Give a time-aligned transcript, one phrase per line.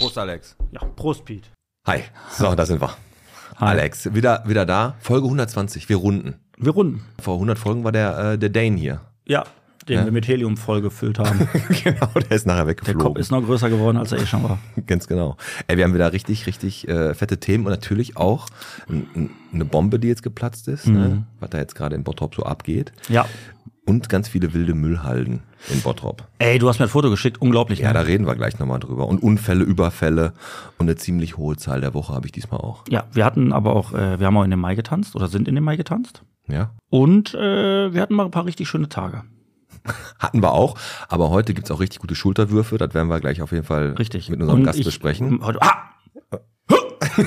[0.00, 0.56] Prost, Alex.
[0.72, 1.50] Ja, Prost, Pete.
[1.86, 2.00] Hi.
[2.30, 2.88] So, da sind wir.
[3.58, 3.72] Hi.
[3.72, 4.94] Alex, wieder, wieder da.
[5.00, 5.90] Folge 120.
[5.90, 6.36] Wir runden.
[6.56, 7.04] Wir runden.
[7.20, 9.02] Vor 100 Folgen war der, äh, der Dane hier.
[9.26, 9.44] Ja,
[9.86, 11.46] den wir mit Helium vollgefüllt haben.
[11.84, 13.02] genau, der ist nachher Der weggeflogen.
[13.02, 14.58] Kopf ist noch größer geworden, als er eh schon war.
[14.86, 15.36] Ganz genau.
[15.66, 18.46] Ey, wir haben wieder richtig, richtig äh, fette Themen und natürlich auch
[18.88, 21.26] eine Bombe, die jetzt geplatzt ist, ne?
[21.40, 22.92] was da jetzt gerade in Bottrop so abgeht.
[23.10, 23.26] Ja.
[23.86, 25.40] Und ganz viele wilde Müllhalden
[25.72, 26.28] in Bottrop.
[26.38, 27.80] Ey, du hast mir ein Foto geschickt, unglaublich.
[27.80, 27.94] Ja, ne?
[27.94, 29.06] da reden wir gleich nochmal drüber.
[29.08, 30.32] Und Unfälle, Überfälle
[30.78, 32.84] und eine ziemlich hohe Zahl der Woche habe ich diesmal auch.
[32.88, 35.48] ja, wir hatten aber auch, äh, wir haben auch in den Mai getanzt oder sind
[35.48, 36.22] in den Mai getanzt.
[36.46, 36.70] Ja?
[36.88, 39.24] Und äh, wir hatten mal ein paar richtig schöne Tage.
[40.18, 40.76] Hatten wir auch,
[41.08, 42.76] aber heute gibt's auch richtig gute Schulterwürfe.
[42.76, 44.28] Das werden wir gleich auf jeden Fall Richtig.
[44.28, 45.40] mit unserem Und Gast ich- besprechen.
[45.42, 45.89] Heute, ah,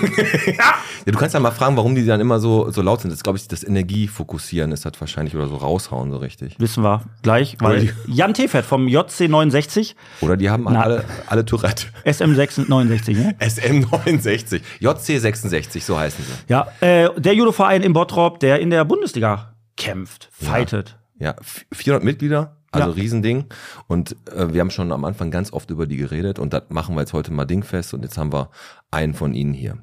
[1.06, 3.10] Ja, du kannst ja mal fragen, warum die dann immer so, so laut sind.
[3.12, 6.56] Das ist, glaube ich, das Energiefokussieren ist das wahrscheinlich oder so raushauen so richtig.
[6.60, 10.82] wissen wir gleich, weil Jan Tefert vom JC69, Oder die haben Na.
[10.82, 11.88] alle, alle Tourette.
[12.06, 13.36] SM69, ne?
[13.40, 16.32] SM69, JC66, so heißen sie.
[16.54, 20.98] Ja, äh, der Judoverein in Bottrop, der in der Bundesliga kämpft, fightet.
[21.20, 22.94] Ja, f- 400 Mitglieder, also Ja.
[22.94, 23.46] Riesending.
[23.88, 26.96] Und äh, wir haben schon am Anfang ganz oft über die geredet und das machen
[26.96, 28.50] wir jetzt heute mal dingfest und jetzt haben wir
[28.92, 29.78] einen von ihnen hier.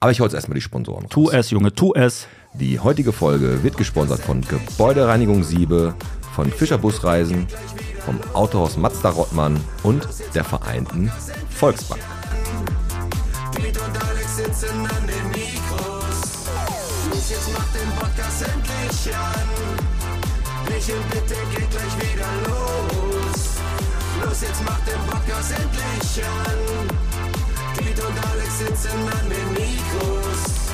[0.00, 1.10] Aber ich hole jetzt erstmal die Sponsoren raus.
[1.10, 2.28] Tu es, Junge, tu es.
[2.54, 5.94] Die heutige Folge wird gesponsert von Gebäudereinigung Siebe,
[6.34, 7.48] von Fischer Busreisen,
[8.04, 11.10] vom Autohaus Mazda Rottmann und der Vereinten
[11.50, 12.00] Volksbank.
[13.56, 16.46] Piet und Alex sitzen an den Mikros.
[17.10, 19.48] Los, jetzt macht den Podcast endlich an.
[20.72, 21.97] Michel, bitte geht gleich.
[24.38, 26.88] Los, jetzt macht den Podcast endlich an.
[27.76, 30.70] Piet und Alex sitzen an den Mikros.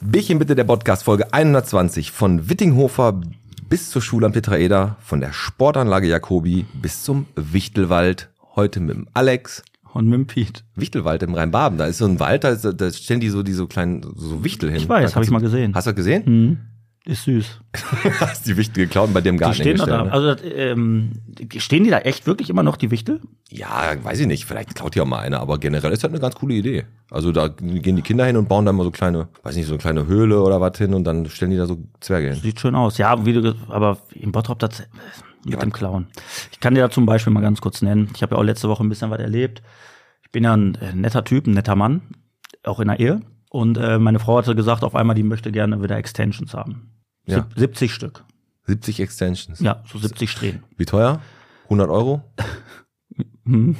[0.00, 3.20] Bierchen bitte der Podcast Folge 120 von Wittinghofer
[3.68, 8.30] bis zur Schule am Tetraeder, von der Sportanlage Jacobi bis zum Wichtelwald.
[8.54, 9.62] Heute mit dem Alex.
[9.96, 10.62] Und dem Pete.
[10.74, 11.78] Wichtelwald im Rheinbaben.
[11.78, 14.44] Da ist so ein Wald, da, ist, da stellen die so die so kleinen so
[14.44, 14.78] Wichtel hin.
[14.78, 15.74] Ich weiß, habe ich mal gesehen.
[15.74, 16.26] Hast du das gesehen?
[16.26, 16.58] Hm,
[17.06, 17.60] ist süß.
[18.20, 20.12] Hast die Wichtel geklaut und bei dir im Die Garten stehen da, ne?
[20.12, 21.12] Also, ähm,
[21.56, 23.20] stehen die da echt wirklich immer noch, die Wichtel?
[23.48, 24.44] Ja, weiß ich nicht.
[24.44, 26.84] Vielleicht klaut hier auch mal einer, aber generell ist das eine ganz coole Idee.
[27.10, 29.74] Also da gehen die Kinder hin und bauen da mal so kleine, weiß nicht, so
[29.74, 32.40] eine kleine Höhle oder was hin und dann stellen die da so Zwerge hin.
[32.42, 32.98] Sieht schön aus.
[32.98, 34.82] Ja, wie du, aber in Bottrop das
[35.46, 36.06] mit Ja, dem Clown.
[36.52, 38.10] Ich kann dir da zum Beispiel mal ganz kurz nennen.
[38.14, 39.62] Ich habe ja auch letzte Woche ein bisschen was erlebt.
[40.22, 42.02] Ich bin ja ein äh, netter Typ, ein netter Mann,
[42.64, 43.22] auch in der Ehe.
[43.50, 46.90] Und äh, meine Frau hatte gesagt, auf einmal, die möchte gerne wieder Extensions haben.
[47.26, 47.36] Ja.
[47.54, 48.24] Sieb- 70 Stück.
[48.66, 49.60] 70 Extensions.
[49.60, 50.64] Ja, so 70 Strähnen.
[50.76, 51.20] Wie teuer?
[51.64, 52.22] 100 Euro?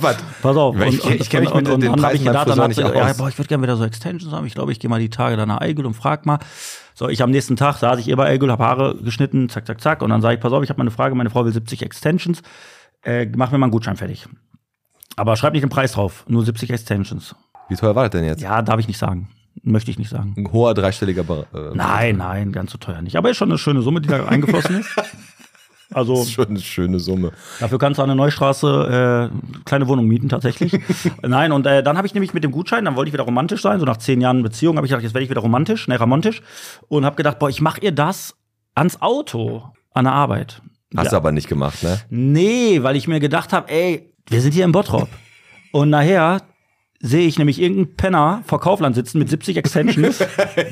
[0.00, 0.16] was?
[0.42, 0.76] Pass auf.
[0.78, 2.84] Weil ich- ich kenn mich mit den dann hab Preisen ich gedacht, dann hat sie,
[2.84, 2.94] aus.
[2.94, 4.46] ja, boah, ich würde gerne wieder so Extensions haben.
[4.46, 6.38] Ich glaube, ich gehe mal die Tage dann nach Eigel und frag mal.
[6.94, 10.00] So, ich am nächsten Tag saß ich bei Eigel, habe Haare geschnitten, zack, zack, zack.
[10.00, 11.82] Und dann sage ich, pass auf, ich habe mal eine Frage, meine Frau will 70
[11.82, 12.40] Extensions.
[13.02, 14.26] Äh, mach mir mal einen Gutschein fertig.
[15.16, 17.34] Aber schreib nicht den Preis drauf, nur 70 Extensions.
[17.68, 18.40] Wie teuer war das denn jetzt?
[18.40, 19.28] Ja, darf ich nicht sagen.
[19.62, 20.34] Möchte ich nicht sagen.
[20.36, 23.16] Ein hoher dreistelliger äh, Nein, nein, ganz so teuer nicht.
[23.16, 24.90] Aber ist schon eine schöne Summe, die da eingeflossen ist.
[25.94, 27.32] Also Das ist schon eine schöne Summe.
[27.60, 30.78] Dafür kannst du an der Neustraße äh, kleine Wohnung mieten tatsächlich.
[31.22, 33.62] Nein, und äh, dann habe ich nämlich mit dem Gutschein, dann wollte ich wieder romantisch
[33.62, 35.98] sein, so nach zehn Jahren Beziehung, habe ich gedacht, jetzt werde ich wieder romantisch, ne,
[35.98, 36.42] romantisch.
[36.88, 38.34] Und habe gedacht, boah, ich mache ihr das
[38.74, 39.62] ans Auto,
[39.92, 40.60] an der Arbeit.
[40.96, 41.10] Hast Ja.
[41.12, 42.00] du aber nicht gemacht, ne?
[42.10, 45.08] Nee, weil ich mir gedacht habe, ey, wir sind hier in Bottrop.
[45.72, 46.42] und nachher
[47.00, 50.24] sehe ich nämlich irgendeinen Penner vor Kaufland sitzen mit 70 Extensions.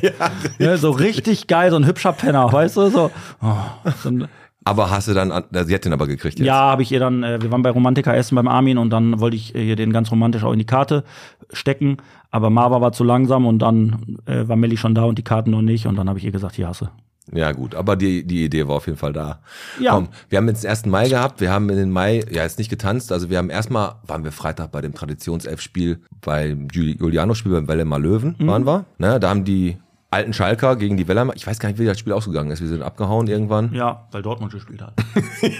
[0.59, 2.89] ja, so richtig geil, so ein hübscher Penner, weißt du?
[2.89, 3.11] So,
[3.43, 3.55] oh,
[4.03, 4.29] so ein,
[4.65, 6.47] Aber hast du dann, an- sie hat den aber gekriegt jetzt.
[6.47, 9.19] ja, habe ich ihr dann, äh, wir waren bei Romantika essen beim Armin und dann
[9.21, 11.05] wollte ich äh, ihr den ganz romantisch auch in die Karte
[11.53, 11.97] stecken.
[12.31, 15.51] Aber Marva war zu langsam und dann äh, war Melli schon da und die Karten
[15.51, 15.87] noch nicht.
[15.87, 16.91] Und dann habe ich ihr gesagt, hier hasse.
[17.33, 19.41] Ja, gut, aber die, die Idee war auf jeden Fall da.
[19.81, 19.93] Ja.
[19.95, 20.87] Komm, wir haben jetzt den 1.
[20.87, 23.93] Mai gehabt, wir haben in den Mai ja jetzt nicht getanzt, also wir haben erstmal,
[24.09, 28.47] waren wir Freitag bei dem Traditionself-Spiel, bei Juli- Juliano-Spiel beim Wellemer Löwen, Mhm.
[28.49, 28.85] waren wir.
[28.99, 29.77] Ne, da haben die
[30.13, 32.69] alten Schalker gegen die Wellemer, ich weiß gar nicht, wie das Spiel ausgegangen ist, wir
[32.69, 33.73] sind abgehauen irgendwann.
[33.75, 34.95] Ja, weil Dortmund gespielt hat.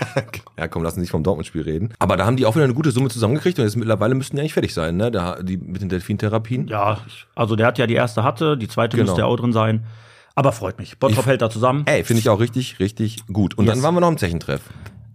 [0.59, 1.93] Ja, komm, lass uns nicht vom Dortmund-Spiel reden.
[1.99, 4.41] Aber da haben die auch wieder eine gute Summe zusammengekriegt und jetzt mittlerweile müssten die
[4.43, 5.11] eigentlich fertig sein, ne?
[5.11, 6.69] Da, die mit den Delfintherapien.
[6.69, 6.99] ja,
[7.35, 9.07] also der hat ja die erste hatte, die zweite Genau.
[9.09, 9.85] müsste ja auch drin sein.
[10.37, 10.99] Aber freut mich.
[10.99, 11.83] Bottrop Ich- hält da zusammen.
[11.87, 13.55] Ey, finde ich auch richtig, richtig gut.
[13.59, 13.75] Und Yes.
[13.75, 14.61] dann waren wir noch im Zechentreff.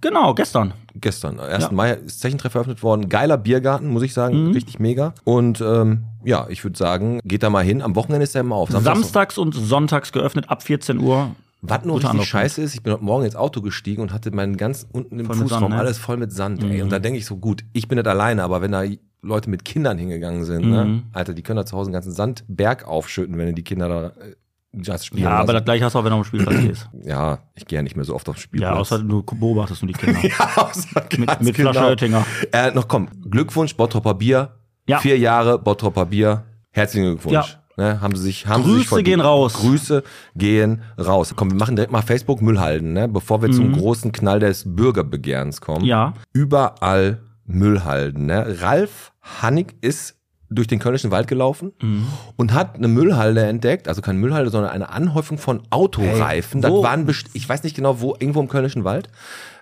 [0.07, 0.73] Genau, gestern.
[0.95, 1.63] Gestern, 1.
[1.65, 1.71] Ja.
[1.71, 3.09] Mai ist Zechentreff eröffnet worden.
[3.09, 4.47] Geiler Biergarten, muss ich sagen.
[4.47, 4.51] Mhm.
[4.51, 5.13] Richtig mega.
[5.25, 7.81] Und ähm, ja, ich würde sagen, geht da mal hin.
[7.81, 8.69] Am Wochenende ist er immer auf.
[8.69, 11.35] Samstags- Samstags und sonntags geöffnet ab 14 Uhr.
[11.61, 12.27] Was nur richtig Anlaufpunkt.
[12.27, 15.25] scheiße ist, ich bin heute Morgen ins Auto gestiegen und hatte meinen ganz unten im
[15.25, 15.79] Voll Fußraum Sand, ne?
[15.79, 16.63] alles voll mit Sand.
[16.63, 16.77] Ey.
[16.77, 16.83] Mhm.
[16.83, 18.83] Und da denke ich so, gut, ich bin nicht alleine, aber wenn da
[19.23, 20.85] Leute mit Kindern hingegangen sind, ne?
[20.85, 21.03] Mhm.
[21.13, 24.35] Alter, die können da zu Hause einen ganzen Sandberg aufschütten, wenn die Kinder da äh,
[24.77, 26.89] das spielen Ja, aber das gleiche hast du auch, wenn du auf den Spielplatz gehst.
[27.03, 28.73] ja, ich gehe ja nicht mehr so oft aufs Spielplatz.
[28.73, 30.19] Ja, außer du beobachtest nur die Kinder.
[30.23, 32.25] Ja, außer ganz mit Flasche Oettinger.
[32.51, 34.53] Äh, noch komm, Glückwunsch, Bottropper Bier.
[34.87, 34.99] Ja.
[34.99, 36.43] Vier Jahre Bottropper Bier.
[36.71, 37.33] Herzlichen Glückwunsch.
[37.33, 37.45] Ja.
[37.79, 39.05] Ne, haben sie sich, haben sie sich Grüße verdient.
[39.07, 39.53] gehen raus.
[39.53, 40.03] Grüße
[40.35, 41.33] gehen raus.
[41.35, 45.61] Komm, wir machen direkt mal Facebook Müllhalden, ne, bevor wir zum großen Knall des Bürgerbegehrens
[45.61, 45.83] kommen.
[45.83, 45.87] Mhm.
[45.87, 46.13] Ja.
[46.33, 48.61] Überall Müllhalden, ne.
[48.61, 50.16] Ralf Hannig ist
[50.49, 52.07] durch den Kölnischen Wald gelaufen Mhm.
[52.37, 56.61] und hat eine Müllhalde entdeckt, also keine Müllhalde, sondern eine Anhäufung von Autoreifen.
[56.63, 59.09] Hey, das waren, best- ich weiß nicht genau wo, irgendwo im Kölnischen Wald.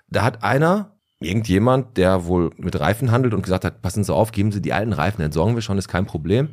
[0.08, 4.32] Da hat einer, irgendjemand, der wohl mit Reifen handelt und gesagt hat, passen Sie auf,
[4.32, 6.50] geben Sie die alten Reifen, entsorgen wir schon, ist kein Problem.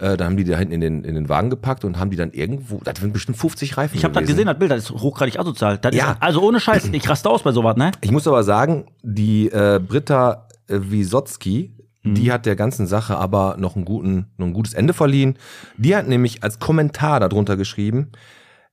[0.00, 2.16] Äh, da haben die da hinten in den, in den Wagen gepackt und haben die
[2.16, 4.90] dann irgendwo, das sind bestimmt 50 Reifen Ich habe das gesehen, das Bild, das ist
[4.90, 5.78] hochgradig asozial.
[5.78, 6.12] Das Ja.
[6.12, 7.92] ist, also ohne Scheiß, ich raste aus bei sowas, ne?
[8.00, 12.14] Ich muss aber sagen, die äh, Britta äh, Wisotzki, Mhm.
[12.14, 15.38] die hat der ganzen Sache aber noch, einen guten, noch ein gutes Ende verliehen.
[15.76, 18.12] Die hat nämlich als Kommentar darunter geschrieben,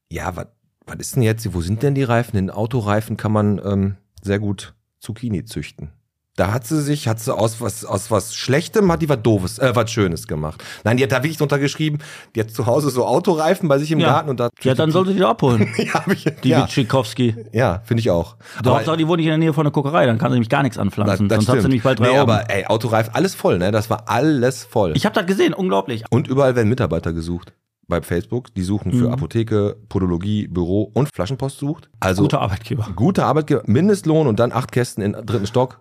[0.10, 0.48] ja, was
[0.86, 2.38] was ist denn jetzt, wo sind denn die Reifen?
[2.38, 5.90] In Autoreifen kann man ähm, sehr gut Zucchini züchten.
[6.38, 9.58] Da hat sie sich, hat sie aus was, aus was Schlechtem, hat die was Doofes,
[9.60, 10.62] äh, was Schönes gemacht.
[10.84, 12.00] Nein, die hat da wirklich drunter geschrieben,
[12.36, 14.08] die hat zu Hause so Autoreifen bei sich im Ja.
[14.10, 14.50] Garten und da.
[14.62, 15.70] Ja, dann soll sie die da abholen.
[15.78, 17.36] ja, hab ich, Die ja, Witschikowski.
[17.54, 18.36] ja finde ich auch.
[18.62, 20.50] Du Aber- die wohnt nicht in der Nähe von der Kokerei, dann kann sie nämlich
[20.50, 21.30] gar nichts anpflanzen.
[21.30, 22.32] das Sonst hat sie nämlich bald drei nee, Augen.
[22.32, 23.72] aber ey, Autoreif, alles voll, ne?
[23.72, 24.92] Das war alles voll.
[24.96, 26.04] Ich habe das gesehen, unglaublich.
[26.10, 27.54] und überall werden Mitarbeiter gesucht.
[27.88, 29.14] Bei Facebook, die suchen für Mhm.
[29.14, 31.88] Apotheke, Podologie, Büro und Flaschenpost sucht.
[32.00, 32.88] Also Guter Arbeitgeber.
[32.96, 35.80] gute Arbeitgeber, Mindestlohn und dann acht Kästen in dritten Stock.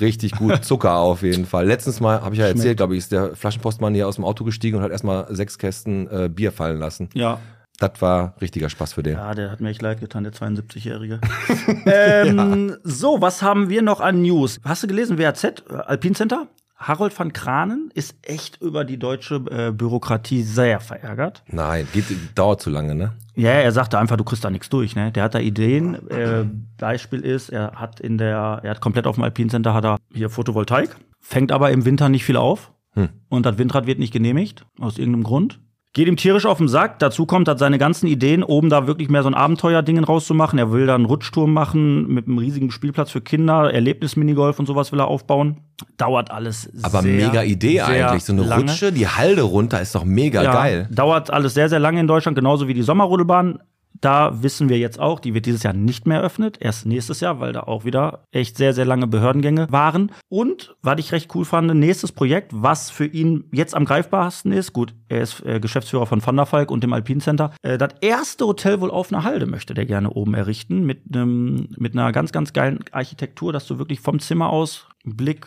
[0.00, 1.66] Richtig gut, Zucker auf jeden Fall.
[1.66, 4.44] Letztens mal, habe ich ja erzählt, glaube ich, ist der Flaschenpostmann hier aus dem Auto
[4.44, 7.08] gestiegen und hat erstmal sechs Kästen äh, Bier fallen lassen.
[7.14, 7.38] Ja.
[7.78, 9.14] Das war richtiger Spaß für den.
[9.14, 11.20] Ja, der hat mir echt leid getan, der 72-Jährige.
[11.86, 14.60] ähm, So, was haben wir noch an News?
[14.64, 15.52] Hast du gelesen, WAZ, äh,
[15.86, 16.46] Alpin Center?
[16.86, 21.42] Harold van Kranen ist echt über die deutsche äh, Bürokratie sehr verärgert.
[21.46, 22.04] Nein, geht,
[22.34, 23.12] dauert zu lange, ne?
[23.34, 25.10] Ja, er sagte einfach, du kriegst da nichts durch, ne?
[25.10, 26.08] Der hat da Ideen.
[26.10, 26.44] Äh,
[26.76, 29.96] Beispiel ist, er hat in der, er hat komplett auf dem Alpin Center hat er
[30.12, 32.72] hier Photovoltaik, fängt aber im Winter nicht viel auf.
[32.92, 33.08] Hm.
[33.28, 35.60] Und das Windrad wird nicht genehmigt, aus irgendeinem Grund.
[35.94, 36.98] Geht ihm tierisch auf den Sack.
[36.98, 40.58] Dazu kommt, hat seine ganzen Ideen, oben da wirklich mehr so ein Abenteuerdingen rauszumachen.
[40.58, 44.90] Er will da einen Rutschturm machen mit einem riesigen Spielplatz für Kinder, Erlebnis-Minigolf und sowas
[44.90, 45.60] will er aufbauen.
[45.96, 48.24] Dauert alles Aber sehr, mega Idee eigentlich.
[48.24, 48.72] So eine lange.
[48.72, 50.88] Rutsche, die Halde runter ist doch mega Ja, geil.
[50.90, 53.60] Dauert alles sehr, sehr lange in Deutschland, genauso wie die Sommerrodelbahn.
[54.00, 57.40] Da wissen wir jetzt auch, die wird dieses Jahr nicht mehr eröffnet, erst nächstes Jahr,
[57.40, 60.10] weil da auch wieder echt sehr, sehr lange Behördengänge waren.
[60.28, 64.72] Und, was ich recht cool fand, nächstes Projekt, was für ihn jetzt am greifbarsten ist,
[64.72, 67.94] gut, er ist äh, Geschäftsführer von Van der Falk und dem Alpin Center, äh, das
[68.00, 72.12] erste Hotel wohl auf einer Halde möchte der gerne oben errichten, mit, einem mit einer
[72.12, 75.46] ganz, ganz geilen Architektur, dass du wirklich vom Zimmer aus einen Blick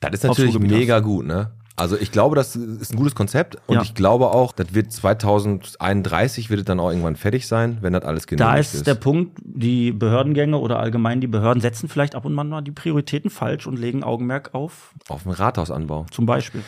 [0.00, 1.52] Das ist natürlich mega gut, ne?
[1.74, 3.82] Also ich glaube, das ist ein gutes Konzept und Ja.
[3.82, 8.04] ich glaube auch, das wird 2031 wird es dann auch irgendwann fertig sein, wenn das
[8.04, 8.74] alles genehmigt Da ist.
[8.74, 12.60] ist der Punkt, die Behördengänge oder allgemein die Behörden setzen vielleicht ab und an mal
[12.62, 16.06] die Prioritäten falsch und legen Augenmerk auf auf dem Rathausanbau.
[16.10, 16.62] zum Beispiel.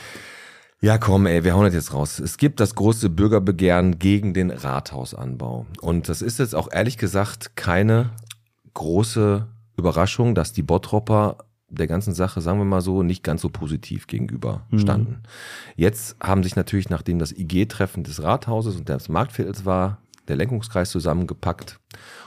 [0.80, 2.18] Ja, komm, ey, wir hauen das jetzt raus.
[2.18, 5.66] Es gibt das große Bürgerbegehren gegen den Rathausanbau.
[5.80, 8.10] Und das ist jetzt auch ehrlich gesagt keine
[8.74, 9.46] große
[9.76, 11.38] Überraschung, dass die Bottropper
[11.74, 14.78] der ganzen Sache, sagen wir mal so, nicht ganz so positiv gegenüber Mhm.
[14.78, 15.22] standen.
[15.76, 20.90] Jetzt haben sich natürlich, nachdem das IG-Treffen des Rathauses und des Marktviertels war, der Lenkungskreis
[20.90, 21.80] zusammengepackt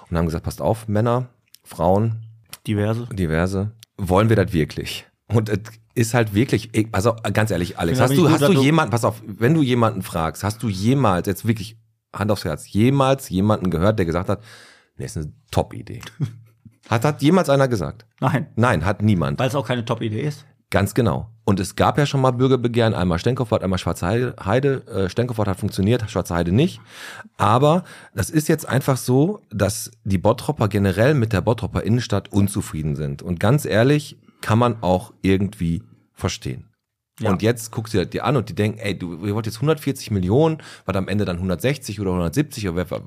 [0.10, 1.30] und haben gesagt, passt auf, Männer,
[1.63, 2.25] Frauen,
[2.68, 3.08] Diverse.
[3.13, 5.06] diverse, wollen wir das wirklich?
[5.27, 5.60] Und es
[5.96, 9.54] ist halt wirklich, also ganz ehrlich, Alex, hast du, hast du- jemanden, pass auf, wenn
[9.54, 11.77] du jemanden fragst, hast du jemals, jetzt wirklich
[12.13, 14.44] Hand aufs Herz, jemals jemanden gehört, der gesagt hat,
[14.98, 16.01] nee, ist eine Top-Idee?
[16.89, 18.06] hat, hat jemals einer gesagt?
[18.20, 19.39] Nein, Nein, hat niemand.
[19.39, 20.46] weil es auch keine Top-Idee ist.
[20.70, 21.29] Ganz genau.
[21.46, 24.36] Und es gab ja schon mal Bürgerbegehren, einmal Stenkopfert, einmal Schwarze Heide.
[24.44, 24.86] Heide.
[24.88, 26.82] Äh, Stenkopfert hat funktioniert, Schwarze Heide nicht.
[27.38, 32.98] Aber das ist jetzt einfach so, dass die Bottropper generell mit der Bottropper Innenstadt unzufrieden
[32.98, 33.22] sind.
[33.22, 36.65] Und ganz ehrlich, kann man auch irgendwie verstehen.
[37.20, 37.32] Ja.
[37.32, 40.12] Und jetzt guckst du dir an und die denken, ey, du, ihr wollt jetzt 140
[40.12, 43.02] Millionen, was am Ende dann 160 oder 170 oder wer-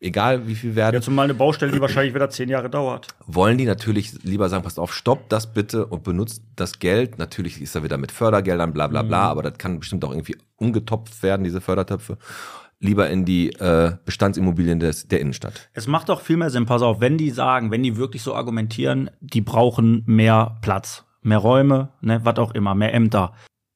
[0.00, 3.08] egal wie viel werden Jetzt mal eine Baustelle, die wahrscheinlich wieder zehn Jahre dauert.
[3.26, 7.16] wollen die natürlich lieber sagen, passt auf, stoppt das bitte und benutzt das Geld.
[7.18, 10.36] Natürlich ist da wieder mit Fördergeldern, bla bla bla, aber das kann bestimmt auch irgendwie
[10.56, 12.18] umgetopft werden, diese Fördertöpfe.
[12.80, 15.70] Lieber in die äh, Bestandsimmobilien des, der Innenstadt.
[15.72, 18.34] Es macht doch viel mehr Sinn, pass auf, wenn die sagen, wenn die wirklich so
[18.34, 23.32] argumentieren, die brauchen mehr Platz, mehr Räume, ne, was auch immer, mehr Ämter.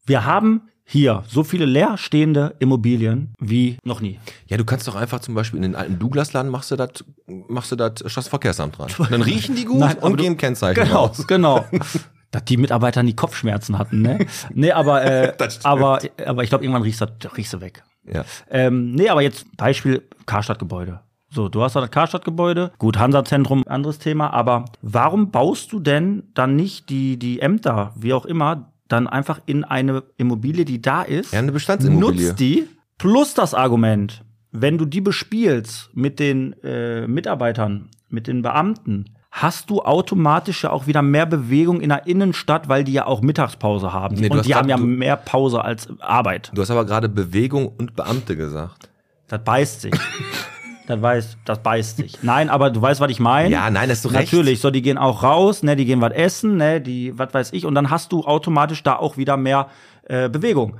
[0.08, 4.18] Wir haben hier so viele leerstehende Immobilien wie noch nie.
[4.46, 7.70] Ja, du kannst doch einfach zum Beispiel in den alten Douglasladen machst du das, machst
[7.72, 8.88] du das Straßenverkehrsamt dran.
[9.10, 11.26] Dann riechen die gut Nein, und du- gehen Kennzeichen Genau, raus.
[11.26, 11.66] genau.
[12.30, 14.26] Dass die Mitarbeiter nie Kopfschmerzen hatten, ne?
[14.54, 17.82] Nee, aber, äh, aber, aber ich glaube, irgendwann riechst du, riechst du weg.
[18.10, 18.24] Ja.
[18.50, 21.00] Ähm, nee, aber jetzt Beispiel Karstadtgebäude.
[21.30, 22.72] So, du hast da das Karstadtgebäude.
[22.78, 24.30] Gut, Hansa-Zentrum, anderes Thema.
[24.32, 29.40] Aber warum baust du denn dann nicht die, die Ämter, wie auch immer, dann einfach
[29.46, 31.32] in eine Immobilie, die da ist?
[31.32, 32.28] Ja, eine Bestandsimmobilie.
[32.28, 32.66] Nutzt die.
[32.98, 39.70] Plus das Argument, wenn du die bespielst mit den äh, Mitarbeitern, mit den Beamten, hast
[39.70, 43.92] du automatisch ja auch wieder mehr Bewegung in der Innenstadt, weil die ja auch Mittagspause
[43.92, 44.16] haben.
[44.16, 46.50] Nee, und die haben ja du- mehr Pause als Arbeit.
[46.54, 48.88] Du hast aber gerade Bewegung und Beamte gesagt.
[49.28, 49.94] Das beißt sich.
[50.88, 52.22] das, weiß, das beißt sich.
[52.22, 53.50] Nein, aber du weißt, was ich meine.
[53.50, 54.32] Ja, nein, hast du recht.
[54.32, 57.52] Natürlich, so die gehen auch raus, ne, die gehen was essen, ne, die, was weiß
[57.52, 59.68] ich, und dann hast du automatisch da auch wieder mehr
[60.04, 60.78] äh, Bewegung.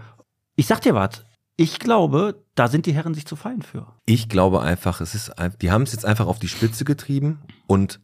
[0.57, 1.25] Ich sag dir was,
[1.57, 3.87] ich glaube, da sind die Herren sich zu fein für.
[4.07, 8.00] Ich glaube einfach, es ist, die haben es jetzt einfach auf die Spitze getrieben und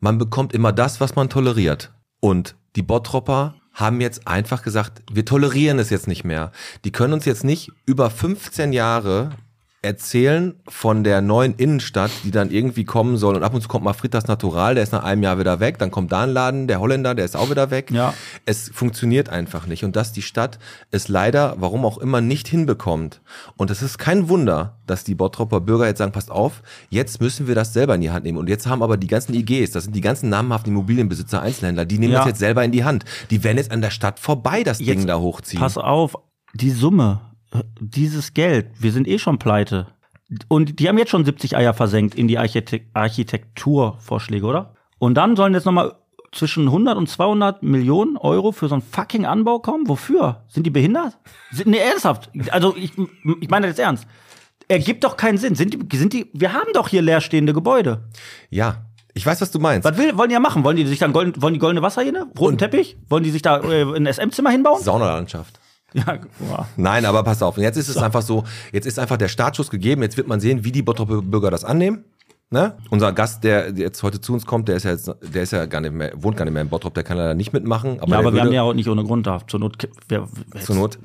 [0.00, 1.92] man bekommt immer das, was man toleriert.
[2.20, 6.52] Und die Bottropper haben jetzt einfach gesagt, wir tolerieren es jetzt nicht mehr.
[6.84, 9.30] Die können uns jetzt nicht über 15 Jahre
[9.88, 13.36] erzählen von der neuen Innenstadt, die dann irgendwie kommen soll.
[13.36, 15.78] Und ab und zu kommt mal Fritas Natural, der ist nach einem Jahr wieder weg.
[15.78, 17.90] Dann kommt da ein Laden, der Holländer, der ist auch wieder weg.
[17.90, 18.12] Ja.
[18.44, 19.84] Es funktioniert einfach nicht.
[19.84, 20.58] Und dass die Stadt
[20.90, 23.22] es leider, warum auch immer, nicht hinbekommt.
[23.56, 27.48] Und es ist kein Wunder, dass die Bottropper Bürger jetzt sagen, passt auf, jetzt müssen
[27.48, 28.36] wir das selber in die Hand nehmen.
[28.36, 31.98] Und jetzt haben aber die ganzen IGs, das sind die ganzen namhaften Immobilienbesitzer, Einzelhändler, die
[31.98, 32.18] nehmen Ja.
[32.20, 33.06] das jetzt selber in die Hand.
[33.30, 35.60] Die werden jetzt an der Stadt vorbei das Ding da hochziehen.
[35.60, 36.14] Pass auf,
[36.52, 37.20] die Summe,
[37.80, 39.88] dieses Geld, wir sind eh schon pleite.
[40.48, 44.74] Und die haben jetzt schon 70 Eier versenkt in die Architekt Architekturvorschläge, oder?
[44.98, 45.94] Und dann sollen jetzt nochmal
[46.32, 49.88] zwischen 100 und 200 Millionen Euro für so einen fucking Anbau kommen?
[49.88, 50.44] Wofür?
[50.48, 51.16] Sind die behindert?
[51.50, 52.30] Sind, nee, ernsthaft.
[52.50, 52.92] Also, ich,
[53.40, 54.06] ich meine das jetzt ernst.
[54.68, 55.54] Ergibt doch keinen Sinn.
[55.54, 58.04] Sind die, sind die, wir haben doch hier leerstehende Gebäude.
[58.50, 59.88] Ja, ich weiß, was du meinst.
[59.88, 60.62] Was will, wollen die ja machen?
[60.64, 62.30] Wollen die sich dann golden, wollen die goldene Wasserhähne?
[62.38, 62.98] Roten Teppich?
[63.08, 64.82] Wollen die sich da äh, ein SM-Zimmer hinbauen?
[64.82, 65.58] Saunalandschaft.
[65.94, 66.68] Ja, boah.
[66.76, 67.56] Nein, aber pass auf.
[67.56, 70.02] Jetzt ist es einfach so, jetzt ist einfach der Startschuss gegeben.
[70.02, 72.04] Jetzt wird man sehen, wie die Bottroper Bürger das annehmen.
[72.50, 72.78] Ne?
[72.88, 75.66] Unser Gast, der jetzt heute zu uns kommt, der ist ja jetzt, der ist ja
[75.66, 78.00] gar nicht mehr, wohnt gar nicht mehr in Bottrop, der kann leider nicht mitmachen.
[78.00, 79.46] Aber, Ja, aber wir haben ja auch nicht ohne Grund da.
[79.46, 79.76] Zur Not,
[80.08, 80.98] wir, jetzt, zur Not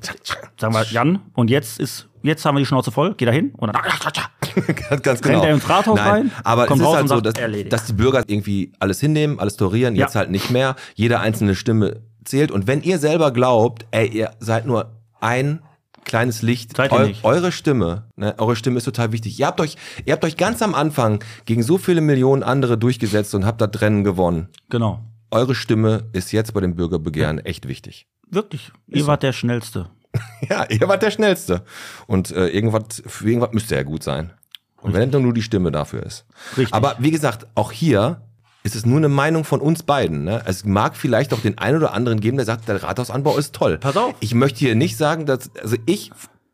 [0.58, 3.52] sagen wir Jan, und jetzt ist, jetzt haben wir die Schnauze voll, geh da hin
[3.58, 3.82] und dann
[4.88, 5.40] ganz, ganz genau.
[5.40, 7.34] Rennt er ins Rathaus Nein, rein, Aber kommt es ist halt so, dass,
[7.68, 10.20] dass die Bürger irgendwie alles hinnehmen, alles tolerieren, jetzt Ja.
[10.20, 10.76] halt nicht mehr.
[10.94, 12.50] Jede einzelne Stimme zählt.
[12.50, 15.60] Und wenn ihr selber glaubt, ey, ihr seid nur ein
[16.04, 17.24] kleines Licht, Seid ihr eu nicht.
[17.24, 19.38] eure Stimme, ne, eure Stimme ist total wichtig.
[19.38, 23.34] Ihr habt euch, ihr habt euch ganz am Anfang gegen so viele Millionen andere durchgesetzt
[23.34, 24.48] und habt das Rennen gewonnen.
[24.68, 25.00] Genau.
[25.30, 28.06] Eure Stimme ist jetzt bei dem Bürgerbegehren echt wichtig.
[28.30, 28.70] Wirklich.
[28.86, 29.88] Ihr wart der Schnellste.
[30.48, 31.64] Ja, ihr wart der Schnellste.
[32.06, 34.32] Und äh, irgendwas, für irgendwas müsste ja gut sein.
[34.80, 36.24] Und wenn dann nur die Stimme dafür ist.
[36.56, 36.72] Richtig.
[36.74, 38.20] Aber wie gesagt, auch hier
[38.64, 40.24] ist es nur eine Meinung von uns beiden.
[40.24, 40.42] Ne?
[40.46, 43.78] Es mag vielleicht auch den einen oder anderen geben, der sagt, der Rathausanbau ist toll.
[43.78, 44.14] Pass auf.
[44.20, 46.10] Ich möchte hier nicht sagen, dass, also ich,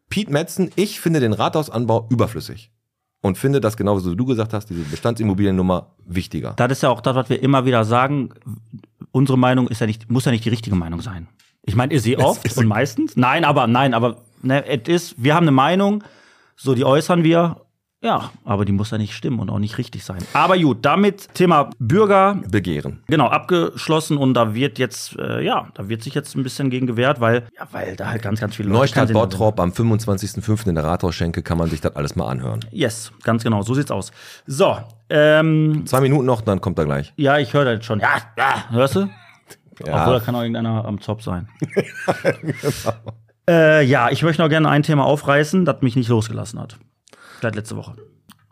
[0.08, 2.72] Piet Metzen, ich finde den Rathausanbau überflüssig.
[3.22, 6.54] Und finde das genauso wie du gesagt hast, diese Bestandsimmobiliennummer wichtiger.
[6.56, 8.30] Das ist ja auch das, was wir immer wieder sagen.
[9.12, 11.28] Unsere Meinung ist ja nicht, muss ja nicht die richtige Meinung sein.
[11.62, 13.16] Ich meine, ihr seht oft ist- und meistens.
[13.16, 16.02] Nein, aber, nein, aber, ne, es ist, wir haben eine Meinung,
[16.56, 17.60] so die äußern wir.
[18.02, 20.21] Ja, aber die muss ja nicht stimmen und auch nicht richtig sein.
[20.33, 23.02] Aber gut, damit Thema Bürger, Begehren.
[23.09, 26.87] Genau, abgeschlossen und da wird jetzt, äh, ja, da wird sich jetzt ein bisschen gegen
[26.87, 30.69] gewehrt, weil, ja, weil da halt ganz, ganz viele Leute Neustadt Bottrop am 25.05.
[30.69, 32.61] in der Rathausschenke kann man sich das alles mal anhören.
[32.71, 34.12] Yes, ganz genau, so sieht's aus.
[34.47, 34.78] So,
[35.11, 37.12] ähm, Zwei Minuten noch, dann kommt er gleich.
[37.16, 38.00] ja, ich höre das jetzt schon.
[38.00, 39.11] Ja, ja, hörst du?
[39.87, 40.00] Ja.
[40.00, 41.49] Obwohl, da kann auch irgendeiner am Zopf sein.
[43.49, 46.78] äh, ja, ich möchte noch gerne ein Thema aufreißen, das mich nicht losgelassen hat.
[47.40, 47.97] Seit letzte Woche.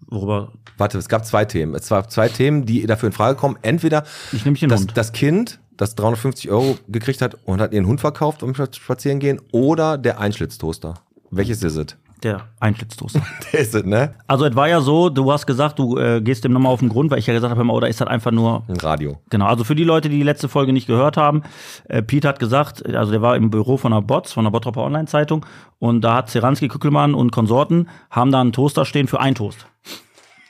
[0.07, 1.75] Worüber, Warte, es gab zwei Themen.
[1.75, 3.59] Es war zwei Themen, die dafür in Frage kommen.
[3.63, 4.97] Entweder ich nehme den das, Hund.
[4.97, 9.41] das Kind, das 350 Euro gekriegt hat und hat ihren Hund verkauft um spazieren gehen,
[9.53, 10.95] oder der Einschlitztoaster.
[11.31, 11.97] Welches ist es?
[12.23, 13.23] Der Einschlitztoaster.
[13.53, 14.15] Der ist es, ne?
[14.27, 16.89] also, es war ja so, du hast gesagt, du äh, gehst dem nochmal auf den
[16.89, 19.21] Grund, weil ich ja gesagt habe, mal, oder ist das einfach nur Ein Radio.
[19.31, 21.43] Genau, also für die Leute, die die letzte Folge nicht gehört haben,
[21.89, 24.83] äh, Pete hat gesagt, also der war im Büro von der Bots, von der Bottroper
[24.83, 25.47] Online-Zeitung
[25.79, 29.67] und da hat Zeranski, Kückelmann und Konsorten haben da einen Toaster stehen für einen Toast.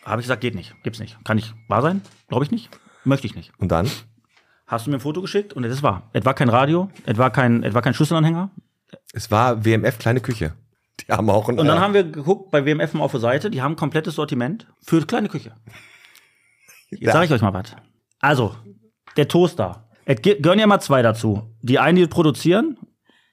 [0.04, 1.18] Habe ich gesagt, geht nicht, gibt's nicht.
[1.24, 2.00] Kann nicht wahr sein?
[2.28, 2.70] Glaube ich nicht.
[3.04, 3.52] Möchte ich nicht.
[3.58, 3.90] Und dann?
[4.66, 6.10] Hast du mir ein Foto geschickt und es war.
[6.12, 8.50] Es war kein Radio, es war kein, es war kein Schlüsselanhänger.
[9.12, 10.52] Es war WMF kleine Küche.
[11.06, 11.58] Die haben auch einen.
[11.58, 14.14] Und dann haben wir geguckt bei WMF mal auf der Seite, die haben ein komplettes
[14.16, 15.52] Sortiment für kleine Küche.
[16.90, 17.76] Jetzt sage ich euch mal was.
[18.20, 18.54] Also,
[19.16, 19.88] der Toaster.
[20.04, 21.54] Es ge- gehören ja immer zwei dazu.
[21.62, 22.78] Die einen, die produzieren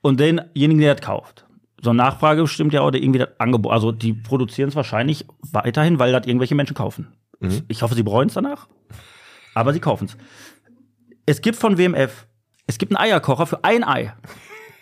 [0.02, 1.46] und denjenigen, der das kauft.
[1.82, 3.72] So eine Nachfrage bestimmt ja auch irgendwie das Angebot.
[3.72, 7.14] Also die produzieren es wahrscheinlich weiterhin, weil das irgendwelche Menschen kaufen.
[7.68, 8.68] Ich hoffe, sie bereuen es danach.
[9.54, 10.18] Aber sie kaufen es.
[11.26, 12.26] Es gibt von WMF,
[12.68, 14.14] es gibt einen Eierkocher für ein Ei.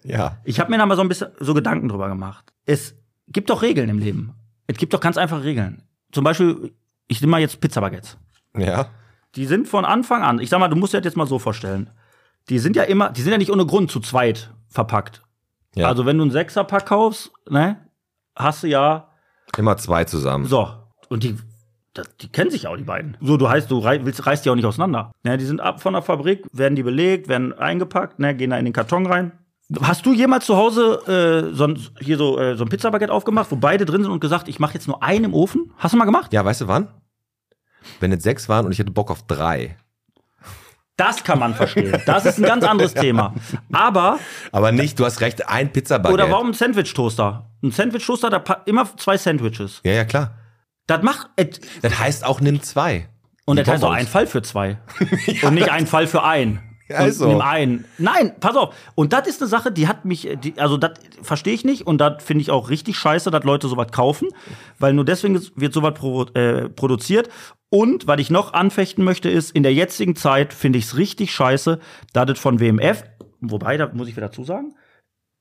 [0.04, 0.38] ja.
[0.46, 2.53] Ich habe mir da mal so ein bisschen so Gedanken drüber gemacht.
[2.66, 2.96] Es
[3.28, 4.34] gibt doch Regeln im Leben.
[4.68, 5.84] Es gibt doch ganz einfache Regeln.
[6.12, 6.74] Zum Beispiel,
[7.08, 8.18] ich nehme mal jetzt Pizzabaguettes.
[8.58, 8.88] Ja.
[9.36, 11.40] Die sind von Anfang an, ich sag mal, du musst dir das jetzt mal so
[11.40, 11.90] vorstellen.
[12.50, 15.24] Die sind ja immer, die sind ja nicht ohne Grund zu zweit verpackt.
[15.76, 15.88] ja.
[15.88, 17.78] Also wenn du einen Sechserpack kaufst, ne,
[18.36, 19.10] hast du ja
[19.58, 20.46] Immer zwei zusammen.
[20.46, 20.68] so.
[21.10, 21.36] Und die,
[22.22, 23.18] die kennen sich ja auch, die beiden.
[23.22, 25.12] So, du heißt, du rei willst, reißt die auch nicht auseinander.
[25.24, 28.58] Ne, die sind ab von der Fabrik, werden die belegt, werden eingepackt, ne, gehen da
[28.58, 29.32] in den Karton rein.
[29.82, 33.50] Hast du jemals zu Hause äh, so ein, hier so, äh, so ein Pizzabaguette aufgemacht,
[33.52, 35.72] wo beide drin sind und gesagt, ich mache jetzt nur einen im Ofen?
[35.78, 36.32] Hast du mal gemacht?
[36.34, 36.90] Ja, weißt du wann?
[38.00, 39.78] Wenn es sechs waren und ich hätte Bock auf drei.
[40.96, 42.00] Das kann man verstehen.
[42.06, 43.34] Das ist ein ganz anderes Thema.
[43.72, 44.20] Aber,
[44.52, 46.24] Aber nicht, du hast recht, ein Pizzabaguette.
[46.24, 47.50] oder warum ein Sandwich-Toaster?
[47.64, 49.82] Ein Sandwich-Toaster, da immer zwei Sandwiches.
[49.84, 50.36] Ja, ja, klar.
[50.86, 53.10] Das macht, et- Das heißt auch, nimm zwei.
[53.46, 54.78] Und das heißt auch ein Fall für zwei.
[55.44, 56.62] Und nicht ein Fall für ein.
[56.90, 57.28] Ja, und ist so.
[57.28, 57.86] nimm einen.
[57.98, 58.76] Nein, pass auf.
[58.96, 62.00] Und das ist eine Sache, die hat mich, die, also das verstehe ich nicht und
[62.00, 64.28] das finde ich auch richtig scheiße, dass Leute sowas kaufen,
[64.80, 67.30] weil nur deswegen wird sowas pro, äh, produziert.
[67.70, 71.34] Und was ich noch anfechten möchte, ist, in der jetzigen Zeit finde ich es richtig
[71.34, 71.80] scheiße,
[72.12, 73.04] dass das von WMF,
[73.42, 74.76] wobei, da muss ich wieder dazu sagen,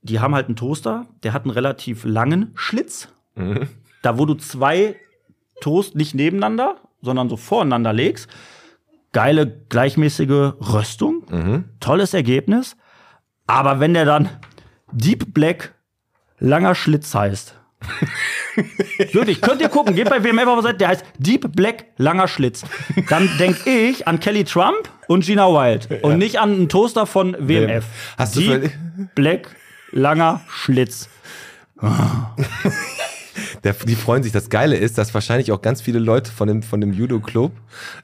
[0.02, 3.08] die haben halt einen Toaster, der hat einen relativ langen Schlitz.
[3.34, 3.68] Mhm.
[4.02, 4.96] Da, wo du zwei
[5.60, 8.28] Toast nicht nebeneinander, sondern so voreinander legst.
[9.12, 11.21] Geile, gleichmäßige Röstung.
[11.32, 11.64] Mhm.
[11.80, 12.76] Tolles Ergebnis.
[13.46, 14.28] Aber wenn der dann
[14.92, 15.74] Deep Black
[16.38, 17.56] langer Schlitz heißt.
[19.12, 22.28] Wirklich, könnt ihr gucken, geht bei WMF auf der Seite, der heißt Deep Black langer
[22.28, 22.62] Schlitz.
[23.08, 27.34] Dann denk ich an Kelly Trump und Gina Wild und nicht an einen Toaster von
[27.38, 27.84] WMF.
[28.16, 28.70] Hast du Deep
[29.14, 29.56] Black
[29.90, 31.08] langer Schlitz.
[33.64, 34.32] Der, die freuen sich.
[34.32, 37.52] Das Geile ist, dass wahrscheinlich auch ganz viele Leute von dem, von dem Judo-Club,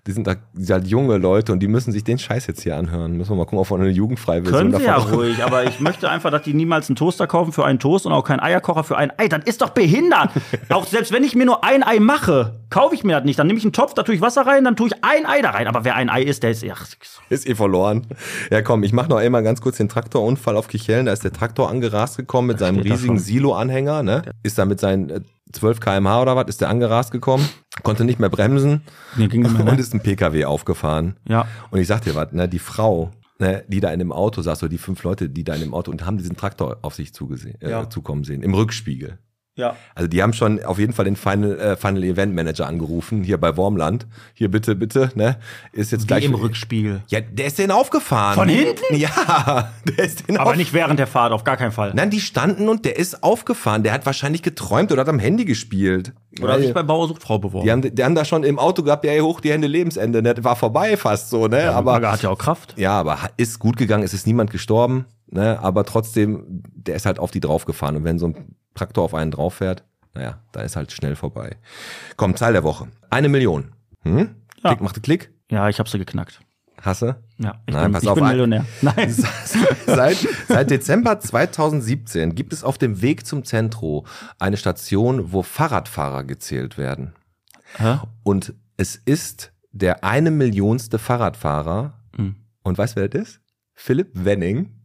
[0.06, 2.62] die sind da, die sind halt junge Leute und die müssen sich den Scheiß jetzt
[2.62, 3.16] hier anhören.
[3.16, 5.64] Müssen wir mal gucken, ob wir eine jugendfreie Version Können sie ja davon ruhig, aber
[5.64, 8.40] ich möchte einfach, dass die niemals einen Toaster kaufen für einen Toast und auch keinen
[8.40, 9.28] Eierkocher für ein Ei.
[9.28, 10.30] Das ist doch behindert.
[10.68, 13.38] auch selbst wenn ich mir nur ein Ei mache, kaufe ich mir das nicht.
[13.38, 15.42] Dann nehme ich einen Topf, da tue ich Wasser rein, dann tue ich ein Ei
[15.42, 15.66] da rein.
[15.66, 16.64] Aber wer ein Ei isst, der ist.
[16.70, 16.86] Ach,
[17.30, 18.06] Ist eh verloren.
[18.50, 21.06] Ja, komm, ich mach noch einmal ganz kurz den Traktorunfall auf Kichellen.
[21.06, 23.18] Da ist der Traktor angerast gekommen mit seinem steht da riesigen.
[23.18, 24.22] Silo-Anhänger, ne?
[24.42, 25.20] Ist da mit seinen äh,
[25.52, 27.48] 12 kmh oder was, ist der angerast gekommen,
[27.82, 28.82] konnte nicht mehr bremsen
[29.16, 29.80] nee, ging nicht mehr, und ne?
[29.80, 31.16] ist ein PKW aufgefahren.
[31.28, 31.46] Ja.
[31.70, 34.62] Und ich sag dir was, ne, die Frau, ne, die da in dem Auto saß,
[34.62, 37.14] oder die fünf Leute, die da in dem Auto und haben diesen Traktor auf sich
[37.14, 37.88] zugesehen, äh, Ja.
[37.90, 39.18] zukommen sehen, im Rückspiegel.
[39.58, 39.76] Ja.
[39.94, 43.38] Also die haben schon auf jeden Fall den Final, äh, Final Event Manager angerufen, hier
[43.38, 44.06] bei Wormland.
[44.34, 45.36] Hier bitte, bitte, ne?
[45.72, 46.24] Ist jetzt Wie gleich.
[46.24, 47.02] im Rückspiegel.
[47.08, 48.36] Ja, der ist denen aufgefahren.
[48.36, 48.94] Von hinten?
[48.96, 51.92] Ja, der ist denen Aber nicht während der Fahrt, auf gar keinen Fall.
[51.94, 53.82] Nein, die standen und der ist aufgefahren.
[53.82, 56.12] Der hat wahrscheinlich geträumt oder hat am Handy gespielt.
[56.40, 57.64] Oder Weil sich bei Bauer sucht Frau beworben.
[57.66, 60.22] die haben, die haben da schon im Auto gehabt, ja, ey, hoch die Hände, Lebensende.
[60.22, 60.34] Ne?
[60.42, 61.72] War vorbei fast so, ne?
[61.72, 62.74] aber aber hat ja auch Kraft.
[62.76, 65.58] ja, aber ist gut gegangen, es ist niemand gestorben, ne?
[65.60, 67.96] Aber trotzdem, der ist halt auf die draufgefahren.
[67.96, 71.56] Und wenn so ein Traktor auf einen drauf fährt, naja, dann ist halt schnell vorbei.
[72.16, 72.88] Komm, Zahl der Woche.
[73.10, 73.72] Eine Million.
[74.02, 74.34] Hm?
[74.62, 74.70] Ja.
[74.70, 75.32] Klick, machte Klick.
[75.50, 76.40] Ja, ich hab sie geknackt.
[76.80, 77.16] Hasse?
[77.38, 78.64] Ja, ich Nein, bin, pass ich auf, bin Millionär.
[78.82, 79.14] Nein.
[79.86, 80.16] seit,
[80.48, 84.06] seit Dezember 2017 gibt es auf dem Weg zum Zentro
[84.38, 87.14] eine Station, wo Fahrradfahrer gezählt werden.
[87.76, 87.98] Hä?
[88.22, 91.94] Und es ist der eine Millionste Fahrradfahrer.
[92.16, 92.36] Hm.
[92.62, 93.40] Und weißt du, wer das ist?
[93.74, 94.77] Philipp Wenning.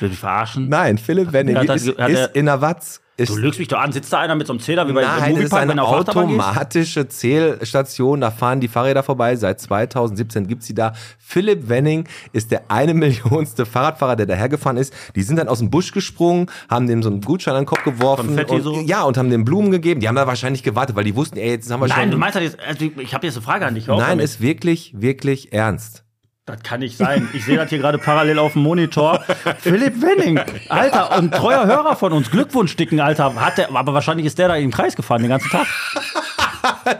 [0.00, 0.68] Will ich verarschen?
[0.68, 3.00] Nein, Philipp Wenning Hat ist, hat ist in der Watz.
[3.16, 3.92] Ist, Du lügst mich doch an.
[3.92, 7.06] Sitzt da einer mit so einem Zähler wie bei Nein, es ist Moviepark, eine automatische
[7.06, 8.20] Zählstation.
[8.20, 9.36] Da fahren die Fahrräder vorbei.
[9.36, 10.94] Seit 2017 gibt's sie da.
[11.20, 14.92] Philipp Wenning ist der eine Millionste Fahrradfahrer, der dahergefahren ist.
[15.14, 17.84] Die sind dann aus dem Busch gesprungen, haben dem so einen Gutschein an den Kopf
[17.84, 18.26] geworfen.
[18.26, 18.80] Konfetti und, so?
[18.80, 20.00] Ja, und haben dem Blumen gegeben.
[20.00, 21.96] Die haben da wahrscheinlich gewartet, weil die wussten, ey, jetzt haben wir schon...
[21.96, 23.86] Nein, du meinst das jetzt, also ich habe jetzt eine Frage an dich.
[23.86, 26.03] Nein, ist wirklich, wirklich ernst.
[26.46, 27.26] Das kann nicht sein.
[27.32, 29.24] Ich sehe das hier gerade parallel auf dem Monitor.
[29.60, 32.30] Philipp Wenning, Alter, und treuer Hörer von uns.
[32.30, 33.34] Glückwunsch, dicken Alter.
[33.34, 35.66] Hat der, aber wahrscheinlich ist der da in den Kreis gefahren den ganzen Tag.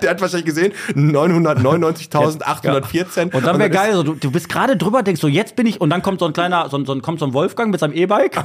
[0.03, 3.35] Der hat wahrscheinlich gesehen, 999.814.
[3.35, 5.81] Und dann wäre geil, so, du, du bist gerade drüber, denkst so, jetzt bin ich,
[5.81, 7.95] und dann kommt so ein kleiner, so, ein- so, kommt so ein Wolfgang mit seinem
[7.95, 8.45] E-Bike.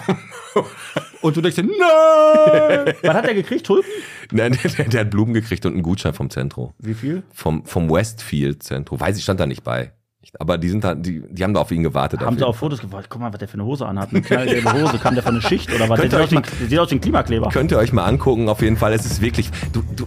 [1.22, 2.94] und du denkst dir, nein!
[3.04, 3.66] Was hat der gekriegt?
[3.66, 3.90] Tulpen?
[4.32, 6.74] Nein, der, der, der hat Blumen gekriegt und einen Gutschein vom Zentro.
[6.80, 7.24] Wie viel?
[7.34, 8.98] Vom, vom Westfield Zentro.
[9.00, 9.92] Weiß ich, stand da nicht bei.
[10.38, 12.20] Aber die sind da, die, die haben da auf ihn gewartet.
[12.22, 13.06] Haben auf sie auch Fotos gemacht?
[13.10, 14.10] Guck mal, was der für eine Hose anhat.
[14.12, 14.98] Eine knallgelbe Hose.
[15.00, 16.00] Kam der für eine Schicht oder was?
[16.00, 17.50] Der Könnt sieht ihr aus, wie, euch der sieht aus wie ein Klimakleber.
[17.50, 18.94] Könnt ihr euch mal angucken, auf jeden Fall.
[18.94, 19.50] Es ist wirklich.
[19.74, 20.06] Du, du,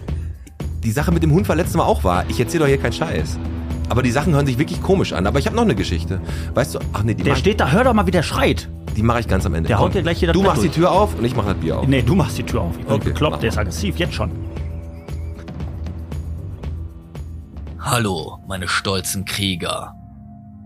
[0.83, 2.23] die Sache mit dem Hund war letztes Mal auch wahr.
[2.29, 3.37] Ich erzähle doch hier keinen Scheiß.
[3.89, 5.27] Aber die Sachen hören sich wirklich komisch an.
[5.27, 6.21] Aber ich habe noch eine Geschichte.
[6.53, 8.69] Weißt du, ach nee, die Der mache steht da, hör doch mal, wie der schreit.
[8.95, 9.67] die mach ich ganz am Ende.
[9.67, 10.77] Der haut dir gleich hier das Du Bett machst die durch.
[10.77, 11.87] Tür auf und ich mache das Bier auf.
[11.87, 12.71] Nee, du machst die Tür auf.
[12.79, 14.31] Ich bin Okay, bekloppt, der ist aggressiv, jetzt schon.
[17.79, 19.93] Hallo, meine stolzen Krieger.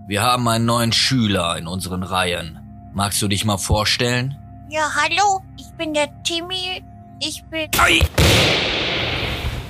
[0.08, 2.60] Wir haben einen neuen Schüler in unseren Reihen.
[2.94, 4.38] Magst du dich mal vorstellen?
[4.70, 6.82] Ja, hallo, ich bin der Timmy
[7.20, 7.70] Ich bin.
[7.78, 8.00] Ei!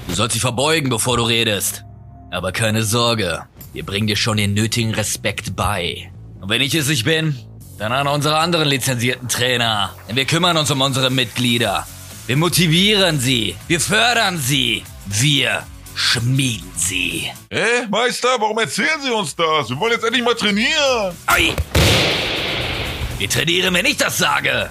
[0.07, 1.85] Du sollst dich verbeugen, bevor du redest.
[2.29, 6.11] Aber keine Sorge, wir bringen dir schon den nötigen Respekt bei.
[6.39, 7.35] Und wenn ich es nicht bin,
[7.79, 9.89] dann an unsere anderen lizenzierten Trainer.
[10.07, 11.87] Denn wir kümmern uns um unsere Mitglieder.
[12.27, 13.55] Wir motivieren sie.
[13.67, 14.83] Wir fördern sie.
[15.07, 15.63] Wir
[15.97, 17.31] schmieden sie.
[17.49, 19.69] Hä, Meister, warum erzählen Sie uns das?
[19.69, 21.17] Wir wollen jetzt endlich mal trainieren.
[21.25, 21.53] Ei!
[23.17, 24.69] Wir trainieren, wenn ich das sage.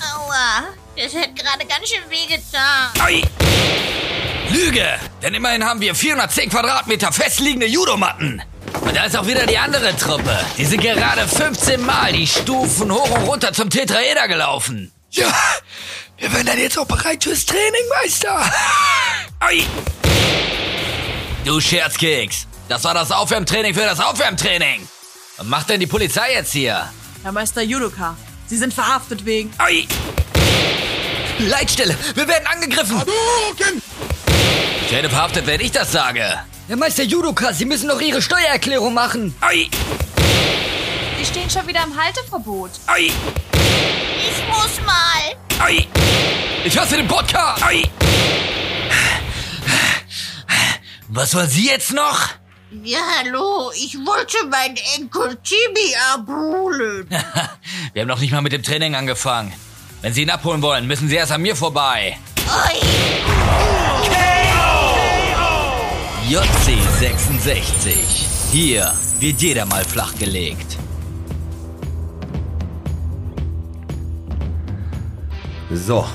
[0.00, 0.64] Aua.
[0.96, 2.90] Das hat gerade ganz schön wehgetan.
[2.98, 3.22] Ei!
[4.50, 4.86] Lüge!
[5.22, 8.42] Denn immerhin haben wir 410 Quadratmeter festliegende Judomatten.
[8.80, 10.38] Und da ist auch wieder die andere Truppe.
[10.56, 14.92] Die sind gerade 15 Mal die Stufen hoch und runter zum Tetraeder gelaufen.
[15.10, 15.32] Ja,
[16.16, 18.50] wir werden dann jetzt auch bereit fürs Training, Meister.
[19.40, 19.64] Ei!
[21.44, 24.88] Du Scherzkeks, das war das Aufwärmtraining für das Aufwärmtraining.
[25.36, 26.88] Was macht denn die Polizei jetzt hier?
[27.22, 29.52] Herr Meister Judoka, Sie sind verhaftet wegen.
[29.58, 29.86] Ei!
[31.38, 33.02] Leitstelle, wir werden angegriffen.
[34.86, 36.24] Ich werde verhaftet, wenn ich das sage.
[36.66, 39.34] Herr Meister Judoka, Sie müssen doch Ihre Steuererklärung machen.
[39.42, 39.68] Ei!
[41.18, 42.70] Sie stehen schon wieder im Halteverbot.
[42.86, 43.10] Ei!
[43.10, 45.62] Ich muss mal.
[45.62, 45.86] Ei!
[46.64, 47.62] Ich hasse den Podcast!
[47.62, 47.82] Ei!
[51.08, 52.28] Was wollen Sie jetzt noch?
[52.82, 53.70] Ja, hallo.
[53.76, 57.08] Ich wollte meinen Enkel Timmy abholen.
[57.92, 59.52] Wir haben noch nicht mal mit dem Training angefangen.
[60.00, 62.18] Wenn Sie ihn abholen wollen, müssen Sie erst an mir vorbei.
[62.46, 62.78] Oi.
[66.28, 67.94] JC66.
[68.50, 70.78] Hier wird jeder mal flachgelegt.
[75.70, 76.06] So,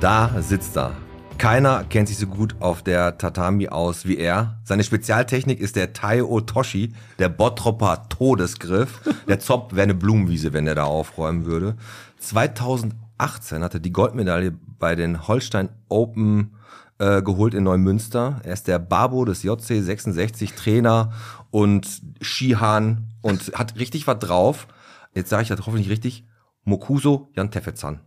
[0.00, 1.01] da sitzt er.
[1.42, 4.60] Keiner kennt sich so gut auf der Tatami aus wie er.
[4.62, 9.00] Seine Spezialtechnik ist der Tai Otoshi, der Bottropper Todesgriff.
[9.26, 11.74] Der Zopf wäre eine Blumenwiese, wenn er da aufräumen würde.
[12.20, 16.54] 2018 hat er die Goldmedaille bei den Holstein Open
[17.00, 18.40] äh, geholt in Neumünster.
[18.44, 21.12] Er ist der Babo des JC 66 Trainer
[21.50, 21.88] und
[22.20, 24.68] Skihan und hat richtig was drauf.
[25.12, 26.24] Jetzt sage ich das hoffentlich richtig.
[26.62, 27.98] Mokuso Jan Tefezan.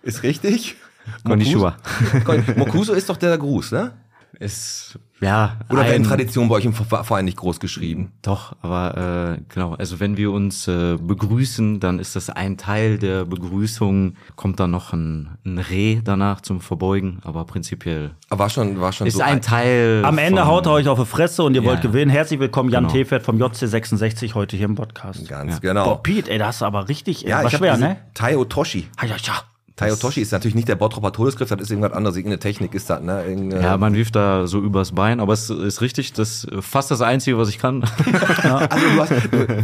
[0.00, 0.76] Ist richtig?
[1.24, 1.76] Konnichiwa.
[2.24, 3.92] Mokuso- Mokuso ist doch der Gruß, ne?
[4.40, 5.58] Ist, ja.
[5.68, 8.12] Oder werden ein- Traditionen bei euch im Ver- Verein nicht groß geschrieben?
[8.22, 12.98] Doch, aber äh, genau, also wenn wir uns äh, begrüßen, dann ist das ein Teil
[12.98, 18.50] der Begrüßung, kommt dann noch ein, ein Reh danach zum Verbeugen, aber prinzipiell Aber war
[18.50, 20.02] schon, war schon ist so ein Teil.
[20.04, 22.10] Am Ende von- haut er euch auf die Fresse und ihr Ja, wollt gewinnen.
[22.10, 22.94] Herzlich willkommen, Jan Genau.
[22.94, 25.28] Tefert vom JC66 heute hier im Podcast.
[25.28, 25.58] Ganz Ja.
[25.60, 25.84] genau.
[25.84, 27.98] Boah, Pete, ey, das ist aber richtig, ey, ja, war ich schwer, ne?
[28.14, 28.88] Tai Otoshi.
[29.00, 29.34] Ja, ja, ja.
[29.76, 32.90] Tai Otoshi ist natürlich nicht der Bottropper Todesgriff, das ist irgendwas anderes, irgendeine Technik ist
[32.90, 33.24] das, ne?
[33.24, 36.90] Irgendeine- Ja, man wirft da so übers Bein, aber es ist richtig, das ist fast
[36.90, 37.82] das Einzige, was ich kann.
[38.42, 39.12] also du hast,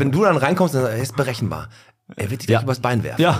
[0.00, 1.68] wenn du dann reinkommst, dann er ist berechenbar.
[2.16, 3.20] Er wird dich gleich übers Bein werfen.
[3.20, 3.38] Ja.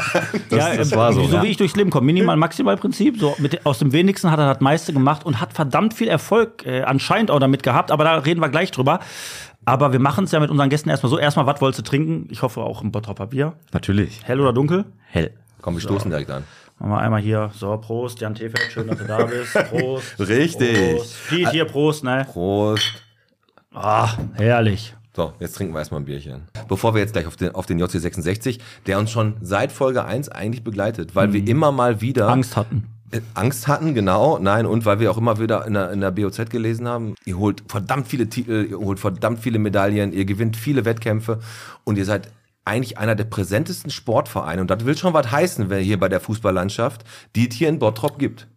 [0.50, 1.42] ja, das war so, So ja.
[1.44, 2.06] wie ich durchs Leben komme.
[2.06, 3.20] Minimal, maximal Prinzip.
[3.20, 6.66] So mit, aus dem wenigsten hat er das meiste gemacht und hat verdammt viel Erfolg
[6.66, 7.92] äh, anscheinend auch damit gehabt.
[7.92, 8.98] Aber da reden wir gleich drüber.
[9.64, 11.18] Aber wir machen es ja mit unseren Gästen erstmal so.
[11.18, 12.26] Erstmal, was wolltest du trinken?
[12.30, 13.52] Ich hoffe auch ein Bottropper Bier.
[13.72, 14.22] Natürlich.
[14.24, 14.86] Hell oder dunkel?
[15.06, 15.32] Hell.
[15.60, 16.44] Komm, wir stoßen direkt an.
[16.78, 17.50] Machen wir einmal hier.
[17.54, 19.52] So, Prost, Jan Tefeld, schön, dass du da bist.
[19.70, 20.18] Prost.
[20.18, 20.96] Richtig.
[20.96, 21.28] Prost.
[21.28, 22.26] Piet, hier, Prost, ne?
[22.30, 23.02] Prost.
[23.72, 24.94] Ah, herrlich.
[25.14, 26.42] So, jetzt trinken wir erstmal ein Bierchen.
[26.68, 30.28] Bevor wir jetzt gleich auf den, auf den JC66, der uns schon seit Folge 1
[30.28, 32.86] eigentlich begleitet, weil wir immer mal wieder Angst hatten.
[33.10, 34.38] Äh, Angst hatten, genau.
[34.38, 37.38] Nein, und weil wir auch immer wieder in der, in der BOZ gelesen haben, ihr
[37.38, 41.40] holt verdammt viele Titel, ihr holt verdammt viele Medaillen, ihr gewinnt viele Wettkämpfe
[41.84, 42.28] und ihr seid
[42.64, 44.60] eigentlich einer der präsentesten Sportvereine.
[44.60, 47.04] Und das will schon was heißen, wer hier bei der Fußballlandschaft,
[47.36, 48.48] die es hier in Bottrop gibt.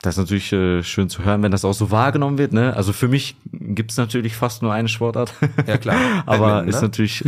[0.00, 2.52] Das ist natürlich äh, schön zu hören, wenn das auch so wahrgenommen wird.
[2.52, 2.76] Ne?
[2.76, 5.34] Also für mich gibt's natürlich fast nur eine Sportart.
[5.66, 5.96] Ja, klar.
[6.26, 6.82] aber Badminton, ist ne?
[6.82, 7.24] natürlich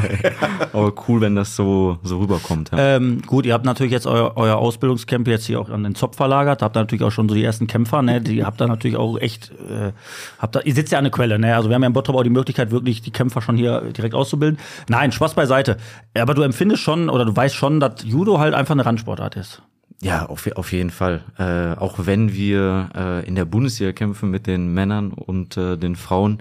[0.72, 2.70] aber cool, wenn das so, so rüberkommt.
[2.70, 2.96] Ja.
[2.96, 6.16] Ähm, gut, ihr habt natürlich jetzt euer, euer Ausbildungscamp jetzt hier auch an den Zopf
[6.16, 6.62] verlagert.
[6.62, 8.20] Habt da natürlich auch schon so die ersten Kämpfer, ne?
[8.20, 9.90] Die habt da natürlich auch echt, äh,
[10.38, 11.56] habt da, ihr sitzt ja an der Quelle, ne?
[11.56, 14.14] Also wir haben ja in Bottrop auch die Möglichkeit, wirklich die Kämpfer schon hier direkt
[14.14, 14.60] auszubilden.
[14.88, 15.78] Nein, Spaß beiseite.
[16.16, 19.62] Aber du empfindest schon oder du weißt schon, dass Judo halt einfach eine Randsportart ist.
[20.00, 21.22] Ja, auf, auf jeden Fall.
[21.38, 25.96] Äh, auch wenn wir äh, in der Bundesliga kämpfen mit den Männern und äh, den
[25.96, 26.40] Frauen.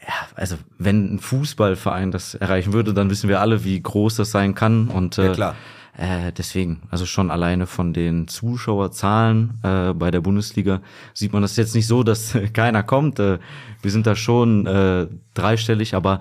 [0.00, 4.30] Ja, also wenn ein Fußballverein das erreichen würde, dann wissen wir alle, wie groß das
[4.30, 4.88] sein kann.
[4.88, 5.54] Und äh, Ja, klar.
[5.98, 10.82] Äh, deswegen, also schon alleine von den Zuschauerzahlen äh, bei der Bundesliga
[11.14, 13.18] sieht man das jetzt nicht so, dass keiner kommt.
[13.18, 13.38] Äh,
[13.80, 16.20] wir sind da schon äh, dreistellig, aber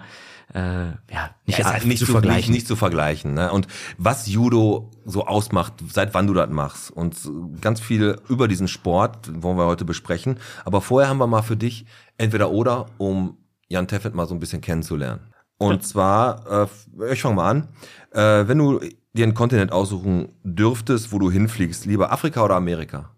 [0.55, 2.51] äh, ja, nicht, Ja, halt nicht zu, vergleichen.
[2.51, 3.33] Nicht, nicht zu vergleichen.
[3.33, 3.51] Ne?
[3.51, 7.17] Und was Judo so ausmacht, seit wann du das machst und
[7.59, 10.39] ganz viel über diesen Sport wollen wir heute besprechen.
[10.63, 11.85] Aber vorher haben wir mal für dich
[12.17, 13.37] entweder oder, um
[13.67, 15.19] Jan Teffet mal so ein bisschen kennenzulernen.
[15.57, 16.67] Und zwar,
[17.01, 17.67] äh, ich fange mal an.
[18.11, 18.79] Äh, wenn du
[19.13, 23.11] dir einen Kontinent aussuchen dürftest, wo du hinfliegst, lieber Afrika oder Amerika?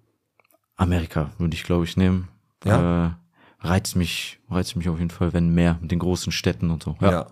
[0.76, 2.30] Amerika würde ich, glaube ich, nehmen.
[2.64, 3.06] Ja.
[3.08, 3.10] Äh,
[3.60, 6.96] reizt mich, reizt mich auf jeden Fall, wenn mehr mit den großen Städten und so.
[7.02, 7.28] Ja.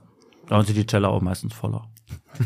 [0.47, 1.87] Da sind die Teller auch meistens voller.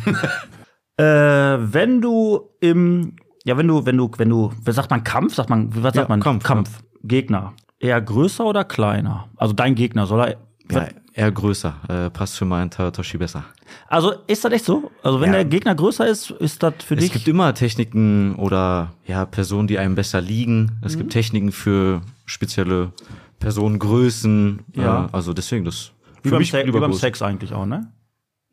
[0.97, 3.15] äh, wenn du im,
[3.45, 5.35] ja, wenn du, wenn du, wenn du, was sagt man Kampf?
[5.35, 6.19] Sagt man, was sagt Ja, man?
[6.21, 7.53] Kampf, Gegner.
[7.79, 9.29] Eher größer oder kleiner?
[9.37, 10.37] Also dein Gegner, soll er.
[10.71, 11.75] Ja, eher größer.
[11.87, 13.45] Äh, passt für meinen Toshi besser.
[13.87, 14.91] Also ist das echt so?
[15.01, 15.35] Also wenn Ja.
[15.37, 17.13] der Gegner größer ist, ist das für Es dich.
[17.13, 20.77] gibt immer Techniken oder ja, Personen, die einem besser liegen.
[20.83, 20.99] Es Mhm.
[20.99, 22.91] gibt Techniken für spezielle
[23.39, 24.59] Personengrößen.
[24.75, 24.83] Ja.
[24.83, 25.09] Ja.
[25.11, 25.91] also deswegen das.
[26.23, 26.93] wie für beim, mich Se wie beim.
[26.93, 27.91] Sex eigentlich auch, ne?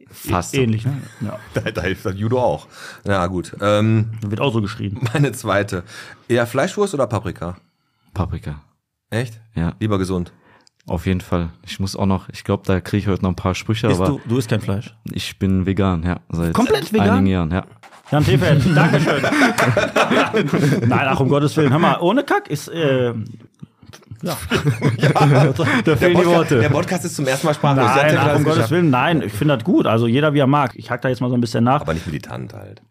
[0.08, 0.54] Fast.
[0.54, 1.02] Ähnlich, ne?
[1.20, 1.38] Ja.
[1.54, 2.68] Da, da hilft das Judo auch.
[3.04, 3.56] Ja, gut.
[3.60, 5.00] Ähm, Wird auch so geschrien.
[5.12, 5.82] meine zweite.
[6.28, 7.56] Eher Fleischwurst oder Paprika?
[8.14, 8.62] Paprika.
[9.10, 9.40] Echt?
[9.54, 10.32] Ja, Lieber gesund.
[10.86, 11.50] auf jeden Fall.
[11.64, 14.06] Ich muss auch noch, ich glaube, da kriege ich heute noch ein paar Sprüche, aber
[14.06, 14.94] du, du isst kein Fleisch.
[15.12, 16.20] ich bin vegan, ja.
[16.28, 17.10] Seit Komplett vegan?
[17.10, 17.66] einigen Jahren, ja.
[18.12, 19.22] Jan Tefeld, Dankeschön.
[20.88, 23.12] Nein, ach um Gottes Willen, hör mal, ohne Kack ist, äh,
[24.22, 24.36] ja.
[25.84, 26.60] Da fehlen die Worte.
[26.60, 27.86] der Podcast ist zum ersten Mal sprachlos.
[27.94, 28.70] Nein, ja um Gottes.
[28.70, 29.86] Willen, nein, ich finde das gut.
[29.86, 30.72] Also jeder wie er mag.
[30.76, 31.80] Ich hack da jetzt mal so ein bisschen nach.
[31.80, 32.82] Aber nicht militant halt.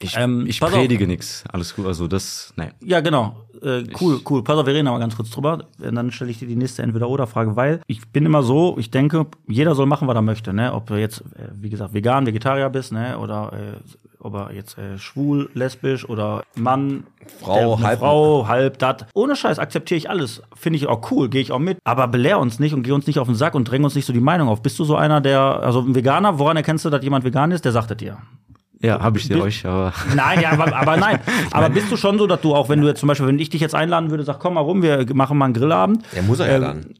[0.00, 1.44] Ich, Ähm, ich predige nix.
[1.50, 1.86] Alles gut.
[1.86, 2.72] Also das, nein.
[2.80, 3.36] Ja, genau.
[3.62, 4.44] Äh, cool, cool.
[4.44, 5.66] Pass auf, wir reden aber ganz kurz drüber.
[5.80, 9.26] Und Dann stelle ich dir die nächste Entweder-Oder-Frage, weil ich bin immer so, ich denke,
[9.48, 10.74] jeder soll machen, was er möchte, ne?
[10.74, 13.18] Ob du jetzt, äh, wie gesagt, vegan, Vegetarier bist, ne?
[13.18, 13.76] Oder äh,
[14.24, 17.04] ob er jetzt äh, schwul, lesbisch oder Mann,
[17.40, 19.06] Frau, halb- Frau, halb dat.
[19.14, 20.42] Ohne Scheiß akzeptiere ich alles.
[20.54, 21.78] Finde ich auch cool, gehe ich auch mit.
[21.84, 24.06] Aber belehr uns nicht und geh uns nicht auf den Sack und dräng uns nicht
[24.06, 24.62] so die Meinung auf.
[24.62, 27.64] Bist du so einer, der, also ein Veganer, woran erkennst du, dass jemand vegan ist?
[27.64, 28.18] Der sagt es dir.
[28.80, 31.18] Ja, habe ich dir euch, aber Nein, ja, aber, aber nein.
[31.52, 33.48] Aber bist du schon so, dass du auch, wenn du jetzt zum Beispiel, wenn ich
[33.48, 36.04] dich jetzt einladen würde, sag, komm mal rum, wir machen mal einen Grillabend.
[36.14, 36.94] Ja, muss er ja Ähm, dann.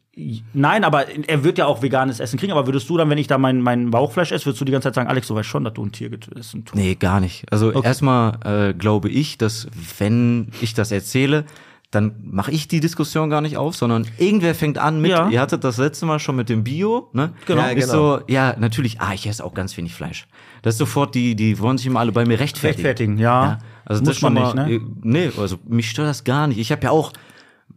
[0.53, 2.53] Nein, aber er wird ja auch veganes Essen kriegen.
[2.53, 4.87] Aber würdest du dann, wenn ich da mein, mein Bauchfleisch esse, würdest du die ganze
[4.87, 6.11] Zeit sagen, Alex, du weißt schon, dass du ein Tier?
[6.13, 6.75] Ein Tuch.
[6.75, 7.45] nee, gar nicht.
[7.53, 7.87] Also Okay.
[7.87, 8.39] erstmal
[8.71, 9.67] äh, glaube ich, dass
[9.99, 11.45] wenn ich das erzähle,
[11.91, 15.29] dann mache ich die Diskussion gar nicht auf, sondern irgendwer fängt an mit, Ja.
[15.29, 17.33] ihr hattet das letzte Mal schon mit dem Bio, ne?
[17.47, 17.61] Genau.
[17.63, 18.19] Ja, Ist genau.
[18.19, 20.27] so, ja, natürlich, ah, ich esse auch ganz wenig Fleisch.
[20.63, 22.87] Das ist sofort, die, die wollen sich immer alle bei mir rechtfertigen.
[22.87, 23.59] Rechtfertigen, ja.
[23.85, 24.87] Also Muss das schon man mal, nicht, ne?
[24.87, 26.59] äh, Nee, also mich stört das gar nicht.
[26.59, 27.13] Ich habe ja auch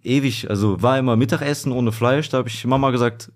[0.03, 3.31] ewig, also war immer Mittagessen ohne Fleisch, da habe ich Mama gesagt,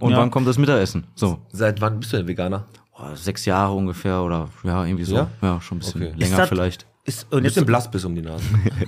[0.00, 0.18] und Ja.
[0.18, 1.06] wann kommt das Mittagessen?
[1.14, 2.64] So, Seit wann bist du denn Veganer?
[2.96, 5.16] boah, sechs Jahre ungefähr oder ja, irgendwie so.
[5.16, 5.28] Ja?
[5.42, 6.12] Ja, schon ein bisschen Okay.
[6.16, 6.86] länger Ist das- vielleicht.
[7.06, 8.44] Ist, und Ein jetzt, bisschen blass bis um die Nase.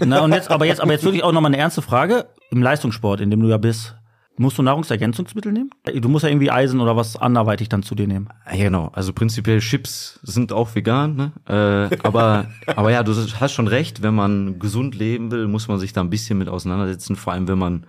[0.06, 2.26] na, und jetzt, aber jetzt, aber jetzt wirklich auch nochmal eine ernste Frage.
[2.50, 3.95] Im Leistungssport, in dem du ja bist,
[4.38, 5.70] musst du Nahrungsergänzungsmittel nehmen?
[5.84, 8.28] Du musst ja irgendwie Eisen oder was anderweitig dann zu dir nehmen.
[8.50, 8.90] Ja, genau.
[8.92, 11.32] Also prinzipiell Chips sind auch vegan, ne?
[11.48, 15.78] Äh, aber, aber ja, du hast schon recht, wenn man gesund leben will, muss man
[15.78, 17.86] sich da ein bisschen mit auseinandersetzen, vor allem wenn man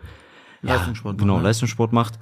[0.64, 1.44] ja, Leistungssport macht, genau, ne?
[1.44, 2.20] Leistungssport macht.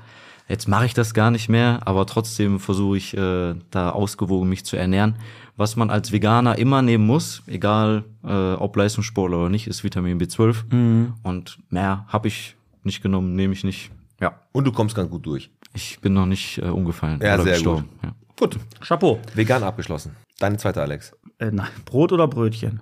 [0.47, 4.63] Jetzt mache ich das gar nicht mehr, aber trotzdem versuche ich äh, da ausgewogen mich
[4.63, 5.15] zu ernähren.
[5.57, 10.19] Was man als Veganer immer nehmen muss, egal äh, ob Leistungssportler oder nicht, ist Vitamin
[10.19, 10.55] B12.
[10.71, 11.13] Mhm.
[11.23, 13.89] Und mehr habe ich nicht genommen, nehme ich nicht.
[14.25, 15.51] Ja, Und du kommst ganz gut durch.
[15.73, 17.89] ich bin noch nicht äh, umgefallen Ja, oder sehr gestorben.
[18.03, 18.15] Ja.
[18.39, 18.57] Gut.
[18.81, 19.19] Chapeau.
[19.35, 20.15] Vegan abgeschlossen.
[20.39, 21.13] Deine zweite, Alex.
[21.37, 22.81] Äh, nein, Brot oder Brötchen?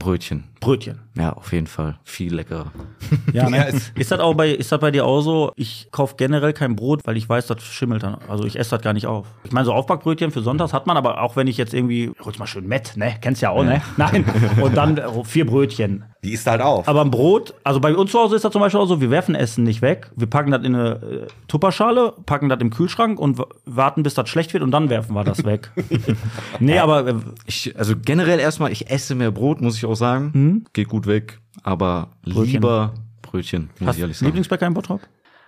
[0.00, 0.44] Brötchen.
[0.60, 0.98] Brötchen.
[1.16, 1.98] Ja, auf jeden Fall.
[2.04, 2.72] Viel leckerer.
[3.32, 3.56] Ja, ne?
[3.58, 5.52] Ja, ist- ist, das auch bei, ist das bei dir auch so?
[5.56, 8.16] Ich kaufe generell kein Brot, weil ich weiß, das schimmelt dann.
[8.28, 9.26] Also ich esse das gar nicht auf.
[9.44, 12.38] Ich meine, so Aufbackbrötchen für Sonntags hat man, aber auch wenn ich jetzt irgendwie, hol's
[12.38, 13.14] mal schön Mett, ne?
[13.20, 13.82] Kennst ja auch, ne?
[13.96, 14.24] Nein.
[14.60, 16.04] Und dann äh, vier Brötchen.
[16.24, 16.86] Die isst halt auf.
[16.88, 19.10] Aber ein Brot, also bei uns zu Hause ist das zum Beispiel auch so, wir
[19.10, 20.10] werfen Essen nicht weg.
[20.16, 24.28] Wir packen das in eine äh, Tupperschale, packen das im Kühlschrank und warten, bis das
[24.28, 25.70] schlecht wird und dann werfen wir das weg.
[26.60, 27.14] nee, aber äh,
[27.46, 30.64] Ich, also generell erstmal, ich esse mehr Brot, muss ich auch sagen.
[30.72, 31.40] Geht gut weg.
[31.62, 32.44] Aber Brötchen.
[32.44, 34.26] lieber Brötchen, muss hast ich ehrlich sagen.
[34.28, 35.00] Lieblingsbäcker im Bottrop?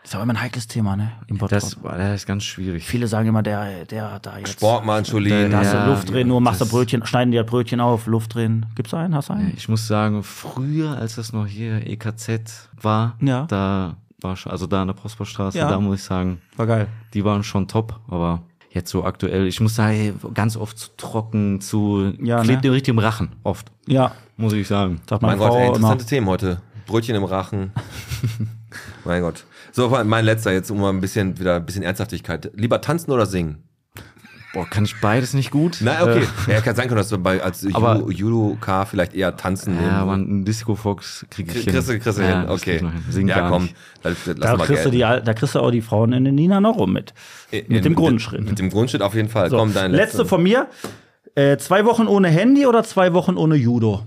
[0.02, 1.12] Das ist aber immer ein heikles Thema, ne?
[1.28, 1.60] Im Bottrop.
[1.60, 2.84] Das, das ist ganz schwierig.
[2.84, 4.54] Viele sagen immer, der, der da jetzt.
[4.54, 5.52] Sportmann, Jolien.
[5.52, 8.06] Da hast du Ja, Luft drin, nur machst du Brötchen, schneiden dir das Brötchen auf,
[8.06, 8.66] Luft drin.
[8.74, 9.14] Gibt's einen?
[9.14, 9.52] Hast du einen?
[9.56, 13.46] Ich muss sagen, früher, als das noch hier EKZ war, Ja.
[13.46, 15.68] da war schon, also da an der Prosperstraße, Ja.
[15.68, 16.88] da muss ich sagen, War geil.
[17.14, 18.42] die waren schon top, aber
[18.74, 22.68] jetzt so aktuell, ich muss sagen, ganz oft zu trocken, zu Ja, klebt ne?
[22.68, 25.00] im richtigen Rachen, oft, Ja, muss ich sagen.
[25.08, 25.74] sagt Mein Gott, ey, immer.
[25.76, 26.60] interessante Themen heute.
[26.86, 27.72] Brötchen im Rachen.
[29.04, 29.44] mein Gott.
[29.72, 32.50] So, mein letzter jetzt, um mal ein bisschen wieder ein bisschen Ernsthaftigkeit.
[32.54, 33.62] Lieber tanzen oder singen?
[34.54, 35.78] Boah, kann ich beides nicht gut.
[35.80, 36.26] Na, okay.
[36.46, 39.78] Äh, ja, kann sein können, dass du bei, als Aber- Judo- Judoka vielleicht eher tanzen
[39.82, 41.72] ja, aber ein Disco Fox krieg ich hin.
[41.72, 42.78] Kriegst du, kriegst du Ja, hin, okay.
[42.80, 42.90] hin.
[43.08, 43.70] Sing ja, komm.
[44.02, 46.24] Das, das Da lass mal kriegst, du die, da kriegst du auch die Frauen in
[46.24, 47.14] den Nina noch rum mit.
[47.50, 48.44] In- mit dem in- Grundschritt.
[48.44, 49.48] Mit dem Grundschritt auf jeden Fall.
[49.48, 50.26] So, komm, dein letzte letzter.
[50.26, 50.66] von mir.
[51.34, 54.02] Äh, zwei Wochen ohne Handy oder zwei Wochen ohne Judo?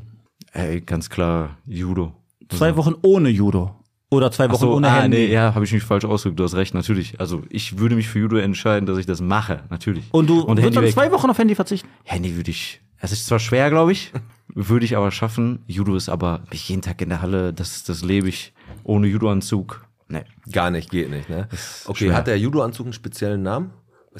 [0.53, 2.13] Ey, ganz klar, Judo.
[2.49, 3.75] Zwei Wochen ohne Judo.
[4.11, 5.17] Oder zwei Wochen so, ohne ah, Handy.
[5.17, 6.39] nee, ja, habe ich mich falsch ausgedrückt.
[6.39, 7.19] Du hast recht, natürlich.
[7.19, 10.05] Also ich würde mich für Judo entscheiden, dass ich das mache, natürlich.
[10.11, 11.89] Und du und würdest dann zwei Wochen auf Handy verzichten?
[12.03, 12.81] Handy würde ich.
[12.99, 14.11] Es ist zwar schwer, glaube ich,
[14.53, 15.63] würde ich aber schaffen.
[15.67, 17.51] Judo ist aber bin ich jeden Tag in der Halle.
[17.53, 19.85] Das, das lebe ich ohne Judo-Anzug.
[20.07, 20.23] Nee.
[20.51, 21.47] Gar nicht, geht nicht, ne?
[21.85, 22.15] Okay, schwer.
[22.15, 23.71] hat der Judo-Anzug einen speziellen Namen?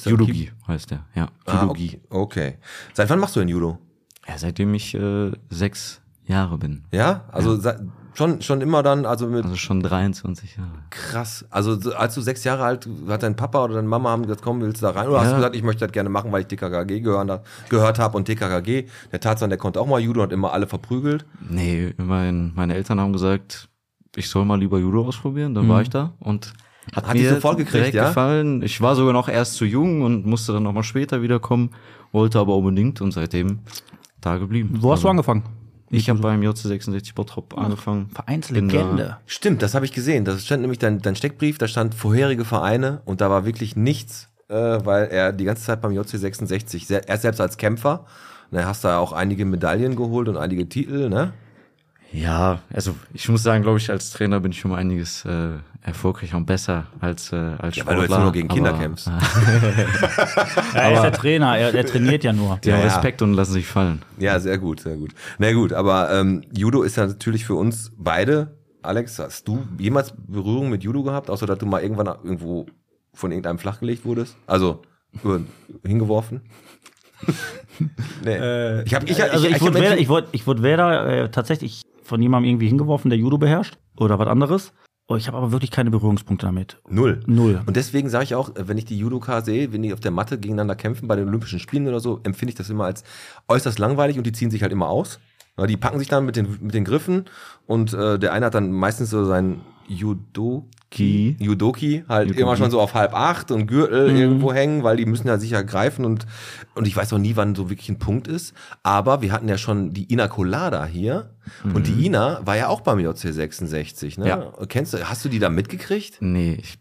[0.03, 1.05] Judogi heißt der.
[1.15, 2.01] Ja, Ah, Judogi.
[2.09, 2.49] okay.
[2.49, 2.57] okay.
[2.93, 3.77] Seit wann machst du denn Judo?
[4.27, 6.83] Ja, seitdem ich äh, sechs Jahre bin.
[6.91, 7.25] Ja?
[7.31, 7.79] Also seit-
[8.15, 10.69] schon, schon immer dann, also mit Also schon 23 Jahre.
[10.89, 11.45] krass.
[11.49, 14.41] Also so, als du sechs Jahre alt, hat dein Papa oder deine Mama haben gesagt,
[14.41, 15.07] komm, willst du da rein?
[15.07, 15.31] Oder hast Ja.
[15.31, 18.87] du gesagt, ich möchte das gerne machen, weil ich TKKG gehört, gehört habe und TKKG,
[19.11, 21.25] der Tarzan, der konnte auch mal Judo und hat immer alle verprügelt.
[21.49, 23.69] Nee, mein, meine Eltern haben gesagt,
[24.15, 25.53] ich soll mal lieber Judo ausprobieren.
[25.53, 26.53] Dann war ich da und
[26.95, 27.09] hat, Mhm.
[27.09, 28.07] Hat mir sofort gekriegt, ja?
[28.09, 28.61] gefallen.
[28.61, 31.71] Ich war sogar noch erst zu jung und musste dann noch mal später wiederkommen,
[32.11, 33.59] wollte aber unbedingt und seitdem
[34.21, 34.69] da geblieben.
[34.79, 35.43] Wo hast du Also, angefangen?
[35.89, 38.09] Ich habe beim JC66 Bottrop angefangen.
[38.09, 39.17] Vereinslegende.
[39.27, 40.25] Stimmt, das habe ich gesehen.
[40.25, 44.29] Da stand nämlich dein, dein Steckbrief, da stand vorherige Vereine und da war wirklich nichts,
[44.49, 48.05] äh, weil er die ganze Zeit beim JC66, sehr, er selbst als Kämpfer,
[48.51, 51.33] ne, hast da auch einige Medaillen geholt und einige Titel, ne?
[52.11, 55.49] Ja, also ich muss sagen, glaube ich, als Trainer bin ich um einiges äh,
[55.85, 58.79] erfolgreicher und besser als äh, als Ja, weil du jetzt Sportler, nur gegen Kinder aber,
[58.79, 59.07] kämpfst.
[60.73, 62.59] Er ist der Trainer, er, er trainiert ja nur.
[62.63, 62.93] Die haben Ja, ja.
[62.93, 64.01] Respekt und lassen sich fallen.
[64.17, 65.11] Ja, sehr gut, sehr gut.
[65.37, 68.57] Na gut, aber ähm, Judo ist ja natürlich für uns beide.
[68.81, 72.65] Alex, hast du jemals Berührung mit Judo gehabt, außer dass du mal irgendwann irgendwo
[73.13, 74.35] von irgendeinem flachgelegt wurdest?
[74.47, 74.81] Also
[75.85, 76.41] hingeworfen?
[78.23, 78.81] nee.
[78.83, 81.29] ich habe ich, also ich, hab wurde, mit- weder, ich, wurde, ich wurde weder äh,
[81.31, 84.73] tatsächlich von jemandem irgendwie hingeworfen, der Judo beherrscht oder was anderes.
[85.07, 86.81] Oh, ich habe aber wirklich keine Berührungspunkte damit.
[86.87, 87.19] Null.
[87.27, 87.61] Null.
[87.67, 90.39] Und deswegen sage ich auch, wenn ich die Judoka sehe, wenn die auf der Matte
[90.39, 93.03] gegeneinander kämpfen bei den Olympischen Spielen oder so, empfinde ich das immer als
[93.47, 95.19] äußerst langweilig und die ziehen sich halt immer aus.
[95.69, 97.25] Die packen sich dann mit den, mit den Griffen
[97.65, 99.61] und äh, der eine hat dann meistens so sein
[101.03, 102.41] Judoki, Judoki halt Judoki.
[102.41, 105.63] immer schon so auf halb acht und Gürtel irgendwo hängen, weil die müssen ja sicher
[105.63, 106.25] greifen und,
[106.73, 108.53] und ich weiß auch nie, wann so wirklich ein Punkt ist.
[108.83, 111.31] Aber wir hatten ja schon die Ina Colada hier
[111.73, 114.19] und die Ina war ja auch beim JC66.
[114.19, 114.27] Ne?
[114.27, 114.51] Ja.
[114.67, 116.17] Kennst du, hast du die da mitgekriegt?
[116.21, 116.79] Nee, ich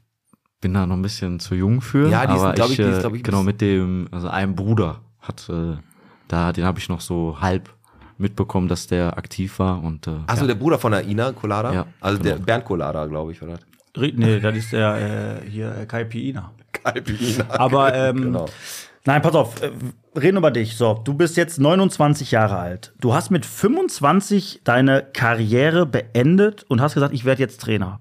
[0.60, 2.08] bin da noch ein bisschen zu jung für.
[2.08, 4.28] Ja, die ist, aber glaub ich, die ist, äh, glaub ich, genau mit dem, also
[4.28, 5.76] einem Bruder hat, äh,
[6.28, 7.68] da, den habe ich noch so halb
[8.16, 10.48] mitbekommen, dass der aktiv war und äh, Achso, ja.
[10.48, 11.72] der Bruder von der Ina Colada?
[11.72, 12.46] Ja, also der genau.
[12.46, 13.58] Bernd Colada, glaube ich, oder?
[13.96, 16.52] Nee, das ist der äh, hier äh, Kai Piina.
[16.96, 17.44] Ina.
[17.48, 18.46] Aber ähm, Genau.
[19.06, 19.70] nein, pass auf, äh,
[20.18, 20.76] reden über dich.
[20.76, 22.92] So, du bist jetzt 29 Jahre alt.
[23.00, 28.00] Du hast mit 25 deine Karriere beendet und hast gesagt, ich werde jetzt Trainer.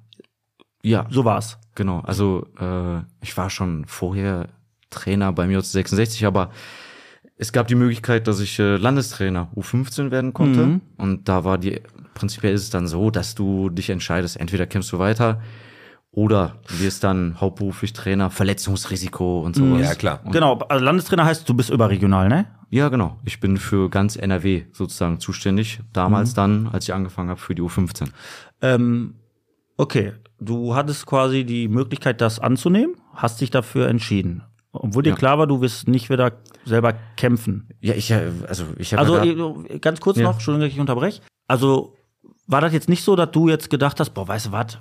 [0.84, 1.60] ja, So war's.
[1.76, 4.50] Genau, also äh, ich war schon vorher
[4.92, 6.52] Trainer beim J66, aber
[7.36, 10.66] es gab die Möglichkeit, dass ich äh, Landestrainer U15 werden konnte.
[10.66, 10.82] Mhm.
[10.98, 11.82] Und da war die,
[12.14, 15.42] prinzipiell ist es dann so, dass du dich entscheidest, entweder kämpfst du weiter
[16.16, 19.82] oder du wirst dann hauptberuflich Trainer, Verletzungsrisiko und sowas.
[19.82, 20.22] Ja, klar.
[20.32, 22.46] Genau, also Landestrainer heißt, du bist überregional, ne?
[22.70, 23.18] Ja, genau.
[23.26, 25.80] Ich bin für ganz NRW sozusagen zuständig.
[25.92, 28.10] Damals dann, als ich angefangen habe, für die U15.
[28.62, 29.16] Ähm,
[29.78, 34.44] okay, du hattest quasi die Möglichkeit, das anzunehmen, hast dich dafür entschieden.
[34.72, 35.16] Obwohl dir Ja.
[35.16, 36.32] klar war, du wirst nicht wieder
[36.66, 37.70] selber kämpfen.
[37.80, 39.24] Ja, ich, äh, also ich habe Also ja
[39.76, 40.24] äh, ganz kurz Ja.
[40.24, 41.22] noch, Entschuldigung, dass ich unterbreche.
[41.48, 41.96] Also
[42.48, 44.80] war das jetzt nicht so, dass du jetzt gedacht hast, boah, weißt du was,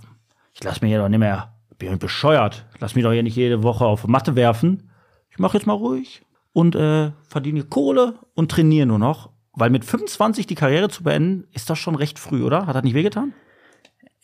[0.53, 3.63] ich lass mir hier doch nicht mehr, bin bescheuert, lass mich doch hier nicht jede
[3.63, 4.91] Woche auf Matte werfen.
[5.31, 9.31] Ich mache jetzt mal ruhig und äh, verdiene Kohle und trainiere nur noch.
[9.55, 12.67] Weil mit 25 die Karriere zu beenden, ist das schon recht früh, oder?
[12.67, 13.33] Hat das nicht wehgetan?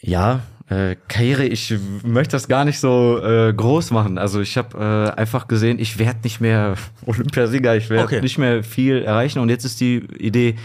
[0.00, 4.16] Ja, äh, Karriere, ich möchte das gar nicht so äh, groß machen.
[4.18, 4.78] Also ich habe
[5.14, 8.20] äh, einfach gesehen, ich werde nicht mehr Olympiasieger, ich werde Okay.
[8.20, 9.40] nicht mehr viel erreichen.
[9.40, 10.56] Und jetzt ist die Idee,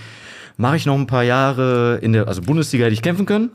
[0.58, 3.52] mache ich noch ein paar Jahre in der, also Bundesliga hätte ich kämpfen können?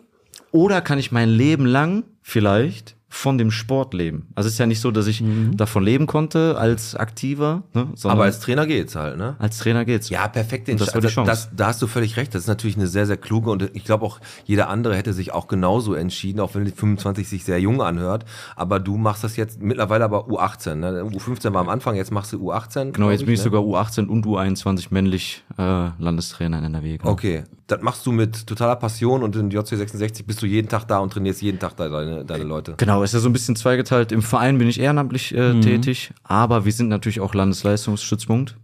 [0.52, 4.28] Oder kann ich mein Leben lang vielleicht von dem Sport leben?
[4.34, 8.24] Also es ist ja nicht so, dass ich davon leben konnte als Aktiver, ne, Aber
[8.24, 9.36] als Trainer geht's halt, ne?
[9.38, 10.10] als Trainer geht's.
[10.10, 11.26] Ja, perfekte Und das war die Entscheidung.
[11.26, 11.48] Chance.
[11.48, 12.34] Das, da hast du völlig recht.
[12.34, 15.32] Das ist natürlich eine sehr, sehr kluge und ich glaube auch jeder andere hätte sich
[15.32, 18.26] auch genauso entschieden, auch wenn die 25 sich sehr jung anhört.
[18.56, 20.74] Aber du machst das jetzt mittlerweile aber U18.
[20.74, 21.02] Ne?
[21.02, 22.92] U15 war am Anfang, jetzt machst du U18.
[22.92, 23.44] Genau, jetzt bin ich ne?
[23.44, 26.98] sogar U18 und U21 männlich äh, Landestrainer in NRW.
[26.98, 27.10] Genau.
[27.10, 30.98] Okay, das machst du mit totaler Passion und in JC66 bist du jeden Tag da
[30.98, 32.74] und trainierst jeden Tag da deine, deine Leute.
[32.78, 34.10] Genau, ist ja so ein bisschen zweigeteilt.
[34.10, 38.56] Im Verein bin ich ehrenamtlich äh, tätig, aber wir sind natürlich auch Landesleistungsstützpunkt.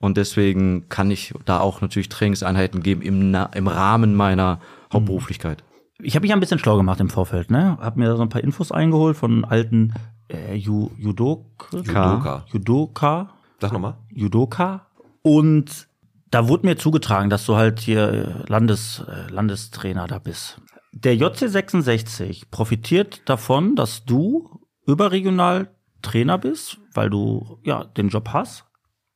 [0.00, 4.60] Und deswegen kann ich da auch natürlich Trainingseinheiten geben im, Na im Rahmen meiner
[4.92, 5.62] Hauptberuflichkeit.
[6.00, 7.76] Ich habe mich ein bisschen schlau gemacht im Vorfeld, ne?
[7.80, 9.92] Hab mir so ein paar Infos eingeholt von alten
[10.28, 12.44] äh, Ju Judok Judoka.
[12.52, 13.30] Judoka,
[13.60, 13.94] Sag nochmal.
[14.14, 14.86] Judoka
[15.22, 15.87] und
[16.30, 20.60] Da wurde mir zugetragen, dass du halt hier Landes, äh, Landestrainer da bist.
[20.92, 25.70] Der JC66 profitiert davon, dass du überregional
[26.02, 28.64] Trainer bist, weil du ja den Job hast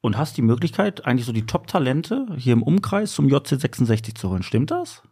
[0.00, 4.42] und hast die Möglichkeit, eigentlich so die Top-Talente hier im Umkreis zum JC66 zu holen.
[4.42, 5.02] Stimmt das?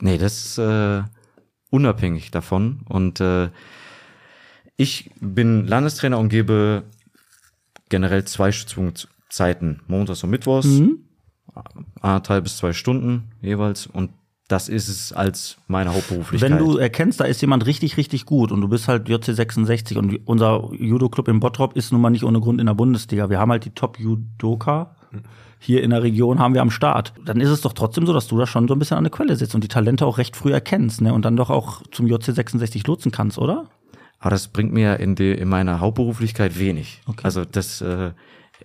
[0.00, 1.02] Nee, das ist äh,
[1.70, 2.82] unabhängig davon.
[2.88, 3.50] Und äh,
[4.76, 6.84] ich bin Landestrainer und gebe
[7.88, 11.08] generell zwei Stützpunktzeiten, montags und mittwochs, Mhm.
[12.00, 13.86] Anderthalb bis zwei Stunden jeweils.
[13.86, 14.10] Und
[14.48, 16.50] das ist es als meine Hauptberuflichkeit.
[16.50, 20.20] Wenn du erkennst, da ist jemand richtig, richtig gut und du bist halt JC66 und
[20.26, 23.30] unser Judo-Club in Bottrop ist nun mal nicht ohne Grund in der Bundesliga.
[23.30, 24.96] Wir haben halt die Top-Judoka.
[25.58, 27.12] Hier in der Region haben wir am Start.
[27.24, 29.12] Dann ist es doch trotzdem so, dass du da schon so ein bisschen an der
[29.12, 31.14] Quelle sitzt und die Talente auch recht früh erkennst, ne?
[31.14, 33.66] Und dann doch auch zum JC66 lotsen kannst, oder?
[34.18, 37.00] Aber das bringt mir in, die, in meiner Hauptberuflichkeit wenig.
[37.06, 37.20] Okay.
[37.22, 38.10] Also das, äh,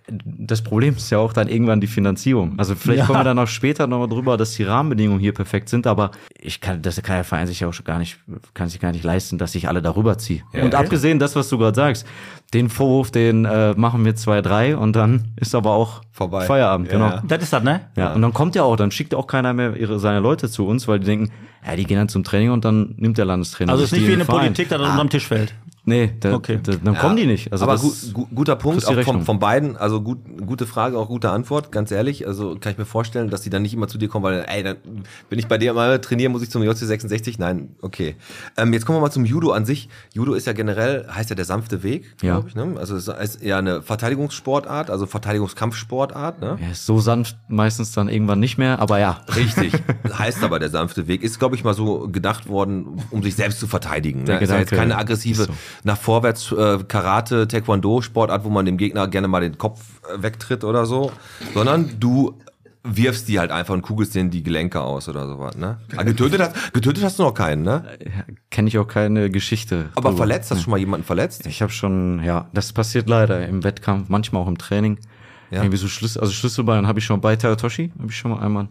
[0.10, 2.54] das Problem ist ja auch dann irgendwann die Finanzierung.
[2.58, 3.06] Also vielleicht Ja.
[3.06, 6.12] kommen wir dann auch später noch mal drüber, dass die Rahmenbedingungen hier perfekt sind, aber
[6.40, 8.18] ich kann, das kann der Verein sich ja auch schon gar nicht,
[8.54, 10.44] kann sich gar nicht leisten, dass ich alle darüber ziehe.
[10.54, 12.06] und abgesehen das, was du gerade sagst,
[12.54, 16.46] den Vorwurf, den äh, machen wir zwei, drei und dann ist aber auch Vorbei.
[16.46, 17.10] Feierabend, Ja, genau.
[17.10, 17.24] ja.
[17.28, 17.82] Das ist das, ne?
[17.98, 20.66] Ja, und dann kommt ja auch, dann schickt auch keiner mehr ihre, seine Leute zu
[20.66, 21.32] uns, weil die denken,
[21.66, 23.74] ja, die gehen dann zum Training und dann nimmt der Landestrainer.
[23.74, 24.46] Also es ist nicht die wie in in den der Verein.
[24.54, 25.54] Politik, dass das unterm Tisch fällt.
[25.90, 26.60] Nee, da, Okay.
[26.62, 27.52] da, dann kommen die nicht.
[27.54, 31.08] Also aber ist- gu guter Punkt, auch von, von beiden, also gut, gute Frage, auch
[31.08, 32.28] gute Antwort, ganz ehrlich.
[32.28, 34.64] Also kann ich mir vorstellen, dass die dann nicht immer zu dir kommen, weil, ey,
[34.64, 34.76] dann
[35.30, 37.36] bin ich bei dir mal trainieren, muss ich zum JC66?
[37.40, 38.16] Nein, okay.
[38.58, 39.88] Ähm, jetzt kommen wir mal zum Judo an sich.
[40.14, 42.34] Judo ist ja generell, heißt ja der sanfte Weg, Ja.
[42.36, 42.56] glaube ich.
[42.56, 42.76] Ne?
[42.78, 46.42] Also es ist eher eine Verteidigungssportart, also Verteidigungskampfsportart.
[46.42, 46.58] Ne?
[46.62, 49.22] Ja, ist so sanft meistens dann irgendwann nicht mehr, aber ja.
[49.36, 49.74] Richtig.
[50.18, 51.24] heißt aber der sanfte Weg.
[51.24, 54.26] Ist, glaube ich, mal so gedacht worden, um sich selbst zu verteidigen.
[54.26, 54.44] Der Ne?
[54.44, 55.54] Ist ja jetzt Gedanke keine aggressive ist so.
[55.84, 60.22] Nach vorwärts äh, Karate, Taekwondo Sportart, wo man dem Gegner gerne mal den Kopf äh,
[60.22, 61.12] wegtritt oder so,
[61.54, 62.38] sondern du
[62.84, 65.78] wirfst die halt einfach und kugelst denen die Gelenke aus oder sowas, ne?
[65.96, 67.84] Ah, getötet, hast, getötet hast du noch keinen, ne?
[68.50, 69.90] Kenne ich auch keine Geschichte.
[69.96, 70.18] Aber drüber.
[70.18, 71.46] verletzt, hast du schon mal jemanden verletzt?
[71.48, 75.00] Ich habe schon, ja, das passiert leider im Wettkampf, manchmal auch im Training.
[75.52, 75.62] Ja.
[75.64, 78.68] Irgendwie so Schlüssel, also Schlüsselbein habe ich schon bei Tayotoshi, habe ich schon mal einmal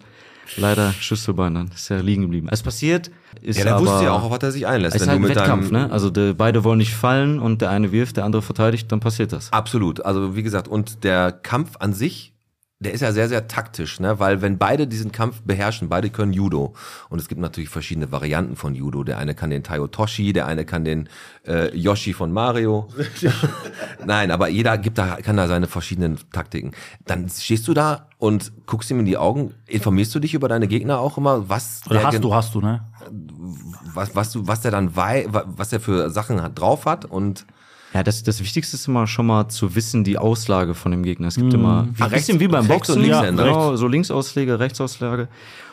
[0.57, 2.49] leider Schlüsselbein, dann ist er liegen geblieben.
[2.51, 4.97] Es passiert, ist Ja, der aber, wusste ja auch, auf was er sich einlässt.
[4.97, 5.91] Es ist halt ein Wettkampf, ne?
[5.91, 9.33] Also de, beide wollen nicht fallen und der eine wirft, der andere verteidigt, dann passiert
[9.33, 9.53] das.
[9.53, 10.05] Absolut.
[10.05, 12.33] Also wie gesagt, und der Kampf an sich,
[12.79, 14.19] der ist ja sehr, sehr taktisch, ne?
[14.19, 16.75] Weil wenn beide diesen Kampf beherrschen, beide können Judo.
[17.09, 19.03] Und es gibt natürlich verschiedene Varianten von Judo.
[19.03, 21.09] Der eine kann den Tayotoshi, der eine kann den
[21.47, 22.89] äh, Yoshi von Mario.
[24.05, 26.73] Nein, aber jeder gibt da, kann da seine verschiedenen Taktiken.
[27.07, 29.55] Dann stehst du da und guckst ihm in die Augen.
[29.67, 32.61] Informierst du dich über deine Gegner auch immer, was Oder der hast du, hast du,
[32.61, 32.85] ne?
[33.95, 37.47] was, was du, was der dann wei, was der für Sachen hat, drauf hat und
[37.97, 41.29] Ja, das, das Wichtigste ist immer schon mal zu wissen, die Auslage von dem Gegner.
[41.29, 43.45] Es gibt immer, wie, Ah, ein bisschen wie beim rechts und Boxen, Linkshänder.
[43.45, 45.29] genau, so Linksausschläge, Rechtsausschläge.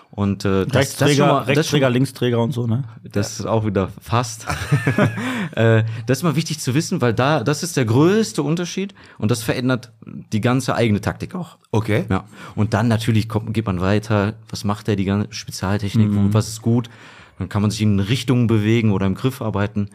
[0.10, 2.84] Und äh, das, das, Rechtsträger, mal, das, ist Rechtsträger, schon, Linksträger und so, ne?
[3.04, 4.46] das ist auch wieder fast.
[5.56, 9.32] äh, das ist mal wichtig zu wissen, weil da, das ist der größte Unterschied und
[9.32, 9.92] das verändert
[10.32, 11.58] die ganze eigene Taktik auch.
[11.72, 12.06] okay.
[12.10, 12.24] Ja.
[12.56, 16.34] Und dann natürlich kommt, geht man weiter, was macht er, die ganze Spezialtechnik, Mhm.
[16.34, 16.90] was ist gut.
[17.40, 19.90] Dann kann man sich in Richtungen bewegen oder im Griff arbeiten.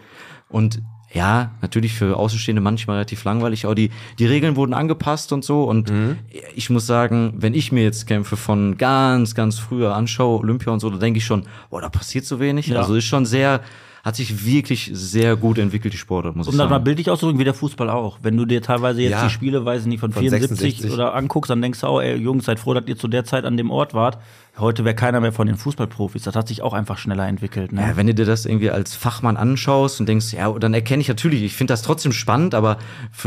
[0.49, 0.83] Und
[1.13, 5.65] ja, natürlich für Außenstehende manchmal relativ langweilig, aber die, die Regeln wurden angepasst und so.
[5.65, 6.19] Und Mhm.
[6.55, 10.81] ich muss sagen, wenn ich mir jetzt Kämpfe von ganz, ganz früher anschaue, Olympia und
[10.81, 12.67] so, da denke ich schon, boah, da passiert so wenig.
[12.67, 12.81] Ja.
[12.81, 13.61] Also ist schon sehr,
[14.05, 16.85] hat sich wirklich sehr gut entwickelt, die Sportart, muss Um ich das mal sagen.
[16.85, 18.19] bildlich auszudrücken, wie der Fußball auch.
[18.23, 19.25] Wenn du dir teilweise jetzt Ja.
[19.25, 20.93] die Spiele, weiß ich nicht, von, Von 74 66.
[20.93, 23.45] oder anguckst, dann denkst du auch, ey, Jungs, seid froh, dass ihr zu der Zeit
[23.45, 24.19] an dem Ort wart.
[24.59, 26.23] Heute wäre keiner mehr von den Fußballprofis.
[26.25, 27.73] Das hat sich auch einfach schneller entwickelt.
[27.73, 27.81] Ne?
[27.81, 31.09] Ja, wenn du dir das irgendwie als Fachmann anschaust und denkst, ja, dann erkenne ich
[31.09, 32.79] natürlich, ich finde das trotzdem spannend, aber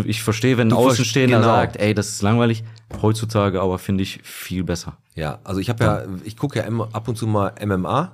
[0.06, 1.48] ich verstehe, wenn ein Außenstehender genau.
[1.50, 2.64] sagt, ey, das ist langweilig,
[3.02, 4.98] heutzutage aber finde ich viel besser.
[5.16, 8.12] Ja, also ich habe ja, ich gucke ja ab und zu mal MMA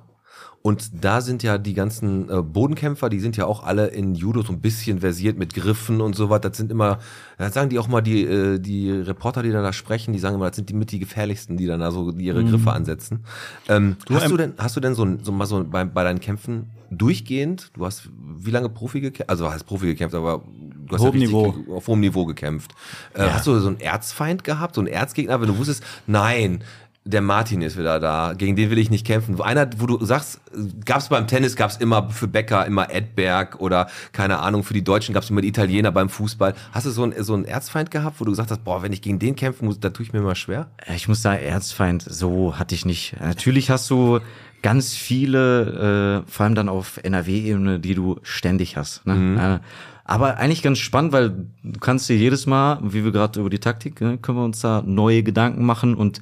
[0.62, 4.42] und da sind ja die ganzen äh, Bodenkämpfer, die sind ja auch alle in Judo
[4.42, 6.42] so ein bisschen versiert mit Griffen und so was.
[6.42, 7.00] Das sind immer,
[7.38, 10.36] das sagen die auch mal die äh, die Reporter, die dann da sprechen, die sagen
[10.36, 13.24] immer, das sind die mit die gefährlichsten, die dann da so ihre Griffe ansetzen.
[13.70, 16.20] Ähm, hast ähm, du denn, hast du denn so, so mal so bei, bei deinen
[16.20, 17.72] Kämpfen durchgehend?
[17.74, 19.30] Du hast wie lange Profi gekämpft?
[19.30, 20.44] Also heißt Profi gekämpft, aber
[20.88, 21.56] du hast Hohem ja Niveau.
[21.74, 22.72] auf hohem Niveau gekämpft.
[23.14, 26.64] Äh, Hast du so einen Erzfeind gehabt, so einen Erzgegner, wenn du wusstest, nein,
[27.08, 29.40] der Martin ist wieder da, gegen den will ich nicht kämpfen.
[29.42, 30.42] Einer, wo du sagst,
[30.86, 34.74] gab es beim Tennis, gab es immer für Becker immer Edberg oder keine Ahnung, für
[34.74, 36.54] die Deutschen gab es immer die Italiener beim Fußball.
[36.72, 39.02] Hast du so einen, so einen Erzfeind gehabt, wo du gesagt hast, boah, wenn ich
[39.02, 40.68] gegen den kämpfen muss, da tue ich mir immer schwer?
[40.94, 43.16] Ich muss sagen, Erzfeind, so hatte ich nicht.
[43.20, 44.20] Natürlich hast du
[44.62, 49.06] ganz viele, äh, vor allem dann auf NRW-Ebene, die du ständig hast.
[49.06, 49.62] Ne?
[49.62, 49.68] Äh,
[50.08, 51.30] aber eigentlich ganz spannend, weil
[51.64, 54.62] du kannst dir jedes Mal, wie wir gerade über die Taktik, ne, können wir uns
[54.62, 56.22] da neue Gedanken machen und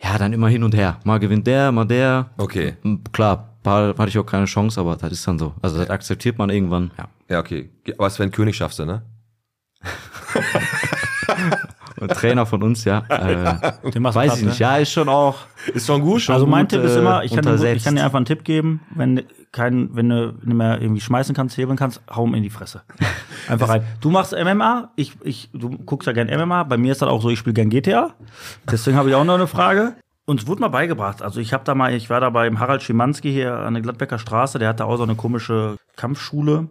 [0.00, 0.98] ja, dann immer hin und her.
[1.04, 2.30] Mal gewinnt der, mal der.
[2.36, 2.76] Okay.
[3.12, 5.54] Klar, paar hatte ich auch keine Chance, aber das ist dann so.
[5.60, 6.90] Also das akzeptiert man irgendwann.
[6.96, 7.08] Ja.
[7.28, 7.68] Ja, okay.
[7.98, 9.02] Aber Sven König schaffst du, ne?
[12.00, 13.02] Und Trainer von uns, ja.
[13.08, 14.60] Äh, Den machst du weiß ich nicht.
[14.60, 14.66] ne?
[14.66, 15.36] Ja, ist schon auch.
[15.74, 16.20] Ist schon gut.
[16.22, 18.16] Schon Also mein gut, Tipp ist äh, immer, ich kann, dir, ich kann dir einfach
[18.16, 19.22] einen Tipp geben, wenn
[19.52, 22.82] kein, wenn du nicht mehr irgendwie schmeißen kannst, hebeln kannst, hau ihm in die Fresse.
[23.48, 23.82] Einfach rein.
[24.00, 27.22] Du machst MMA, ich, ich, du guckst ja gern MMA, bei mir ist das auch
[27.22, 28.10] so, ich spiele gern GTA.
[28.70, 29.94] Deswegen habe ich auch noch eine Frage.
[30.26, 33.32] Uns wurde mal beigebracht, also ich habe da mal, ich war da beim Harald Schimanski
[33.32, 36.68] hier an der Gladbecker Straße, der hatte auch so eine komische Kampfschule.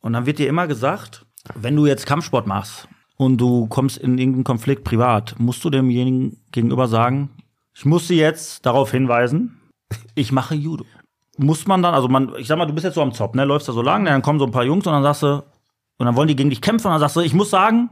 [0.00, 2.88] Und dann wird dir immer gesagt, wenn du jetzt Kampfsport machst
[3.18, 7.28] und du kommst in irgendeinen Konflikt privat, musst du demjenigen gegenüber sagen,
[7.74, 9.60] ich muss sie jetzt darauf hinweisen,
[10.14, 10.84] ich mache Judo.
[11.36, 13.44] Muss man dann, also man, ich sag mal, du bist jetzt so am Zopf, ne,
[13.44, 15.42] läufst da so lang, dann kommen so ein paar Jungs und dann sagst du,
[15.98, 17.90] und dann wollen die gegen dich kämpfen und dann sagst du, ich muss sagen,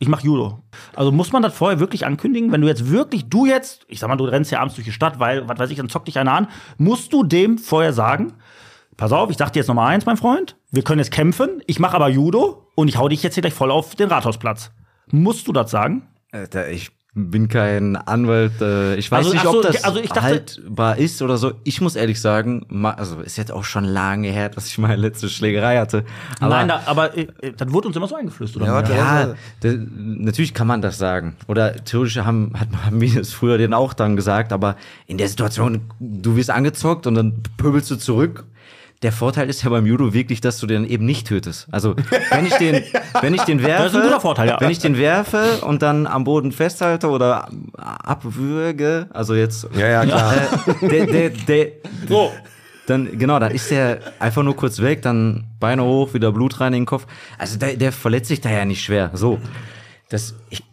[0.00, 0.60] ich mache Judo.
[0.94, 4.08] Also muss man das vorher wirklich ankündigen, wenn du jetzt wirklich, du jetzt, ich sag
[4.08, 6.18] mal, du rennst ja abends durch die Stadt, weil, was weiß ich, dann zockt dich
[6.18, 8.34] einer an, musst du dem vorher sagen,
[8.98, 11.78] pass auf, ich sag dir jetzt Nummer eins, mein Freund, wir können jetzt kämpfen, ich
[11.80, 14.70] mache aber Judo und ich hau dich jetzt hier gleich voll auf den Rathausplatz.
[15.10, 16.02] Musst du das sagen?
[16.32, 18.60] Alter, ich bin kein Anwalt.
[18.60, 21.52] Äh, ich weiß Also, nicht, so, ob das also ich dachte- haltbar ist oder so.
[21.64, 25.28] Ich muss ehrlich sagen, also ist jetzt auch schon lange her, dass ich meine letzte
[25.28, 26.04] Schlägerei hatte.
[26.38, 28.66] Aber Nein, da, aber äh, äh, das wurde uns immer so eingeflößt, oder?
[28.66, 28.92] Ja, warte.
[28.94, 31.34] ja, da, natürlich kann man das sagen.
[31.48, 34.76] Oder theoretisch haben, hat, haben wir das früher denen auch dann gesagt, aber
[35.06, 38.44] in der Situation, du wirst angezockt und dann pöbelst du zurück.
[39.02, 41.68] Der Vorteil ist ja beim Judo wirklich, dass du den eben nicht tötest.
[41.70, 41.94] Also,
[42.30, 42.82] wenn ich den,
[43.20, 44.60] wenn ich den werfe, Das ist ein guter Vorteil, ja.
[44.60, 50.04] wenn ich den werfe und dann am Boden festhalte oder abwürge, also jetzt, Ja, ja,
[50.04, 50.34] klar.
[50.82, 51.66] äh, der, der, der,
[52.08, 52.32] So.
[52.86, 56.72] dann, genau, dann ist der einfach nur kurz weg, dann Beine hoch, wieder Blut rein
[56.74, 57.06] in den Kopf.
[57.38, 59.10] Also der, der verletzt sich da ja nicht schwer.
[59.14, 59.38] So.
[60.08, 60.64] Das, ich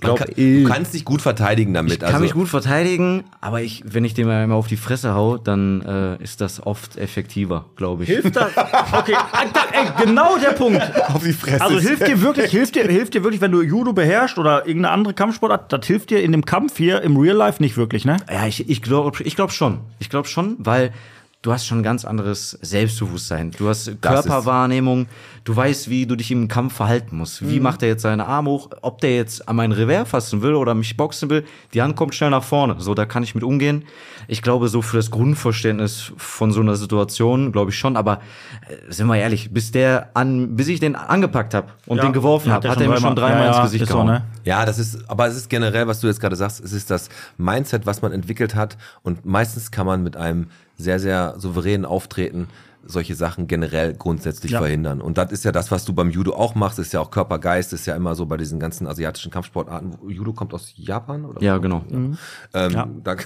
[0.00, 1.94] Man glaube, kann, du kannst dich gut verteidigen damit.
[1.94, 5.14] ich kann also, mich gut verteidigen, aber ich, wenn ich dem einmal auf die Fresse
[5.14, 8.08] hau, dann äh, ist das oft effektiver, glaube ich.
[8.08, 8.50] Hilft das?
[8.92, 9.14] Okay,
[9.72, 10.80] ey, genau der Punkt.
[11.08, 11.62] auf die Fresse.
[11.62, 14.92] Also hilft dir wirklich, hilft dir, hilft dir wirklich, wenn du Judo beherrschst oder irgendeine
[14.92, 18.18] andere Kampfsportart, das hilft dir in dem Kampf hier im Real Life nicht wirklich, ne?
[18.30, 19.80] Ja, ich, ich glaube ich glaub schon.
[19.98, 20.92] Ich glaube schon, weil
[21.42, 23.52] du hast schon ein ganz anderes Selbstbewusstsein.
[23.52, 25.06] Du hast Körperwahrnehmung.
[25.44, 27.48] Du weißt, wie du dich im Kampf verhalten musst.
[27.48, 28.68] Wie macht er jetzt seine Arme hoch?
[28.82, 32.14] Ob der jetzt an meinen Revers fassen will oder mich boxen will, die Hand kommt
[32.14, 32.76] schnell nach vorne.
[32.80, 33.84] So, da kann ich mit umgehen.
[34.26, 37.96] Ich glaube, so für das Grundverständnis von so einer Situation, glaube ich schon.
[37.96, 38.20] Aber
[38.68, 42.12] äh, sind wir ehrlich, bis der an, bis ich den angepackt habe und Ja, den
[42.12, 44.08] geworfen habe, hat er mir schon dreimal ja, ins Gesicht ist so, gehauen.
[44.08, 44.24] ne?
[44.44, 47.08] Ja, das ist, aber es ist generell, was du jetzt gerade sagst, es ist das
[47.38, 48.76] Mindset, was man entwickelt hat.
[49.02, 50.48] Und meistens kann man mit einem
[50.78, 52.48] sehr, sehr souveränen Auftreten
[52.84, 54.60] solche Sachen generell grundsätzlich Ja.
[54.60, 55.02] verhindern.
[55.02, 57.72] Und das ist ja das, was du beim Judo auch machst, ist ja auch Körper-Geist,
[57.74, 59.98] ist ja immer so bei diesen ganzen asiatischen Kampfsportarten.
[60.08, 61.42] Judo kommt aus Japan oder?
[61.42, 61.84] Ja, genau.
[61.90, 62.16] Ähm,
[62.70, 62.88] Ja.
[63.04, 63.16] Da,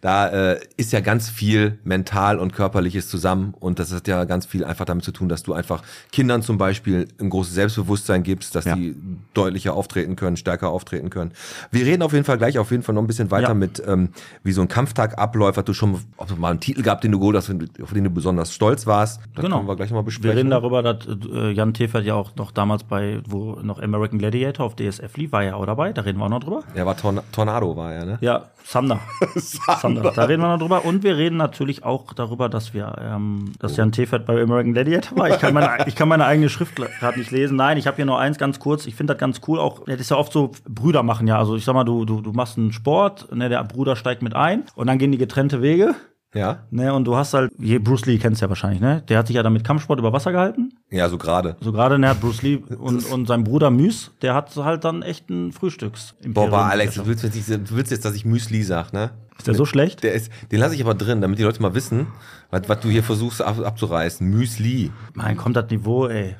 [0.00, 4.46] da äh, ist ja ganz viel mental und körperliches zusammen und das hat ja ganz
[4.46, 8.54] viel einfach damit zu tun, dass du einfach Kindern zum Beispiel ein großes Selbstbewusstsein gibst,
[8.54, 8.74] dass Ja.
[8.76, 8.96] die
[9.34, 11.32] deutlicher auftreten können, stärker auftreten können.
[11.70, 13.54] Wir reden auf jeden Fall gleich auf jeden Fall noch ein bisschen weiter Ja.
[13.54, 14.10] mit, ähm,
[14.42, 17.12] wie so ein Kampftag abläuft, hat du schon ob du mal einen Titel gehabt, den
[17.12, 17.50] du geholt hast,
[17.82, 19.20] auf den du besonders stolz warst.
[19.34, 19.56] Das Genau.
[19.58, 20.36] können wir gleich mal Wir besprechen.
[20.36, 24.66] reden darüber, dass äh, Jan Tefert ja auch noch damals bei, wo noch American Gladiator
[24.66, 26.62] auf DSF lief, war ja auch dabei, da reden wir auch noch drüber.
[26.74, 28.18] Er war Torna Tornado, war er, ne?
[28.20, 29.00] Ja, Sumner.
[29.36, 30.12] Sumner.
[30.12, 30.84] Da reden wir noch drüber.
[30.84, 35.18] Und wir reden natürlich auch darüber, dass wir, ähm, dass Jan Tefert bei American Gladiator
[35.18, 35.30] war.
[35.30, 37.56] Ich kann meine, ich kann meine eigene Schrift gerade nicht lesen.
[37.56, 38.86] Nein, ich habe hier nur eins ganz kurz.
[38.86, 39.58] Ich finde das ganz cool.
[39.58, 41.38] Auch, das ist ja oft so, Brüder machen ja.
[41.38, 44.34] Also ich sag mal, du, du, du machst einen Sport, ne, der Bruder steigt mit
[44.34, 45.94] ein und dann gehen die getrennte Wege.
[46.32, 46.60] Ja?
[46.70, 49.02] Ne, und du hast halt, je, Bruce Lee kennst du ja wahrscheinlich, ne?
[49.08, 50.72] Der hat sich ja dann mit Kampfsport über Wasser gehalten.
[50.90, 51.56] Ja, so gerade.
[51.60, 55.02] So gerade, ne, hat Bruce Lee und, und sein Bruder Müs, der hat halt dann
[55.02, 56.14] echt ein Frühstücks.
[56.24, 59.10] Boah, boah, Alex, du willst, jetzt du willst jetzt, dass ich Müsli sag, ne?
[59.38, 60.02] Ist der so schlecht?
[60.04, 62.08] Der ist, den lasse ich aber drin, damit die Leute mal wissen,
[62.50, 64.28] was, was du hier versuchst ab, abzureißen.
[64.28, 64.92] Müsli.
[65.14, 66.36] Mein, kommt das Niveau, ey.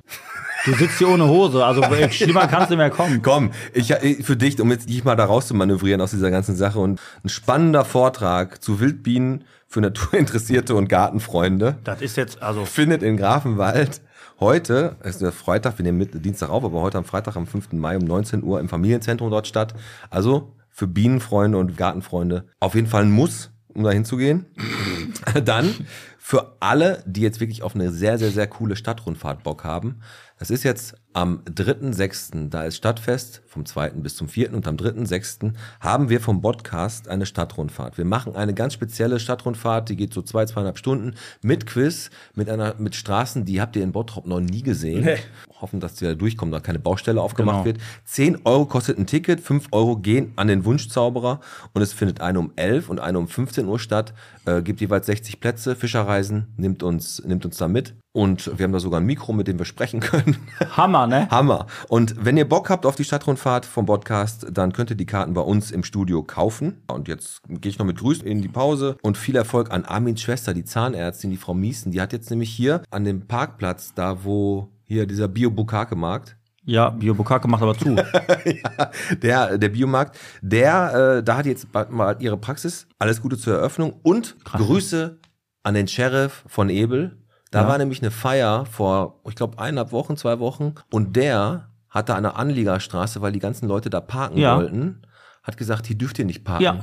[0.67, 3.23] Du sitzt hier ohne Hose, also schlimmer kannst du nicht mehr kommen.
[3.23, 6.55] Komm, ich, für dich, um jetzt dich mal da raus zu manövrieren aus dieser ganzen
[6.55, 12.65] Sache und ein spannender Vortrag zu Wildbienen für Naturinteressierte und Gartenfreunde Das ist jetzt, also,
[12.65, 14.03] findet in Grafenwald
[14.41, 17.73] heute, es ist der Freitag, wir nehmen Dienstag auf, aber heute am Freitag, am 5.
[17.73, 19.75] Mai um 19 Uhr im Familienzentrum dort statt.
[20.11, 24.47] Also für Bienenfreunde und Gartenfreunde auf jeden Fall ein Muss, um da hinzugehen.
[25.45, 25.73] Dann
[26.19, 30.01] für alle, die jetzt wirklich auf eine sehr, sehr, sehr coole Stadtrundfahrt Bock haben,
[30.43, 33.91] Es ist jetzt am 3.6., da ist Stadtfest, vom 2.
[33.91, 34.55] bis zum 4.
[34.55, 35.53] und am 3.6.
[35.81, 37.99] haben wir vom Podcast eine Stadtrundfahrt.
[37.99, 42.49] Wir machen eine ganz spezielle Stadtrundfahrt, die geht so zwei, zweieinhalb Stunden mit Quiz, mit
[42.49, 45.05] einer, mit Straßen, die habt ihr in Bottrop noch nie gesehen.
[45.05, 45.19] Nee.
[45.61, 47.77] Hoffen, dass die da durchkommen, da keine Baustelle aufgemacht Genau.
[47.77, 47.79] wird.
[48.07, 51.41] 10 Euro kostet ein Ticket, 5 Euro gehen an den Wunschzauberer
[51.75, 54.15] und es findet eine um 11 und eine um 15 Uhr statt.
[54.47, 55.77] Äh, gibt jeweils 60 Plätze.
[55.77, 57.95] Fischerreisen nimmt uns, nimmt uns da mit.
[58.13, 60.37] Und wir haben da sogar ein Mikro, mit dem wir sprechen können.
[60.77, 61.29] Hammer, ne?
[61.31, 61.67] Hammer.
[61.89, 65.33] Und wenn ihr Bock habt auf die Stadtrundfahrt vom Podcast, dann könnt ihr die Karten
[65.33, 66.83] bei uns im Studio kaufen.
[66.89, 70.23] Und jetzt gehe ich noch mit Grüßen in die Pause und viel Erfolg an Armins
[70.23, 71.93] Schwester, die Zahnärztin, die Frau Miesen.
[71.93, 77.47] Die hat jetzt nämlich hier an dem Parkplatz, da wo hier dieser Bio-Bukake-Markt, Ja, Biobukake
[77.47, 77.91] macht aber zu.
[78.45, 78.91] ja,
[79.23, 82.89] der, der Biomarkt, der, äh, da hat jetzt mal ihre Praxis.
[82.99, 84.61] Alles Gute zur Eröffnung und Krass.
[84.61, 85.21] Grüße
[85.63, 87.20] an den Sheriff von Ebel.
[87.51, 87.69] Da Ja.
[87.69, 92.37] war nämlich eine Feier vor, ich glaube, eineinhalb Wochen, zwei Wochen und der hatte eine
[92.37, 94.57] Anliegerstraße, weil die ganzen Leute da parken Ja.
[94.57, 95.03] wollten,
[95.43, 96.63] hat gesagt, hier dürft ihr nicht parken.
[96.63, 96.79] ja,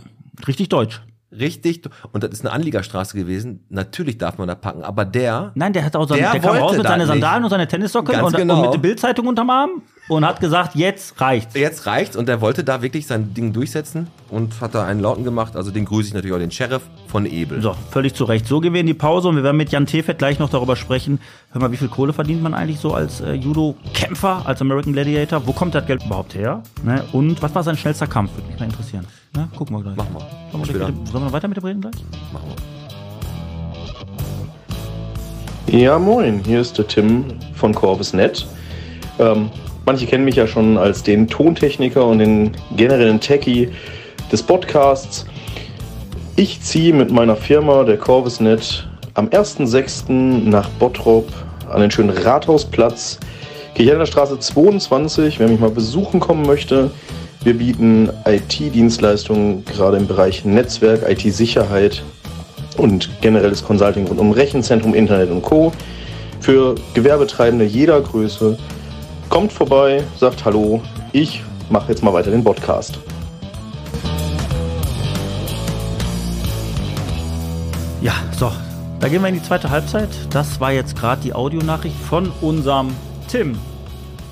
[0.47, 1.01] richtig deutsch.
[1.30, 1.82] Richtig.
[2.13, 3.65] Und das ist eine Anliegerstraße gewesen.
[3.70, 6.55] Natürlich darf man da parken, aber der, Nein, der hat auch seine, Der der, kam
[6.57, 7.07] raus mit seinen nicht.
[7.07, 8.55] Sandalen und seine Tennissocken Ganz und, genau.
[8.55, 11.55] und mit der Bildzeitung unterm Arm und hat gesagt, jetzt reicht's.
[11.55, 15.24] jetzt reicht's und der wollte da wirklich sein Ding durchsetzen und hat da einen Lauten
[15.24, 15.55] gemacht.
[15.55, 17.62] Also den grüße ich natürlich auch den Sheriff von Ebel.
[17.62, 18.47] So, völlig zu Recht.
[18.47, 20.76] So gehen wir in die Pause und wir werden mit Jan Tefet gleich noch darüber
[20.76, 21.20] sprechen.
[21.51, 25.45] Hör mal, wie viel Kohle verdient man eigentlich so als äh, Judo-Kämpfer, als American Gladiator?
[25.45, 26.64] Wo kommt das Geld überhaupt her?
[26.84, 27.03] Ne?
[27.12, 28.32] Und was war sein schnellster Kampf?
[28.36, 29.05] Würde mich mal interessieren.
[29.36, 29.47] Ne?
[29.58, 29.97] Gucken wir gleich.
[29.97, 30.22] Machen wir.
[30.51, 31.95] Sollen wir, mit, sollen wir noch weiter mit dem reden gleich?
[32.32, 32.55] Machen wir.
[35.80, 38.47] Ja, moin, hier ist der Tim von Corvus.net.
[39.20, 39.49] Ähm,
[39.88, 43.69] manche kennen mich ja schon als den Tontechniker und den generellen Techie
[44.31, 45.25] des Podcasts.
[46.35, 50.11] Ich ziehe mit meiner Firma, der Corvus.net, am 1.6.
[50.43, 51.29] nach Bottrop
[51.71, 53.17] an den schönen Rathausplatz,
[53.75, 55.39] Kirchhellner 22.
[55.39, 56.91] Wer mich mal besuchen kommen möchte,
[57.45, 62.03] wir bieten IT-Dienstleistungen gerade im Bereich Netzwerk, IT-Sicherheit
[62.75, 65.71] und generelles Consulting rund um Rechenzentrum, Internet und Co.
[66.41, 68.57] Für Gewerbetreibende jeder Größe.
[69.30, 70.82] Kommt vorbei, sagt Hallo.
[71.11, 72.97] Ich mache jetzt mal weiter den Podcast.
[78.01, 78.51] Ja, so.
[78.99, 80.09] Da gehen wir in die zweite Halbzeit.
[80.32, 82.95] Das war jetzt gerade die Audionachricht von unserem
[83.28, 83.59] Tim.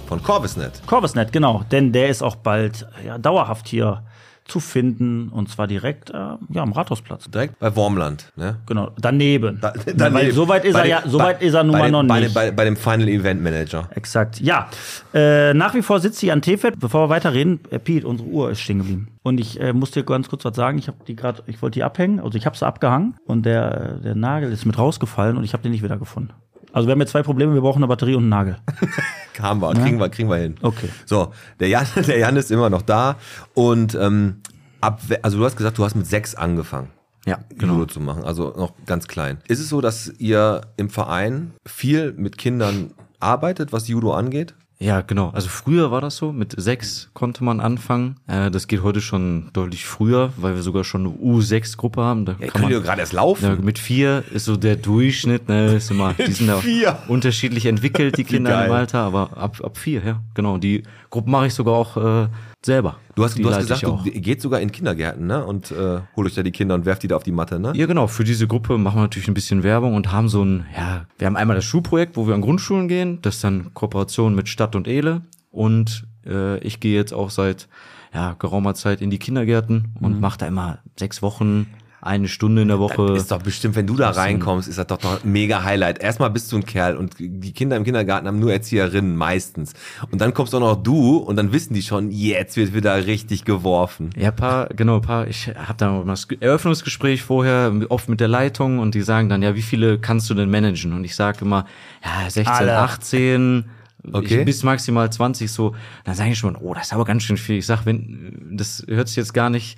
[0.08, 0.82] Von Corvisnet.
[0.88, 1.64] Corvusnet, genau.
[1.72, 4.02] Denn der ist auch bald ja, dauerhaft hier
[4.46, 5.30] zu finden.
[5.30, 7.30] Und zwar direkt äh, ja, am Rathausplatz.
[7.30, 8.32] Direkt bei Wormland.
[8.36, 8.58] Ne?
[8.66, 9.60] Genau, daneben.
[9.62, 9.74] Da-
[10.14, 12.20] Weil so weit ist Bei er ja, so weit ist er nun mal noch bei,
[12.22, 12.34] nicht.
[12.34, 13.90] Bei, bei dem Final Event Manager.
[13.96, 14.40] Exakt.
[14.40, 14.70] Ja,
[15.14, 16.80] äh, nach wie vor sitzt sie an Tefet.
[16.80, 19.08] Bevor wir weiterreden, äh, Pete, unsere Uhr ist stehen geblieben.
[19.24, 20.78] Und ich äh, muss dir ganz kurz was sagen.
[20.78, 23.96] Ich habe die gerade, ich wollte die abhängen, also ich habe sie abgehangen und der,
[23.98, 26.30] der Nagel ist mit rausgefallen und ich habe den nicht wieder gefunden.
[26.76, 27.54] Also wir haben jetzt zwei Probleme.
[27.54, 28.58] Wir brauchen eine Batterie und einen Nagel.
[29.40, 30.56] Haben wir, kriegen wir, kriegen wir hin.
[30.62, 30.90] Okay.
[31.06, 33.16] So, der Jan, der Jan ist immer noch da
[33.54, 34.42] und ähm,
[34.82, 36.90] ab, also du hast gesagt, du hast mit sechs angefangen.
[37.26, 37.76] Ja, genau.
[37.76, 39.38] Judo zu machen, also noch ganz klein.
[39.48, 44.54] Ist es so, dass ihr im Verein viel mit Kindern arbeitet, was Judo angeht?
[44.78, 45.30] Ja, genau.
[45.30, 46.34] Also früher war das so.
[46.34, 48.18] Mit sechs konnte man anfangen.
[48.28, 52.26] Äh, das geht heute schon deutlich früher, weil wir sogar schon eine U6-Gruppe haben.
[52.26, 53.44] Da Ja, kann man, ihr gerade erst laufen.
[53.46, 55.48] ja, mit vier ist so der Durchschnitt.
[55.48, 59.78] Ne, ist immer, die sind ja unterschiedlich entwickelt, die Kinder im Alter, aber ab, ab
[59.78, 60.58] vier, ja, genau.
[60.58, 62.28] Die Gruppen mache ich sogar auch äh,
[62.66, 62.98] selber.
[63.16, 65.46] Du hast, die du hast gesagt, du geht sogar in Kindergärten, ne?
[65.46, 67.74] Und äh, holt euch da die Kinder und werft die da auf die Matte, ne?
[67.76, 68.08] Ja, genau.
[68.08, 71.28] Für diese Gruppe machen wir natürlich ein bisschen Werbung und haben so ein, ja, wir
[71.28, 73.20] haben einmal das Schulprojekt, wo wir an Grundschulen gehen.
[73.22, 75.22] Das ist dann Kooperation mit Stadt und Ele.
[75.52, 77.68] Und äh, ich gehe jetzt auch seit
[78.14, 81.68] ja, geraumer Zeit in die Kindergärten und mache da immer sechs Wochen,
[82.06, 83.08] eine Stunde in der Woche.
[83.08, 86.00] Das ist doch bestimmt, wenn du da reinkommst, ist das doch doch ein mega Highlight.
[86.00, 89.74] Erstmal bist du ein Kerl und die Kinder im Kindergarten haben nur Erzieherinnen meistens.
[90.12, 93.44] Und dann kommst auch noch du und dann wissen die schon, jetzt wird wieder richtig
[93.44, 94.12] geworfen.
[94.16, 95.28] Ja, paar, genau, paar.
[95.28, 99.42] Ich habe da mal das Eröffnungsgespräch vorher, oft mit der Leitung und die sagen dann,
[99.42, 100.94] ja, wie viele kannst du denn managen?
[100.94, 101.66] Und ich sage immer,
[102.04, 102.78] ja, 16, Alle.
[102.78, 103.66] 18,
[104.14, 104.40] Okay.
[104.40, 105.76] ich, bis maximal 20 so.
[106.04, 107.58] Dann sage ich schon, oh, das ist aber ganz schön viel.
[107.58, 109.78] Ich sag, wenn, das hört sich jetzt gar nicht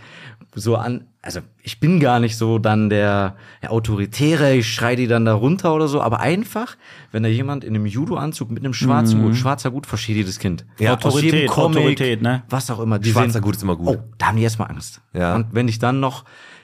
[0.59, 1.05] so an.
[1.21, 5.33] Also ich bin gar nicht so dann der, der Autoritäre, ich schrei die dann da
[5.33, 6.77] runter oder so, aber einfach,
[7.11, 10.65] wenn da jemand in einem Judo-Anzug mit einem schwarzen Hut, schwarzer Hut, versteht jedes Kind.
[10.79, 12.43] Ja, Autorität, Autorität, ne?
[12.49, 12.97] Was auch immer.
[12.99, 13.87] Die Schwarzer sehen- Gut ist immer gut.
[13.87, 15.01] Oh, da haben die erstmal Angst.
[15.13, 15.35] Ja.
[15.35, 16.23] Und wenn ich dann noch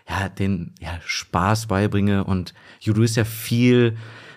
[0.10, 3.96] ja, den ja, Spaß beibringe und Judo ist ja viel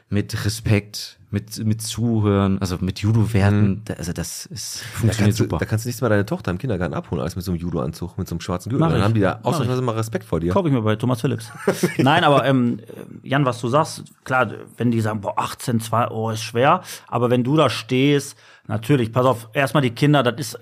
[0.09, 5.43] mit Respekt, mit, mit Zuhören, also mit Judo-Werten, da- also das ist, Da funktioniert du,
[5.45, 5.59] super.
[5.59, 8.17] da kannst du nächstes Mal deine Tochter im Kindergarten abholen, alles mit so einem Judo-Anzug,
[8.17, 8.89] mit so einem schwarzen Gürtel.
[8.89, 10.53] Dann haben die da ausnahmsweise mal Respekt vor dir.
[10.53, 11.51] Kaufe ich mir bei Thomas Phillips.
[11.99, 12.81] Nein, aber ähm,
[13.23, 16.81] Jan, was du sagst, klar, wenn die sagen, boah, 18, 2, oh, ist schwer.
[17.09, 20.59] Aber wenn du da stehst, natürlich, pass auf, erstmal die Kinder, das ist,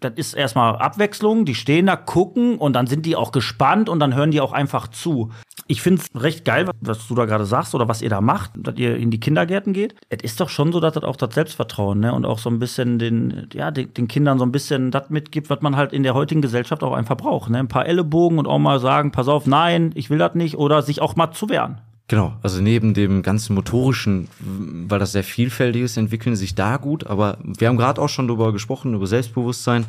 [0.00, 1.44] das ist erstmal Abwechslung.
[1.44, 4.52] Die stehen da, gucken und dann sind die auch gespannt und dann hören die auch
[4.52, 5.30] einfach zu.
[5.70, 8.50] Ich finde es recht geil, was du da gerade sagst oder was ihr da macht,
[8.56, 9.94] dass ihr in die Kindergärten geht.
[10.08, 12.12] Es ist doch schon so, dass das auch das Selbstvertrauen ne?
[12.12, 15.48] und auch so ein bisschen den, ja, den, den Kindern so ein bisschen das mitgibt,
[15.48, 17.50] was man halt in der heutigen Gesellschaft auch einfach braucht.
[17.50, 17.58] Ne?
[17.60, 20.82] Ein paar Ellenbogen und auch mal sagen, pass auf, nein, ich will das nicht oder
[20.82, 21.80] sich auch mal zu wehren.
[22.10, 27.06] Genau, also neben dem ganzen motorischen, weil das sehr vielfältig ist, entwickeln sich da gut.
[27.06, 29.84] Aber wir haben gerade auch schon darüber gesprochen, über Selbstbewusstsein.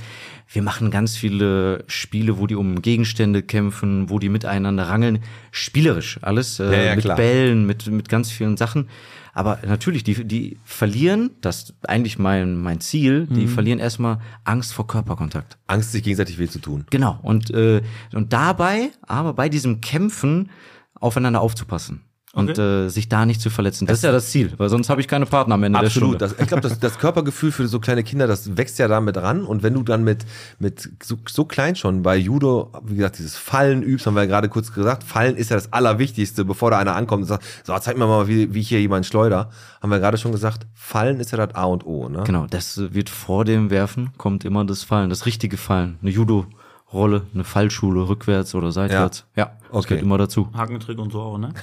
[0.47, 5.23] Wir machen ganz viele Spiele, wo die um Gegenstände kämpfen, wo die miteinander rangeln.
[5.49, 7.17] Spielerisch, alles äh, Ja, ja, mit klar.
[7.17, 8.87] Bällen, mit, mit ganz vielen Sachen.
[9.33, 13.47] Aber natürlich, die, die verlieren, das ist eigentlich mein, mein Ziel, die Mhm.
[13.47, 15.57] verlieren erstmal Angst vor Körperkontakt.
[15.65, 16.85] Angst, sich gegenseitig weh zu tun.
[16.91, 17.17] Genau.
[17.23, 17.81] Und, äh,
[18.13, 20.51] und dabei, aber bei diesem Kämpfen
[20.99, 22.01] aufeinander aufzupassen.
[22.33, 23.87] Und äh, sich da nicht zu verletzen.
[23.87, 26.21] Das, ist ja das Ziel, weil sonst habe ich keine Partner am Ende Absolut.
[26.21, 29.17] der Das, ich glaube, das, das Körpergefühl für so kleine Kinder, das wächst ja damit
[29.17, 29.43] ran.
[29.43, 30.25] Und wenn du dann mit,
[30.57, 34.27] mit so, so klein schon bei Judo, wie gesagt, dieses Fallen übst, haben wir ja
[34.27, 37.77] gerade kurz gesagt, Fallen ist ja das Allerwichtigste, bevor da einer ankommt und sagt, so,
[37.79, 39.49] zeig mir mal, wie, wie ich hier jemanden schleuder.
[39.81, 42.23] Haben wir gerade schon gesagt, Fallen ist ja das A und O, ne?
[42.25, 45.97] Genau, das wird vor dem Werfen, kommt immer das Fallen, das richtige Fallen.
[46.01, 46.11] Eine
[46.91, 49.25] Judo-Rolle, eine Fallschule, rückwärts oder seitwärts.
[49.35, 49.87] Ja, das Okay.
[49.89, 50.49] gehört immer dazu.
[50.53, 51.53] Hakentrick und so auch, ne?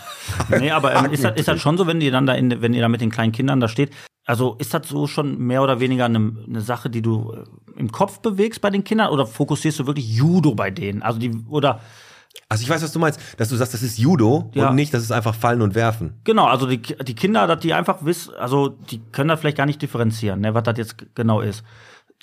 [0.58, 2.74] nee, aber ähm, ist, das, ist das schon so, wenn ihr dann da in, wenn
[2.74, 3.90] ihr da mit den kleinen Kindern da steht?
[4.26, 7.90] Also ist das so schon mehr oder weniger eine, eine Sache, die du äh, im
[7.92, 11.02] Kopf bewegst bei den Kindern oder fokussierst du wirklich Judo bei denen?
[11.02, 11.80] Also die oder
[12.48, 14.68] Also ich weiß, was du meinst, dass du sagst, das ist Judo Ja.
[14.70, 16.14] und nicht, das ist einfach Fallen und Werfen.
[16.24, 19.66] genau, also die, die Kinder, dass die einfach wissen, also die können das vielleicht gar
[19.66, 21.62] nicht differenzieren, ne, was das jetzt genau ist.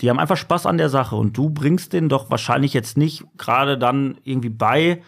[0.01, 3.23] Die haben einfach Spaß an der Sache und du bringst denen doch wahrscheinlich jetzt nicht
[3.37, 5.01] gerade dann irgendwie bei,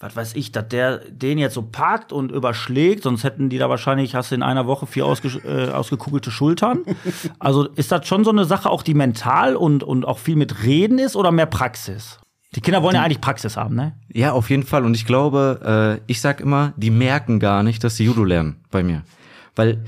[0.00, 3.70] was weiß ich, dass der den jetzt so packt und überschlägt, sonst hätten die da
[3.70, 6.82] wahrscheinlich, hast du in einer Woche vier ausge, äh, ausgekugelte Schultern.
[7.38, 10.64] Also ist das schon so eine Sache, auch die mental und, und auch viel mit
[10.64, 12.18] Reden ist oder mehr Praxis?
[12.54, 13.94] Die Kinder wollen ja eigentlich Praxis haben, ne?
[14.12, 14.84] Ja, auf jeden Fall.
[14.84, 18.64] Und ich glaube, äh, ich sag immer, die merken gar nicht, dass sie Judo lernen
[18.70, 19.02] bei mir.
[19.56, 19.84] Weil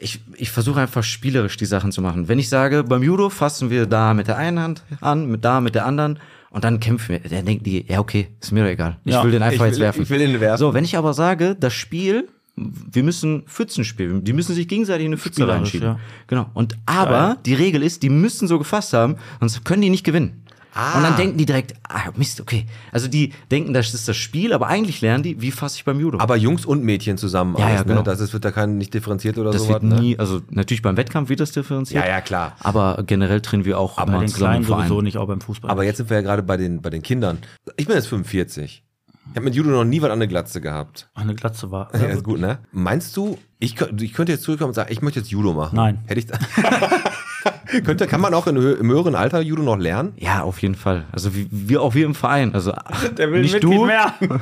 [0.00, 2.28] ich, ich versuche einfach spielerisch die Sachen zu machen.
[2.28, 5.60] Wenn ich sage, beim Judo fassen wir da mit der einen Hand an, mit da
[5.60, 6.18] mit der anderen
[6.50, 8.96] und dann kämpfen wir, dann denken die, ja okay, ist mir doch egal.
[9.04, 10.02] Ich Ja, will den einfach will- jetzt werfen.
[10.02, 10.58] ich will ihn werfen.
[10.58, 15.06] So, wenn ich aber sage, das Spiel, wir müssen Pfützen spielen, die müssen sich gegenseitig
[15.06, 15.86] in eine Pfütze reinschieben.
[15.88, 15.98] ja.
[16.26, 16.46] Genau.
[16.54, 20.42] Und aber die Regel ist, die müssen so gefasst haben, sonst können die nicht gewinnen.
[20.74, 22.66] Und dann denken die direkt, ah, Mist, okay.
[22.92, 25.98] Also die denken, das ist das Spiel, aber eigentlich lernen die, wie fasse ich beim
[25.98, 26.18] Judo.
[26.20, 27.56] Aber Jungs und Mädchen zusammen.
[27.58, 27.96] Ja, alles, ja, genau.
[27.96, 28.02] Ne?
[28.04, 29.82] Das ist, wird da kein nicht differenziert oder das sowas.
[29.82, 30.00] wird ne?
[30.00, 32.04] nie, also natürlich beim Wettkampf wird das differenziert.
[32.04, 32.56] Ja, ja, klar.
[32.60, 35.70] Aber generell trainieren wir auch Aber immer den zusammen Kleinen sowieso nicht, auch beim Fußball.
[35.70, 37.38] Aber jetzt sind wir ja gerade bei den, bei den Kindern.
[37.76, 38.84] Ich bin jetzt 45.
[39.30, 41.08] Ich habe mit Judo noch nie was an der Glatze gehabt.
[41.14, 41.94] Eine Glatze war.
[41.94, 42.58] Ja, ist gut, ne?
[42.72, 45.76] Meinst du, ich, ich könnte jetzt zurückkommen und sagen, ich möchte jetzt Judo machen?
[45.76, 46.00] Nein.
[46.06, 46.26] Hätte ich
[47.84, 50.12] könnte, kann man auch in, im höheren Alter Judo noch lernen?
[50.16, 51.04] Ja, auf jeden Fall.
[51.12, 52.54] Also wie, wir auch wir im Verein.
[52.54, 52.72] Also
[53.18, 53.84] Der will nicht du.
[53.86, 54.14] mehr.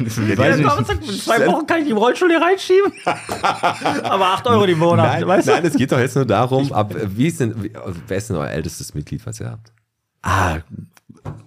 [0.00, 0.90] Ich weiß Ja, nicht.
[1.10, 2.92] in zwei Wochen kann ich die im Rollstuhl hier reinschieben.
[4.02, 5.68] Aber 8 Euro die Monat, nein, weißt nein, du?
[5.68, 7.72] es geht doch jetzt nur darum, ab, wie ist denn, wie,
[8.08, 9.72] wer ist denn euer ältestes Mitglied, was ihr habt?
[10.22, 10.58] Ah,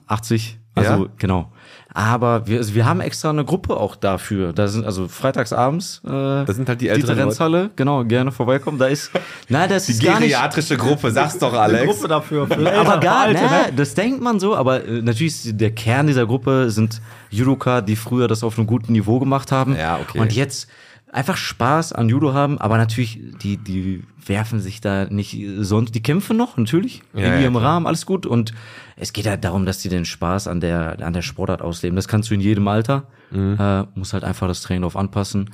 [0.07, 0.57] 80.
[0.75, 1.11] Also Ja?
[1.17, 1.51] genau.
[1.97, 4.51] Aber wir, also wir haben extra eine Gruppe auch dafür.
[4.51, 6.09] Da sind also freitagsabends äh,
[6.45, 7.69] Das sind halt die älteren Differenzhalle.
[7.77, 8.77] Genau, gerne vorbeikommen.
[8.77, 9.11] Da ist,
[9.47, 10.35] na, das ist gar nicht.
[10.77, 12.47] Gruppe, sag's doch, Eine Gruppe dafür.
[12.47, 13.73] Für Aber gar, Alte, na, ne?
[13.73, 17.95] das denkt man so, aber äh, natürlich ist der Kern dieser Gruppe sind Judoka, die
[17.95, 19.77] früher das auf einem guten Niveau gemacht haben.
[19.77, 20.19] Ja, okay.
[20.19, 20.67] Und jetzt
[21.13, 26.03] einfach Spaß an Judo haben, aber natürlich, die, die werfen sich da nicht sonst, die
[26.03, 27.75] kämpfen noch, natürlich, Ja, in ja, ihrem klar.
[27.75, 28.25] Rahmen, alles gut.
[28.25, 28.53] Und
[28.97, 31.95] es geht halt darum, dass die den Spaß an der, an der Sportart ausleben.
[31.95, 33.57] Das kannst du in jedem Alter, Mhm.
[33.59, 35.49] äh, muss halt einfach das Training darauf anpassen.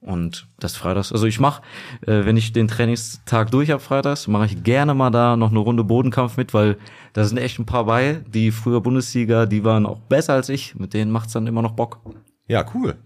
[0.00, 1.62] Und das Freitags, also ich mache,
[2.02, 5.58] äh, wenn ich den Trainingstag durch habe freitags, mache ich gerne mal da noch eine
[5.60, 6.76] Runde Bodenkampf mit, weil
[7.14, 10.74] da sind echt ein paar bei, die früher Bundesliga, die waren auch besser als ich,
[10.74, 12.00] mit denen macht's dann immer noch Bock.
[12.48, 12.96] Ja, cool.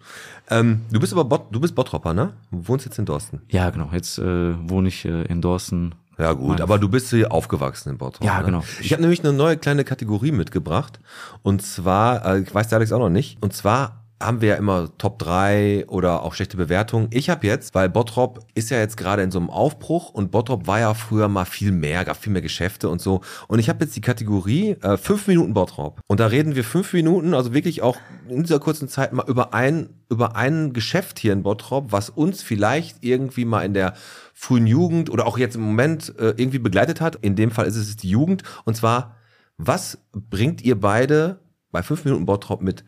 [0.50, 2.32] Ähm, du bist aber Bot, du bist Bottropper, ne?
[2.50, 3.42] Du wohnst jetzt in Dorsten.
[3.48, 5.94] Ja, genau, jetzt äh, wohne ich äh, in Dorsten.
[6.18, 8.26] Ja gut, aber du bist hier aufgewachsen in Bottrop.
[8.26, 8.46] Ja, ne?
[8.46, 8.64] genau.
[8.80, 10.98] Ich habe nämlich eine neue kleine Kategorie mitgebracht.
[11.42, 14.54] Und zwar, äh, ich weiß der Alex auch noch nicht, und zwar haben wir ja
[14.56, 17.08] immer Top 3 oder auch schlechte Bewertungen.
[17.12, 20.66] Ich habe jetzt, weil Bottrop ist ja jetzt gerade in so einem Aufbruch und Bottrop
[20.66, 23.20] war ja früher mal viel mehr, gab viel mehr Geschäfte und so.
[23.46, 26.00] Und ich habe jetzt die Kategorie äh, fünf Minuten Bottrop.
[26.08, 27.96] Und da reden wir fünf Minuten, also wirklich auch
[28.28, 32.42] in dieser kurzen Zeit mal über ein, über ein Geschäft hier in Bottrop, was uns
[32.42, 33.94] vielleicht irgendwie mal in der
[34.38, 37.16] frühen Jugend oder auch jetzt im Moment äh, irgendwie begleitet hat.
[37.16, 38.44] In dem Fall ist es die Jugend.
[38.64, 39.16] Und zwar,
[39.56, 41.40] was bringt ihr beide
[41.72, 42.84] bei fünf Minuten Bottrop mit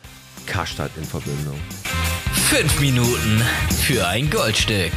[0.47, 1.59] Karstadt in Verbindung?
[2.33, 3.43] Fünf Minuten
[3.83, 4.93] für ein Goldstück.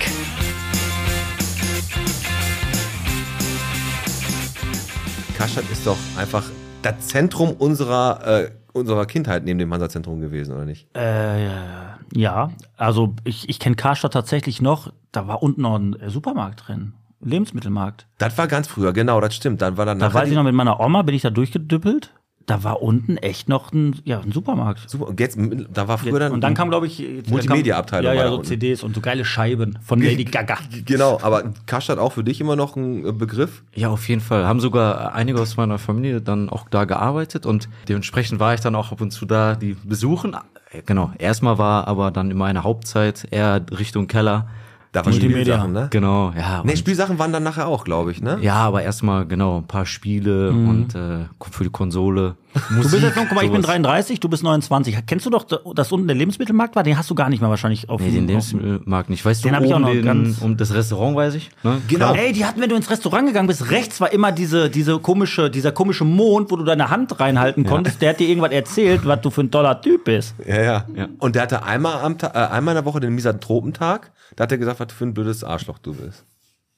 [5.35, 6.43] Karstadt ist doch einfach
[6.85, 10.87] das Zentrum unserer, äh, unserer Kindheit neben dem Hansa-Zentrum gewesen, oder nicht?
[10.95, 11.47] Äh,
[12.13, 14.91] ja, also ich, ich kenne Karstadt tatsächlich noch.
[15.11, 16.93] Da war unten noch ein äh, Supermarkt drin.
[17.21, 18.05] Lebensmittelmarkt.
[18.17, 19.61] Das war ganz früher, genau, das stimmt.
[19.61, 22.13] Dann war dann Da weiß ich noch, mit meiner Oma bin ich da durchgedüppelt.
[22.45, 24.89] Da war unten echt noch ein, ja, ein Supermarkt.
[24.89, 25.07] Super.
[25.07, 25.37] Und jetzt,
[25.73, 26.33] da war früher dann.
[26.33, 28.47] und dann kam, glaube ich, Multimedia-Abteilung Ja, ja, so unten.
[28.47, 30.57] CDs und so geile Scheiben von Lady Gaga.
[30.85, 33.63] Genau, aber Karstadt auch für dich immer noch ein äh, Begriff?
[33.73, 34.45] Ja, auf jeden Fall.
[34.45, 38.75] Haben sogar einige aus meiner Familie dann auch da gearbeitet und dementsprechend war ich dann
[38.75, 40.33] auch ab und zu da, die besuchen.
[40.33, 41.11] Äh, Genau.
[41.19, 44.47] Erstmal war aber dann in meiner Hauptzeit eher Richtung Keller.
[44.93, 45.43] Da waren Multimedia.
[45.43, 45.87] Spielsachen, ne?
[45.89, 46.61] Genau, ja.
[46.63, 48.37] Nee, Spielsachen waren dann nachher auch, glaube ich, ne?
[48.41, 52.35] ja, aber erstmal genau ein paar Spiele und äh, für die Konsole.
[52.69, 54.95] Du bist jetzt noch, guck mal, ich bin 33, du bist 29.
[55.07, 56.83] Kennst du doch, dass unten der Lebensmittelmarkt war?
[56.83, 59.25] Den hast du gar nicht mehr wahrscheinlich auf Nee, den Lebensmittelmarkt nicht.
[59.25, 61.49] Weißt Den du, hab ich auch oben noch den, ganz- um das Restaurant weiß ich.
[61.63, 61.81] Ne?
[61.87, 62.13] Genau.
[62.13, 65.49] Ey, die hatten, wenn du ins Restaurant gegangen bist, rechts war immer diese, diese komische,
[65.49, 68.01] dieser komische Mond, wo du deine Hand reinhalten konntest.
[68.01, 70.35] Der hat dir irgendwas erzählt, was du für ein toller Typ bist.
[70.45, 70.85] Ja, ja.
[70.95, 71.07] Ja.
[71.19, 74.11] Und der hatte einmal, am äh, einmal in der Woche den Misantropentag.
[74.35, 76.25] Da hat er gesagt, was für ein blödes Arschloch du bist.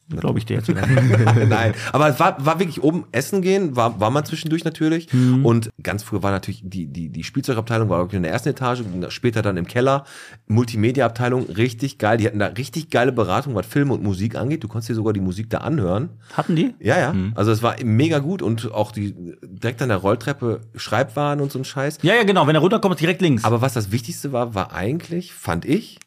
[0.09, 0.69] Glaube ich dir jetzt.
[1.49, 5.11] Nein, aber es war, war wirklich oben essen gehen, war, war man zwischendurch natürlich.
[5.11, 5.45] Mhm.
[5.45, 9.41] Und ganz früher war natürlich die, die, die Spielzeugabteilung war in der ersten Etage, später
[9.41, 10.05] dann im Keller.
[10.47, 12.17] Multimedia-Abteilung, richtig geil.
[12.17, 14.63] Die hatten da richtig geile Beratung, was Film und Musik angeht.
[14.63, 16.09] Du konntest dir sogar die Musik da anhören.
[16.33, 16.75] Hatten die?
[16.79, 17.15] Ja, ja.
[17.33, 21.59] Also es war mega gut und auch die direkt an der Rolltreppe Schreibwaren und so
[21.59, 21.99] ein Scheiß.
[22.03, 22.45] Ja, ja, genau.
[22.47, 23.43] Wenn er runterkommt, direkt links.
[23.43, 25.99] Aber was das Wichtigste war, war eigentlich, fand ich,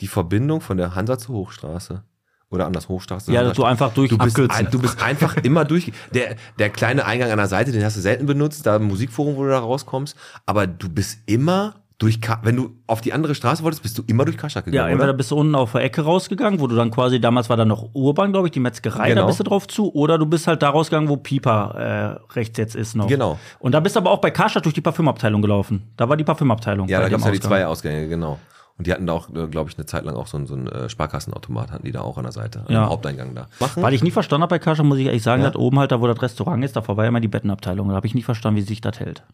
[0.00, 2.02] die Verbindung von der Hansa zur Hochstraße.
[2.50, 3.30] Oder anders, Hochstraße.
[3.32, 5.92] Ja, dass du einfach durch- du bist, ein, du bist einfach immer durch.
[6.14, 9.36] Der, der kleine Eingang an der Seite, den hast du selten benutzt, da im Musikforum,
[9.36, 10.16] wo du da rauskommst.
[10.46, 14.02] Aber du bist immer durch, Ka wenn du auf die andere Straße wolltest, bist du
[14.06, 15.16] immer durch Kaschak ja, gegangen, entweder oder?
[15.16, 17.90] bist du unten auf der Ecke rausgegangen, wo du dann quasi, damals war da noch
[17.92, 19.26] Urban, glaube ich, die Metzgerei, da Genau.
[19.26, 22.76] bist du drauf zu, oder du bist halt da rausgegangen, wo Pieper äh, rechts jetzt
[22.76, 23.08] ist noch.
[23.08, 23.36] Genau.
[23.58, 25.82] Und da bist du aber auch bei Karstadt durch die Parfümabteilung gelaufen.
[25.96, 26.86] Da war die Parfümabteilung.
[26.88, 28.38] Ja, da gibt's am ja die zwei Ausgänge, genau.
[28.78, 30.68] Und die hatten da auch, glaube ich, eine Zeit lang auch so einen, so einen
[30.68, 32.84] äh, Sparkassenautomat, hatten die da auch an der Seite, Ja.
[32.84, 33.48] am Haupteingang da.
[33.58, 33.82] Machen?
[33.82, 35.52] Weil ich nie verstanden habe bei Karstadt, muss ich ehrlich sagen, Ja.
[35.56, 37.88] oben halt da, wo das Restaurant ist, davor war ja immer die Bettenabteilung.
[37.88, 39.24] Da habe ich nicht verstanden, wie sich das hält.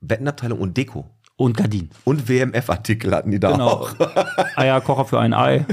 [0.00, 1.08] Bettenabteilung und Deko.
[1.36, 1.90] Und Gardinen.
[2.04, 3.68] Und WMF-Artikel hatten die da Genau.
[3.68, 3.90] auch.
[4.56, 5.64] Eierkocher für ein Ei.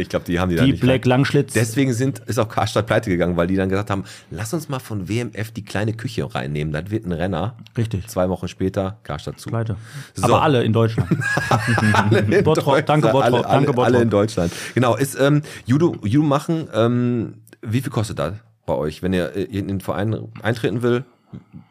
[0.00, 1.10] Ich glaube, die haben die da Die nicht Black rein.
[1.10, 1.52] Langschlitz.
[1.52, 4.78] Deswegen sind, ist auch Karstadt pleite gegangen, weil die dann gesagt haben, lass uns mal
[4.78, 6.72] von WMF die kleine Küche reinnehmen.
[6.72, 7.56] Das wird ein Renner.
[7.76, 8.06] Richtig.
[8.08, 9.48] Zwei Wochen später Karstadt zu.
[9.50, 9.76] Pleite.
[10.14, 10.24] So.
[10.24, 11.08] Aber alle in Deutschland.
[11.92, 12.88] Alle in Bottrop, Deutschland.
[12.88, 13.84] danke Bottrop, alle, danke alle, Bottrop.
[13.84, 14.52] alle in Deutschland.
[14.74, 18.34] Genau, ist ähm, Judo, Judo machen, ähm, wie viel kostet das
[18.66, 21.04] bei euch, wenn ihr äh, in den Verein eintreten will?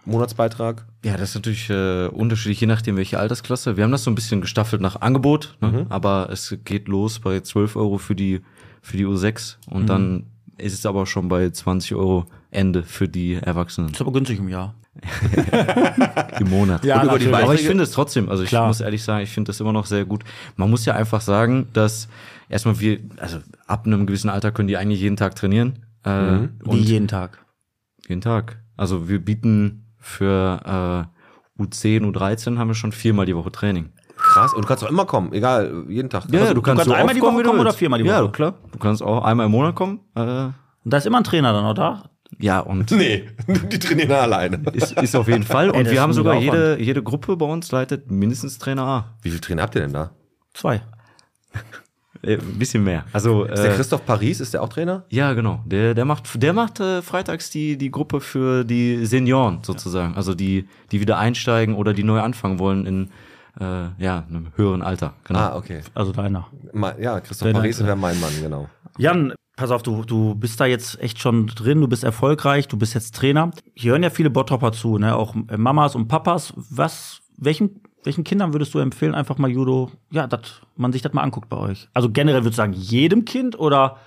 [0.06, 0.86] Monatsbeitrag?
[1.06, 3.78] Ja, das ist natürlich äh, unterschiedlich, je nachdem, welche Altersklasse.
[3.78, 5.68] Wir haben das so ein bisschen gestaffelt nach Angebot, ne?
[5.68, 5.86] Mhm.
[5.90, 8.42] aber es geht los bei 12 Euro für die,
[8.82, 9.88] für die U6 und Mhm.
[9.88, 10.24] dann
[10.58, 14.48] ist es aber schon bei 20 Euro Ende für die Erwachsenen ist aber günstig im
[14.50, 14.74] Jahr.
[16.40, 16.86] im Monat.
[16.86, 18.68] Ja, aber ich finde es trotzdem, also ich Klar.
[18.68, 20.24] muss ehrlich sagen, ich finde das immer noch sehr gut.
[20.56, 22.08] Man muss ja einfach sagen, dass
[22.50, 25.80] erstmal wir, also ab einem gewissen Alter können die eigentlich jeden Tag trainieren.
[26.06, 26.50] Äh, Mhm.
[26.64, 27.44] Wie und jeden Tag.
[28.08, 28.62] jeden Tag.
[28.78, 31.08] Also wir bieten für
[31.58, 33.90] äh, U10, U13 haben wir schon viermal die Woche Training.
[34.18, 34.54] Krass.
[34.54, 36.26] Und du kannst auch immer kommen, egal, jeden Tag.
[36.32, 38.32] Ja, Also, du kannst einmal oft die Woche du kommen oder viermal die Ja, Woche?
[38.32, 38.54] klar.
[38.72, 40.00] Du kannst auch einmal im Monat kommen.
[40.16, 40.54] Äh, Und
[40.86, 42.10] da ist immer ein Trainer dann, oder?
[42.40, 43.30] ja, und Nee,
[43.72, 44.62] die trainieren alleine.
[44.74, 45.70] ist, ist auf jeden Fall.
[45.74, 49.16] Ey, Und das wir haben sogar jede, jede Gruppe bei uns leitet mindestens Trainer A.
[49.22, 50.12] Wie viele Trainer habt ihr denn da?
[50.54, 50.82] Zwei.
[52.22, 53.06] Äh, ein bisschen mehr.
[53.14, 55.04] Also Ist der äh, Christoph Paris, ist der auch Trainer?
[55.10, 55.62] ja, genau.
[55.66, 60.16] Der, der macht, der macht äh, freitags die, die Gruppe für die Senioren sozusagen.
[60.16, 63.10] Also die, die wieder einsteigen oder die neu anfangen wollen in
[63.60, 65.14] äh, ja, einem höheren Alter.
[65.26, 65.40] Genau.
[65.40, 65.82] Ah, okay.
[65.94, 66.48] Also deiner.
[66.74, 67.86] Ma- Ja, Christoph Trainer, Paris ja.
[67.86, 68.70] wäre mein Mann, genau.
[68.98, 72.78] Jan, pass auf, du, du bist da jetzt echt schon drin, du bist erfolgreich, du
[72.78, 73.52] bist jetzt Trainer.
[73.74, 75.16] Hier hören ja viele Bottropper zu, ne?
[75.16, 76.54] auch äh, Mamas und Papas.
[76.56, 81.14] Was, welchen, welchen Kindern würdest du empfehlen, einfach mal Judo, ja, dass man sich das
[81.14, 81.90] mal anguckt bei euch?
[81.94, 83.98] Also generell würdest du sagen, jedem Kind oder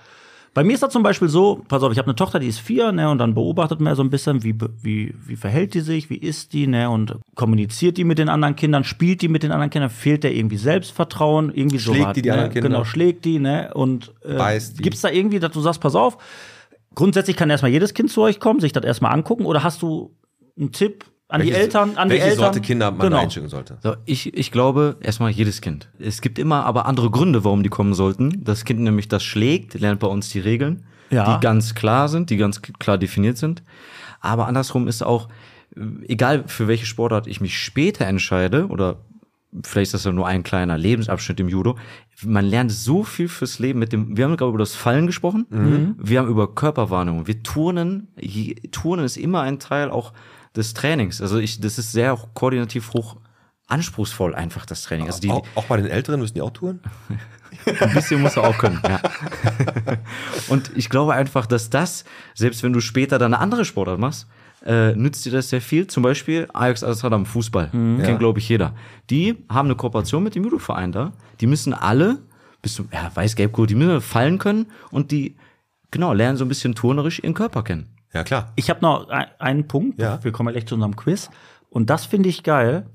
[0.53, 2.59] Bei mir ist das zum Beispiel so, pass auf, ich habe eine Tochter, die ist
[2.59, 6.09] vier, ne, und dann beobachtet man so ein bisschen, wie, wie, wie verhält die sich,
[6.09, 9.51] wie ist die, ne, und kommuniziert die mit den anderen Kindern, spielt die mit den
[9.51, 12.33] anderen Kindern, fehlt der irgendwie Selbstvertrauen, irgendwie so Schlägt die die ne?
[12.33, 12.69] anderen Kinder?
[12.69, 16.17] Genau, schlägt die, ne, und äh, gibt's da irgendwie, dass du sagst, pass auf,
[16.95, 20.15] grundsätzlich kann erstmal jedes Kind zu euch kommen, sich das erstmal angucken, oder hast du
[20.57, 22.39] einen Tipp an die Welche- Eltern, an die welche Eltern?
[22.39, 23.17] Sorte Kinder man genau.
[23.17, 23.77] einschicken sollte.
[23.81, 25.87] So, ich, ich glaube erstmal jedes Kind.
[25.99, 28.43] Es gibt immer aber andere Gründe, warum die kommen sollten.
[28.43, 31.35] Das Kind nämlich das schlägt, lernt bei uns die Regeln, Ja.
[31.37, 33.63] die ganz klar sind, die ganz klar definiert sind.
[34.21, 35.29] Aber andersrum ist auch,
[35.77, 38.97] äh, egal für welche Sportart ich mich später entscheide oder
[39.63, 41.77] vielleicht ist das ja nur ein kleiner Lebensabschnitt im Judo.
[42.23, 45.45] Man lernt so viel fürs Leben mit dem, wir haben gerade über das Fallen gesprochen,
[45.49, 45.95] Mhm.
[45.99, 50.13] wir haben über Körperwahrnehmung, wir turnen, je, turnen ist immer ein Teil auch
[50.55, 51.21] des Trainings.
[51.21, 53.17] Also ich, das ist sehr koordinativ hoch
[53.67, 55.07] anspruchsvoll einfach das Training.
[55.07, 56.79] Also die, auch, auch bei den Älteren müssen die auch touren?
[57.79, 58.79] ein bisschen musst du auch können.
[58.83, 58.99] Ja.
[60.49, 64.27] Und ich glaube einfach, dass das, selbst wenn du später dann eine andere Sportart machst,
[64.65, 65.87] äh, nützt dir das sehr viel.
[65.87, 67.69] Zum Beispiel Ajax Amsterdam Fußball.
[67.69, 68.17] Kennt, Ja.
[68.17, 68.73] glaube ich, jeder.
[69.09, 71.13] Die haben eine Kooperation mit dem Judo-Verein da.
[71.39, 72.17] Die müssen alle,
[72.61, 75.35] bis zum, ja, weiß, gelb, gut, die müssen fallen können und die,
[75.91, 77.87] genau, lernen so ein bisschen turnerisch ihren Körper kennen.
[78.13, 78.51] Ja, klar.
[78.55, 79.99] Ich habe noch ein- einen Punkt.
[79.99, 80.23] Ja.
[80.23, 81.29] Wir kommen gleich zu unserem Quiz.
[81.69, 82.87] Und das finde ich geil.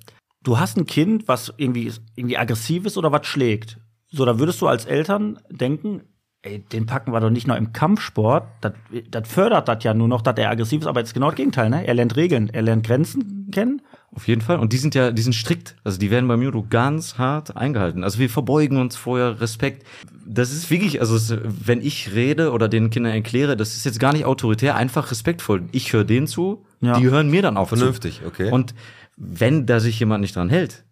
[0.42, 3.78] Du hast ein Kind, was irgendwie, irgendwie aggressiv ist oder was schlägt.
[4.08, 6.02] So, da würdest du als Eltern denken,
[6.42, 8.44] ey, den packen wir doch nicht nur im Kampfsport.
[8.60, 8.72] Das,
[9.10, 10.86] das fördert das ja nur noch, dass er aggressiv ist.
[10.86, 11.86] Aber jetzt genau das Gegenteil, ne?
[11.86, 13.80] Er lernt Regeln, er lernt Grenzen kennen.
[14.12, 14.58] Auf jeden Fall.
[14.58, 15.76] Und die sind ja, die sind strikt.
[15.84, 18.04] Also die werden beim Judo ganz hart eingehalten.
[18.04, 19.84] Also wir verbeugen uns vorher, Respekt.
[20.26, 24.12] Das ist wirklich, also wenn ich rede oder den Kindern erkläre, das ist jetzt gar
[24.12, 25.64] nicht autoritär, einfach respektvoll.
[25.72, 26.98] Ich höre denen zu, Ja.
[26.98, 28.26] die hören mir dann auch Vernünftig, zu.
[28.26, 28.50] okay.
[28.50, 28.74] Und
[29.16, 30.84] wenn da sich jemand nicht dran hält,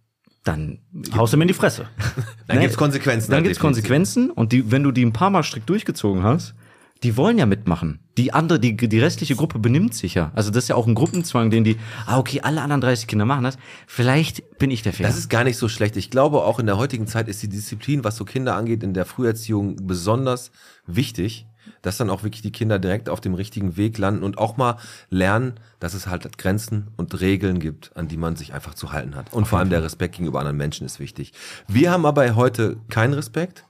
[0.45, 0.81] dann
[1.17, 1.87] Haust ihm in die Fresse.
[2.49, 3.31] Dann Nee, gibt's Konsequenzen.
[3.31, 3.83] Dann halt gibt's definitiv.
[3.85, 6.55] Konsequenzen und die, wenn du die ein paar Mal strikt durchgezogen hast,
[7.03, 7.99] die wollen ja mitmachen.
[8.17, 10.31] Die andere, die, die restliche Gruppe benimmt sich ja.
[10.35, 13.25] Also das ist ja auch ein Gruppenzwang, den die, ah, okay, alle anderen 30 Kinder
[13.25, 13.57] machen das.
[13.87, 15.09] Vielleicht bin ich der Fehler.
[15.09, 15.97] Das ist gar nicht so schlecht.
[15.97, 18.95] Ich glaube, auch in der heutigen Zeit ist die Disziplin, was so Kinder angeht, in
[18.95, 20.53] der Früherziehung besonders
[20.87, 21.47] wichtig,
[21.81, 24.77] dass dann auch wirklich die Kinder direkt auf dem richtigen Weg landen und auch mal
[25.11, 29.17] lernen, dass es halt Grenzen und Regeln gibt, an die man sich einfach zu halten
[29.17, 29.33] hat.
[29.33, 31.33] Und vor allem der Respekt gegenüber anderen Menschen ist wichtig.
[31.67, 33.65] Wir haben aber heute keinen Respekt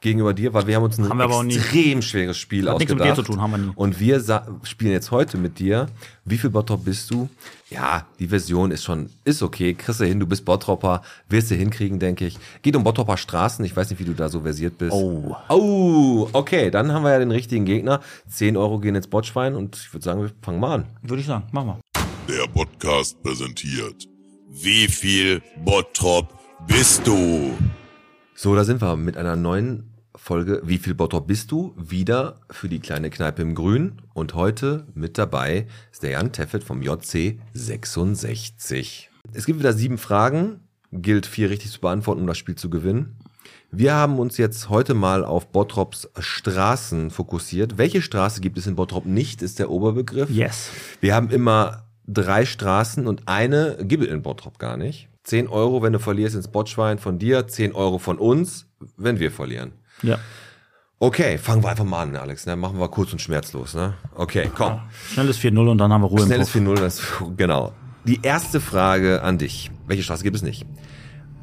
[0.00, 3.18] gegenüber dir, weil wir haben uns ein Haben extrem schweres Spiel Hat nichts mit ausgedacht.
[3.18, 3.72] dir zu tun, haben wir nie.
[3.74, 4.22] Und wir
[4.62, 5.86] spielen jetzt heute mit dir.
[6.24, 7.28] Wie viel Bottrop bist du?
[7.70, 9.74] Ja, die Version ist schon, ist okay.
[9.74, 11.02] Kriegst du hin, du bist Bottropper.
[11.28, 12.38] Wirst du hinkriegen, denke ich.
[12.62, 13.64] Geht um Bottropper Straßen.
[13.64, 14.92] Ich weiß nicht, wie du da so versiert bist.
[14.92, 15.36] Oh.
[15.48, 16.70] Oh, okay.
[16.70, 18.00] Dann haben wir ja den richtigen Gegner.
[18.28, 20.84] 10 Euro gehen ins Botschwein und ich würde sagen, wir fangen mal an.
[21.02, 21.78] Würde ich sagen, machen wir.
[22.28, 24.06] Der Podcast präsentiert.
[24.50, 26.26] Wie viel Bottrop
[26.66, 27.52] bist du?
[28.40, 31.74] So, da sind wir mit einer neuen Folge Wie viel Bottrop bist du?
[31.76, 34.00] Wieder für die kleine Kneipe im Grün.
[34.14, 39.10] Und heute mit dabei ist der Jan Teffet vom JC 66.
[39.32, 40.60] Es gibt wieder sieben Fragen.
[40.92, 43.18] Gilt vier richtig zu beantworten, um das Spiel zu gewinnen.
[43.72, 47.76] Wir haben uns jetzt heute mal auf Bottrops Straßen fokussiert.
[47.76, 50.30] Welche Straße gibt es in Bottrop nicht, ist der Oberbegriff.
[50.30, 50.70] Yes.
[51.00, 55.08] Wir haben immer drei Straßen und eine gibt es in Bottrop gar nicht.
[55.28, 58.66] 10 Euro, wenn du verlierst ins Botschwein von dir, 10 Euro von uns,
[58.96, 59.72] wenn wir verlieren.
[60.02, 60.18] Ja.
[60.98, 62.46] Okay, fangen wir einfach mal an, Alex.
[62.46, 62.56] Ne?
[62.56, 63.74] Machen wir kurz und schmerzlos.
[63.74, 63.94] Ne?
[64.14, 64.80] Okay, komm.
[65.12, 67.02] Schnelles 4-0 und dann haben wir Ruhe Schnelles im 4-0, das,
[67.36, 67.72] genau.
[68.04, 69.70] Die erste Frage an dich.
[69.86, 70.64] Welche Straße gibt es nicht?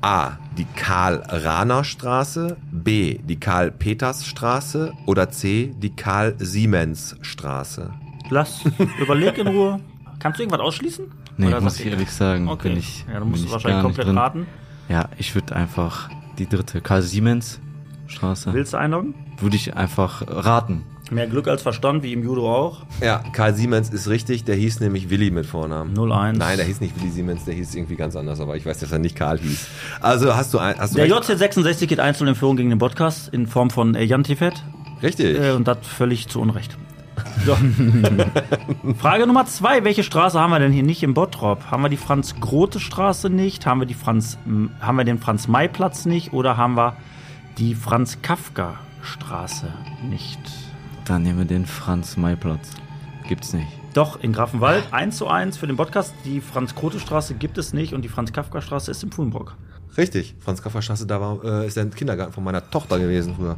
[0.02, 0.40] A.
[0.58, 2.58] Die Karl-Rahner-Straße.
[2.72, 3.20] B.
[3.20, 4.94] Die Karl-Peters-Straße.
[5.06, 5.76] Oder C.
[5.78, 7.94] Die Karl-Siemens-Straße.
[8.32, 8.62] Lass,
[9.00, 9.80] überleg in Ruhe.
[10.20, 11.06] Kannst du irgendwas ausschließen?
[11.38, 12.70] Nee, Oder muss ich du- ehrlich sagen, Okay.
[12.70, 14.18] bin ich, ja, du bin musst ich wahrscheinlich gar nicht komplett drin.
[14.18, 14.48] raten.
[14.90, 17.60] Ja, ich würde einfach die dritte, Karl Siemens
[18.08, 19.16] Straße, Willst du einloggen?
[19.40, 20.84] würde ich einfach raten.
[21.12, 22.84] Mehr Glück als Verstand, wie im Judo auch.
[23.02, 24.44] Ja, Karl Siemens ist richtig.
[24.44, 25.94] Der hieß nämlich Willi mit Vornamen.
[25.96, 26.38] 0-1.
[26.38, 28.92] Nein, der hieß nicht Willi Siemens, der hieß irgendwie ganz anders, aber ich weiß, dass
[28.92, 29.68] er nicht Karl hieß.
[30.02, 31.30] Also hast du ein, hast du Der recht?
[31.30, 34.64] JC66 geht einzeln in Führung gegen den Podcast in Form von äh, Jan Tifet.
[35.04, 35.38] Richtig.
[35.40, 36.76] Äh, und das völlig zu Unrecht.
[37.46, 37.56] So.
[38.98, 39.84] Frage Nummer zwei.
[39.84, 41.70] Welche Straße haben wir denn hier nicht im Bottrop?
[41.70, 43.66] Haben wir die Franz-Grote-Straße nicht?
[43.66, 44.38] Haben wir, die Franz,
[44.80, 46.34] haben wir den Franz-May-Platz nicht?
[46.34, 46.96] Oder haben wir
[47.58, 49.72] die Franz-Kafka-Straße
[50.10, 50.40] nicht?
[51.06, 52.72] Dann nehmen wir den Franz-May-Platz.
[53.28, 53.68] Gibt's nicht.
[53.94, 56.14] Doch, in Grafenwald 1 zu 1 für den Podcast.
[56.26, 59.56] Die Franz-Krote-Straße gibt es nicht und die Franz-Kafka-Straße ist im Fuhlenbrock.
[59.98, 60.36] Richtig.
[60.40, 63.58] Franz Kafferstraße, da war, äh, ist der Kindergarten von meiner Tochter gewesen früher.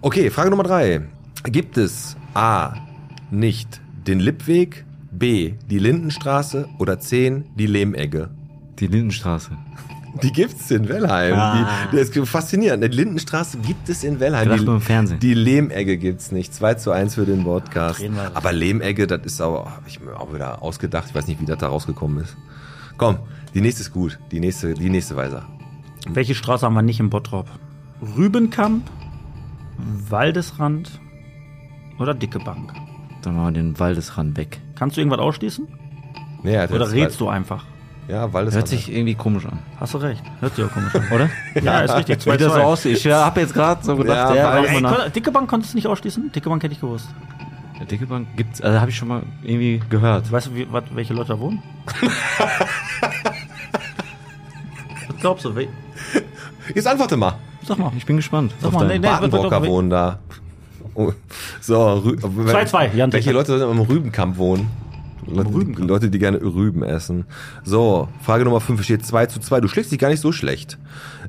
[0.00, 1.02] Okay, Frage Nummer drei.
[1.44, 2.87] Gibt es A.
[3.30, 5.54] nicht den Lippweg, B.
[5.68, 8.30] die Lindenstraße oder 10 die Lehmegge?
[8.78, 9.50] Die Lindenstraße.
[10.22, 11.34] Die gibt's in Wellheim.
[11.34, 11.88] Ah.
[11.92, 12.82] Die, das ist faszinierend.
[12.82, 14.56] Die Lindenstraße gibt es in Wellheim.
[14.56, 15.20] Die, nur im Fernsehen.
[15.20, 16.54] die Lehmegge gibt's nicht.
[16.54, 18.02] 2 zu 1 für den Podcast.
[18.34, 21.06] Aber Lehmegge, das ist aber, ich mir auch wieder ausgedacht.
[21.08, 22.36] Ich weiß nicht, wie das da rausgekommen ist.
[22.96, 23.18] Komm,
[23.54, 24.18] die nächste ist gut.
[24.32, 25.46] Die nächste, die nächste weiter.
[26.08, 27.46] Welche Straße haben wir nicht im Bottrop?
[28.16, 28.90] Rübenkamp,
[30.08, 31.00] Waldesrand
[31.98, 32.72] oder Dicke Bank?
[33.22, 34.60] Dann machen wir den Waldesrand weg.
[34.76, 35.66] Kannst du irgendwas ausschließen?
[36.42, 37.64] Nee, er hat Oder jetzt redst zwei- du einfach?
[38.08, 40.22] Ja, es Hört sich irgendwie komisch an, Hast du recht.
[40.40, 41.04] Hört sich auch komisch an.
[41.12, 41.28] oder?
[41.62, 42.24] Ja, ist richtig.
[42.24, 42.62] Wie das so 2-2.
[42.62, 42.96] aussieht.
[42.96, 45.10] Ich ja, hab jetzt gerade so gedacht, Ja, ja, weil- Ey, nach.
[45.10, 46.32] Dicke Bank konntest du nicht ausschließen?
[46.32, 47.08] Dicke Bank hätte ich gewusst.
[47.78, 50.32] Ja, Dicke Bank gibt's, also habe ich schon mal irgendwie gehört.
[50.32, 51.62] Weißt du, wie, wat, welche Leute da wohnen?
[55.08, 55.52] Was glaubst du?
[56.74, 57.34] Jetzt antworte mal.
[57.64, 57.92] Sag mal.
[57.96, 58.54] Ich bin gespannt.
[58.60, 59.06] Sag auf mal, nee, nee.
[59.06, 60.18] warte, wohnen da.
[60.98, 61.12] Oh.
[61.60, 63.32] So, Rü 2-2, Jan Welche.
[63.32, 64.68] Leute am Rübenkamp wohnen?
[65.26, 65.88] Leute, Rübenkamp.
[65.88, 67.24] Leute, die gerne Rüben essen.
[67.64, 69.60] So, Frage Nummer 5 steht 2 zu 2.
[69.60, 70.78] Du schlägst dich gar nicht so schlecht.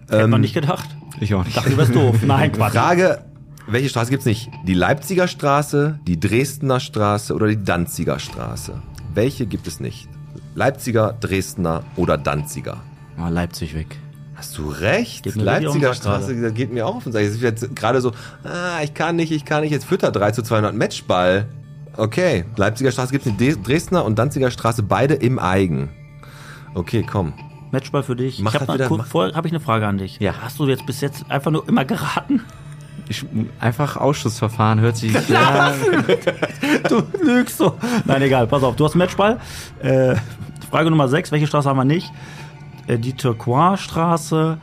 [0.09, 0.87] Hätte Ähm, man nicht gedacht.
[1.19, 1.57] Ich auch nicht.
[1.57, 2.15] Dachte, du wärst doof.
[2.25, 2.71] Nein, Quatsch.
[2.73, 3.25] Frage,
[3.67, 4.49] welche Straße gibt's nicht?
[4.65, 8.81] Die Leipziger Straße, die Dresdner Straße oder die Danziger Straße?
[9.13, 10.07] Welche gibt es nicht?
[10.55, 12.77] Leipziger, Dresdner oder Danziger?
[13.17, 13.97] Ah, Leipzig weg.
[14.39, 15.25] Hast du recht?
[15.35, 17.23] Leipziger Straße, das geht mir auch auf den Sack.
[17.23, 18.11] Jetzt ist jetzt gerade so,
[18.45, 21.45] ah, ich kann nicht, ich kann nicht, jetzt führt er 3 zu 200 Matchball.
[21.97, 25.89] Okay, Leipziger Straße gibt's nicht, Des- Dresdner und Danziger Straße beide im Eigen.
[26.73, 27.33] Okay, komm.
[27.71, 28.39] Matchball für dich.
[28.39, 30.19] Mach ich das habe wieder, kurz mach- vorher habe ich eine Frage an dich.
[30.21, 30.33] Ja.
[30.41, 32.41] Hast du jetzt bis jetzt einfach nur immer geraten?
[33.09, 33.25] Ich,
[33.59, 35.11] einfach Ausschussverfahren hört sich.
[35.29, 35.73] ja,
[36.87, 37.75] Du lügst so.
[38.05, 38.47] Nein, egal.
[38.47, 38.75] Pass auf.
[38.77, 39.39] Du hast Matchball.
[39.81, 40.15] Äh,
[40.71, 41.31] Frage Nummer 6.
[41.31, 42.09] Welche Straße haben wir nicht?
[42.89, 44.57] Äh, die Turquoise-Straße,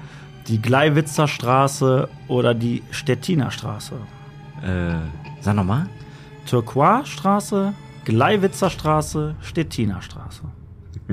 [0.48, 3.94] die Gleiwitzer Straße oder die Stettiner Straße?
[4.62, 4.94] äh,
[5.40, 5.88] sag nochmal.
[6.46, 7.72] Turquoise-Straße,
[8.04, 10.42] Gleiwitzer Straße, Stettiner Straße.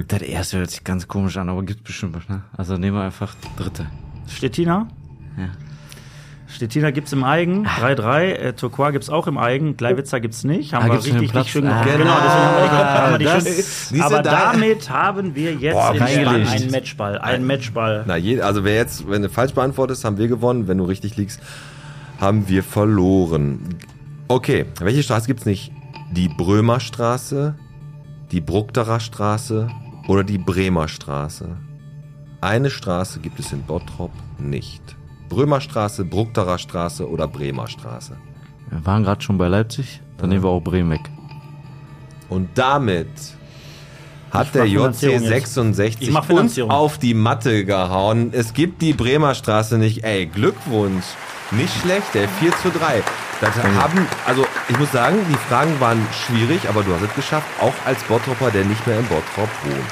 [0.08, 2.44] Das erste hört sich ganz komisch an, aber gibt bestimmt was, ne?
[2.58, 3.86] Also nehmen wir einfach dritte.
[4.28, 4.88] Stettiner?
[5.38, 5.50] Ja.
[6.54, 8.24] Stettiner gibt's im Eigen, 3-3.
[8.34, 10.74] Äh, Turquoise gibt's auch im Eigen, Gleiwitzer gibt's nicht.
[10.74, 11.88] Haben Ah, wir richtig, richtig schön gemacht.
[11.90, 15.74] Ah, genau, deswegen haben wir die, haben wir die Aber da- damit haben wir jetzt
[15.74, 17.18] Boah, einen Matchball.
[17.18, 18.04] Ein Matchball.
[18.06, 20.68] Na, je, also wer jetzt, wenn du falsch beantwortest, haben wir gewonnen.
[20.68, 21.40] Wenn du richtig liegst,
[22.22, 23.76] haben wir verloren.
[24.28, 25.72] Okay, welche Straße gibt's nicht?
[26.12, 27.56] Die Brömer Straße,
[28.32, 29.70] die Bruckterer Straße
[30.08, 31.50] oder die Bremer Straße?
[32.42, 34.82] Eine Straße gibt es in Bottrop nicht.
[35.34, 38.16] Brömer Straße, Bruckterer Straße oder Bremer Straße.
[38.70, 41.02] Wir waren gerade schon bei Leipzig, dann nehmen wir auch Bremen weg.
[42.30, 43.08] Und damit
[44.30, 45.28] hat der JC jetzt.
[45.28, 48.30] 66 Ich mach uns auf die Matte gehauen.
[48.32, 50.04] Es gibt die Bremer Straße nicht.
[50.04, 51.06] Ey, Glückwunsch.
[51.50, 52.28] Nicht schlecht, ey.
[52.40, 53.02] 4 zu 3.
[53.42, 57.48] Das haben, also ich muss sagen, die Fragen waren schwierig, aber du hast es geschafft,
[57.60, 59.92] auch als Bottropper, der nicht mehr in Bottrop wohnt.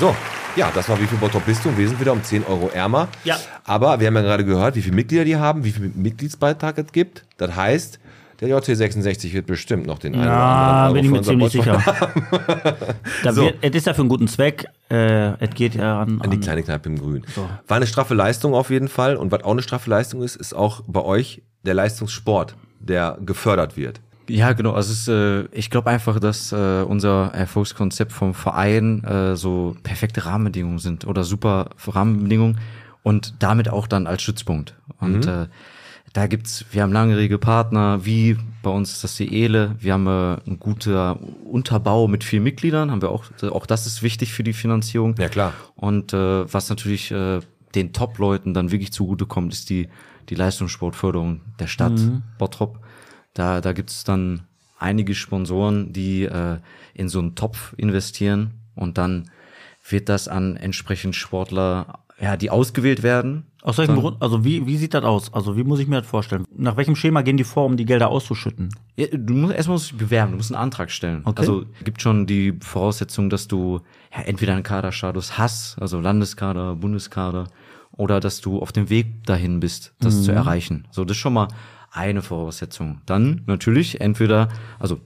[0.00, 0.16] So,
[0.56, 1.76] ja, das war wie viel Bottrop bist du?
[1.76, 3.08] Wir sind wieder um 10 Euro ärmer.
[3.24, 3.36] Ja.
[3.64, 6.92] Aber wir haben ja gerade gehört, wie viele Mitglieder die haben, wie viel Mitgliedsbeitrag es
[6.92, 7.24] gibt.
[7.36, 7.98] Das heißt,
[8.40, 11.82] der JC66 wird bestimmt noch den einen oder Ja, anderen bin ich mir ziemlich sicher.
[13.22, 13.42] Da So.
[13.44, 14.66] wird, es ist ja für einen guten Zweck.
[14.90, 17.24] Äh, es geht ja an, An die an kleine Kneipe im Grün.
[17.34, 17.48] So.
[17.66, 19.16] War eine straffe Leistung auf jeden Fall.
[19.16, 23.76] Und was auch eine straffe Leistung ist, ist auch bei euch der Leistungssport, der gefördert
[23.76, 24.00] wird.
[24.28, 24.72] Ja, genau.
[24.72, 29.76] Also es ist, äh, ich glaube einfach, dass äh, unser Erfolgskonzept vom Verein äh, so
[29.82, 32.58] perfekte Rahmenbedingungen sind oder super Rahmenbedingungen
[33.02, 34.74] und damit auch dann als Stützpunkt.
[35.00, 35.46] Und äh,
[36.12, 40.06] da gibt's, wir haben langjährige Partner, wie bei uns ist das die Ele, wir haben
[40.06, 44.42] äh, einen guter Unterbau mit vielen Mitgliedern, haben wir auch, auch das ist wichtig für
[44.42, 45.14] die Finanzierung.
[45.18, 45.52] Ja, klar.
[45.74, 47.40] Und äh, was natürlich äh,
[47.74, 49.88] den Top-Leuten dann wirklich zugutekommt, ist die,
[50.30, 52.00] die Leistungssportförderung der Stadt
[52.38, 52.80] Bottrop.
[53.36, 54.44] Da, da gibt's dann
[54.78, 56.58] einige Sponsoren, die äh,
[56.94, 59.30] in so einen Topf investieren und dann
[59.88, 63.44] wird das an entsprechend Sportler, ja, die ausgewählt werden.
[63.62, 64.22] Aus welchem Grund?
[64.22, 65.34] Also wie, wie sieht das aus?
[65.34, 66.44] Also wie muss ich mir das vorstellen?
[66.56, 68.70] Nach welchem Schema gehen die vor, um die Gelder auszuschütten?
[68.96, 71.20] Ja, du musst erstmal musst dich bewerben, du musst einen Antrag stellen.
[71.24, 71.40] Okay.
[71.40, 73.80] Also gibt schon die Voraussetzung, dass du
[74.16, 77.48] ja, entweder einen Kaderstatus hast, also Landeskader, Bundeskader,
[77.92, 80.86] oder dass du auf dem Weg dahin bist, das zu erreichen.
[80.90, 81.48] So, das ist schon mal
[81.96, 83.00] eine Voraussetzung.
[83.06, 85.00] Dann natürlich entweder, also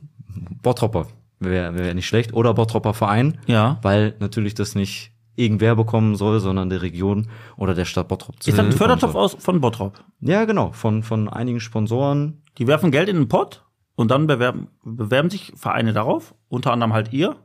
[0.62, 1.06] Bottropper
[1.38, 3.78] wäre wär nicht schlecht, oder Bottropper Verein, Ja.
[3.82, 8.36] weil natürlich das nicht irgendwer bekommen soll, sondern der Region oder der Stadt Bottrop.
[8.40, 10.04] Ist das ein Fördertopf aus, von Bottrop?
[10.20, 13.64] Ja, genau, von, von einigen Sponsoren, Die werfen Geld in den Pott
[13.94, 17.36] und dann bewerben, bewerben sich Vereine darauf, unter anderem halt ihr.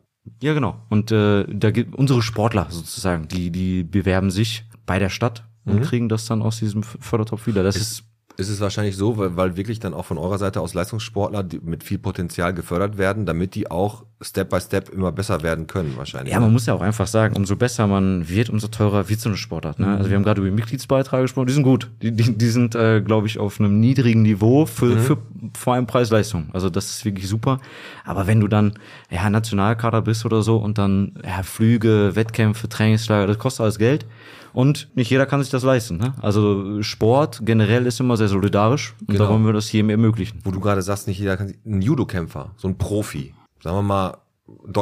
[0.42, 0.76] Ja, genau.
[0.90, 5.82] Und äh, da gibt unsere Sportler sozusagen, die die bewerben sich bei der Stadt und
[5.84, 7.64] kriegen das dann aus diesem Fördertopf wieder.
[7.64, 8.04] Das ist, Ist
[8.50, 12.00] es wahrscheinlich so, weil, weil wirklich dann auch von eurer Seite aus Leistungssportler mit viel
[12.00, 16.34] Potenzial gefördert werden, damit die auch Step by Step immer besser werden können, wahrscheinlich.
[16.34, 19.28] Ja, man muss ja auch einfach sagen, umso besser man wird, umso teurer wird so
[19.30, 19.78] eine Sportart.
[19.80, 19.88] Ne?
[19.88, 21.92] Also wir haben gerade über Mitgliedsbeiträge gesprochen, die sind gut.
[22.02, 25.18] Die, die, die sind, äh, glaube ich, auf einem niedrigen Niveau für, für
[25.58, 26.48] vor allem Preis-Leistung.
[26.54, 27.60] Also das ist wirklich super.
[28.06, 28.74] Aber wenn du dann
[29.12, 34.06] ja Nationalkader bist oder so und dann ja, Flüge, Wettkämpfe, Trainingslager, das kostet alles Geld.
[34.54, 35.98] Und nicht jeder kann sich das leisten.
[35.98, 36.14] Ne?
[36.22, 39.26] Also Sport generell ist immer sehr solidarisch und Genau.
[39.26, 40.40] da wollen wir das jedem ermöglichen.
[40.46, 43.34] Wo du gerade sagst, nicht jeder kann sich, ein Judokämpfer, so ein Profi,
[43.66, 44.18] sagen wir mal,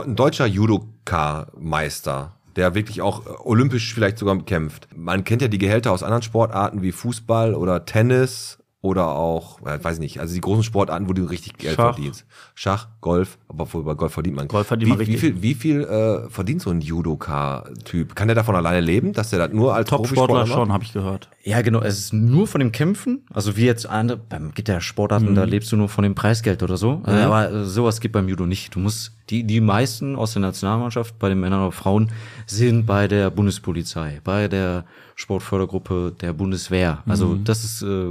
[0.05, 4.89] ein deutscher Judoka-Meister, der wirklich auch äh, olympisch vielleicht sogar kämpft.
[4.93, 9.81] Man kennt ja die Gehälter aus anderen Sportarten wie Fußball oder Tennis oder auch, äh,
[9.81, 11.95] weiß ich nicht, also die großen Sportarten, wo du richtig Geld Schach.
[11.95, 12.25] verdienst.
[12.55, 14.49] Schach, Golf, aber bei Golf verdient man.
[14.49, 15.21] Golf verdient wie, man wie richtig.
[15.21, 18.15] viel, wie viel äh, verdient so ein Judoka-Typ?
[18.15, 21.29] Kann der davon alleine leben, dass der das nur als Top-Sportler schon, habe ich gehört.
[21.45, 21.81] Ja, genau.
[21.81, 23.21] Es ist nur von dem Kämpfen.
[23.33, 25.35] Also wie jetzt andere, beim Gittersportarten, Mhm.
[25.35, 27.01] da lebst du nur von dem Preisgeld oder so.
[27.05, 28.73] Äh, Aber äh, sowas gibt beim Judo nicht.
[28.75, 32.11] Du musst, die, die meisten aus der Nationalmannschaft, bei den Männern oder Frauen,
[32.47, 37.03] sind bei der Bundespolizei, bei der Sportfördergruppe der Bundeswehr.
[37.07, 37.43] Also Mhm.
[37.43, 38.05] das ist, äh,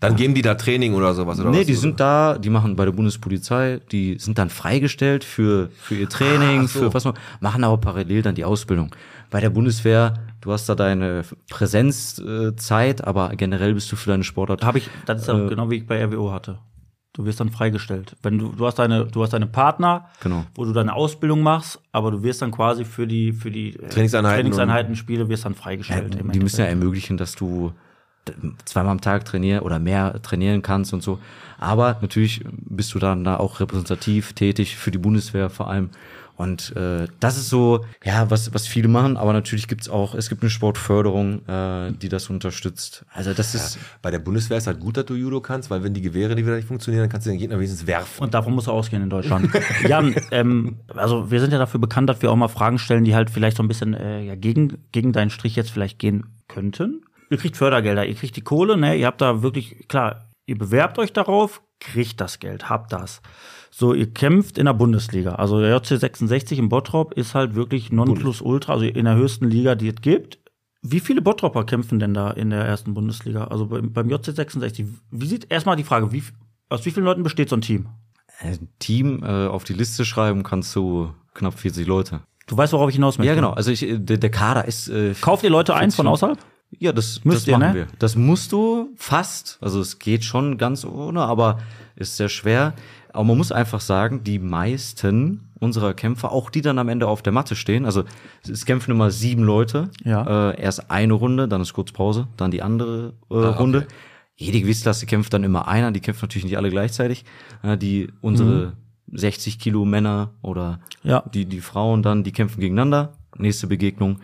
[0.00, 1.66] Dann geben die da Training oder sowas oder nee, was?
[1.66, 6.08] die sind da, die machen bei der Bundespolizei, die sind dann freigestellt für, für ihr
[6.08, 6.78] Training, Ach so.
[6.80, 8.90] für was man, machen aber parallel dann die Ausbildung.
[9.30, 14.64] Bei der Bundeswehr, du hast da deine Präsenzzeit, aber generell bist du für deine Sportart.
[14.64, 16.58] Habe ich, das ist ja genau wie ich bei RWO hatte.
[17.14, 18.14] Du wirst dann freigestellt.
[18.22, 20.44] Wenn du, du hast deine, du hast deine Partner, Genau.
[20.54, 23.88] wo du deine Ausbildung machst, aber du wirst dann quasi für die, für die äh,
[23.88, 26.14] Trainingseinheiten Trainingseinheiten Spiele wirst dann freigestellt.
[26.14, 27.72] im die müssen ja ermöglichen, dass du
[28.66, 31.18] zweimal am Tag trainieren oder mehr trainieren kannst und so.
[31.58, 35.90] Aber natürlich bist du dann da auch repräsentativ tätig für die Bundeswehr vor allem.
[36.38, 40.28] Und äh, das ist so, ja, was, was viele machen, aber natürlich gibt's auch, es
[40.28, 43.04] gibt eine Sportförderung, äh, die das unterstützt.
[43.12, 45.94] Also das ist, Bei der Bundeswehr ist halt gut, dass du Judo kannst, weil wenn
[45.94, 48.22] die Gewehre die wieder nicht funktionieren, dann kannst du den Gegner wenigstens werfen.
[48.22, 49.50] Und davon muss er ausgehen in Deutschland.
[49.88, 53.16] Jan, ähm, also wir sind ja dafür bekannt, dass wir auch mal Fragen stellen, die
[53.16, 57.02] halt vielleicht so ein bisschen äh, ja, gegen, gegen deinen Strich jetzt vielleicht gehen könnten.
[57.30, 58.94] Ihr kriegt Fördergelder, ihr kriegt die Kohle, ne?
[58.94, 63.22] Ihr habt da wirklich, klar, ihr bewerbt euch darauf, kriegt das Geld, habt das.
[63.78, 65.36] So, ihr kämpft in der Bundesliga.
[65.36, 69.76] Also der JC 66 im Bottrop ist halt wirklich Nonplusultra, also in der höchsten Liga,
[69.76, 70.40] die es gibt.
[70.82, 73.44] Wie viele Bottropper kämpfen denn da in der ersten Bundesliga?
[73.44, 74.84] Also beim, beim JC 66.
[75.12, 76.24] Wie sieht erstmal die Frage, wie,
[76.68, 77.86] aus wie vielen Leuten besteht so ein Team?
[78.40, 82.22] ein Team äh, auf die Liste schreiben kannst du knapp 40 Leute.
[82.48, 83.28] Du weißt, worauf ich hinaus möchte.
[83.28, 83.52] Ja, genau.
[83.52, 84.88] Also ich, äh, der, der Kader ist.
[84.88, 86.12] Äh, Kauft ihr Leute ein von 40.
[86.12, 86.38] außerhalb?
[86.70, 87.74] Ja, das, Müsst das ihr, machen ne?
[87.74, 87.86] wir.
[88.00, 89.58] Das musst du fast.
[89.60, 91.60] Also es geht schon ganz ohne, aber
[91.96, 92.74] ist sehr schwer.
[93.12, 97.22] Aber man muss einfach sagen, die meisten unserer Kämpfer, auch die dann am Ende auf
[97.22, 98.04] der Matte stehen, also
[98.48, 99.90] es kämpfen immer sieben Leute.
[100.04, 100.50] Ja.
[100.50, 103.78] Äh, erst eine Runde, dann ist kurz Pause, dann die andere äh, Ah, Runde.
[103.78, 103.88] okay.
[104.36, 107.24] Jede Gewichtsklasse kämpft dann immer einer, die kämpfen natürlich nicht alle gleichzeitig.
[107.62, 108.74] Äh, die unsere
[109.10, 109.18] Mhm.
[109.18, 111.24] 60 Kilo Männer oder Ja.
[111.34, 113.14] die, die Frauen dann, die kämpfen gegeneinander.
[113.36, 114.18] Nächste Begegnung.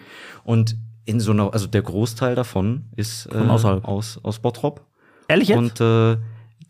[0.44, 4.82] Und in so einer, also der Großteil davon ist äh, aus, aus Bottrop.
[5.28, 5.58] Ehrlich jetzt?
[5.58, 6.16] Und äh,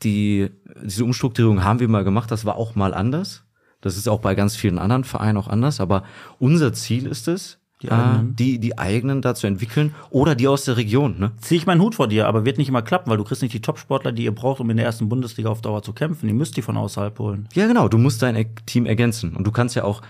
[0.02, 0.50] die,
[0.84, 3.44] diese Umstrukturierung haben wir mal gemacht, das war auch mal anders.
[3.80, 6.04] Das ist auch bei ganz vielen anderen Vereinen auch anders, aber
[6.38, 8.30] unser Ziel ist es, Die die, eigenen.
[8.30, 11.16] äh, die, die eigenen da zu entwickeln oder die aus der Region.
[11.18, 11.32] Ne?
[11.40, 13.52] Zieh ich meinen Hut vor dir, aber wird nicht immer klappen, weil du kriegst nicht
[13.54, 16.26] die Top-Sportler, die ihr braucht, um in der ersten Bundesliga auf Dauer zu kämpfen.
[16.28, 17.48] Ihr müsst die von außerhalb holen.
[17.54, 19.36] Ja, genau, du musst dein Team ergänzen.
[19.36, 20.02] Und du kannst ja auch,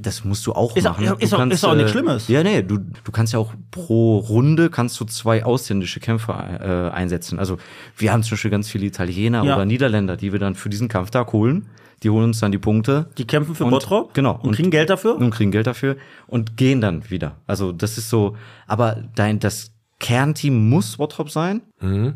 [0.00, 1.06] das musst du auch Ist auch- machen.
[1.06, 2.28] Du ist auch- kannst, ist auch nichts äh, Schlimmes.
[2.28, 6.94] Ja, nee, du, du kannst ja auch pro Runde kannst du zwei ausländische Kämpfer äh,
[6.94, 7.38] einsetzen.
[7.38, 7.56] Also
[7.96, 9.54] wir haben zum Beispiel ganz viele Italiener Ja.
[9.56, 11.66] oder Niederländer, die wir dann für diesen Kampftag holen.
[12.02, 13.06] Die holen uns dann die Punkte.
[13.18, 14.38] Die kämpfen für Und- Bottrop genau.
[14.42, 15.16] und, kriegen Geld dafür.
[15.16, 15.96] und kriegen Geld dafür
[16.26, 17.36] und gehen dann wieder.
[17.46, 19.70] Also das ist so, aber dein das
[20.00, 21.62] Kernteam muss Bottrop sein.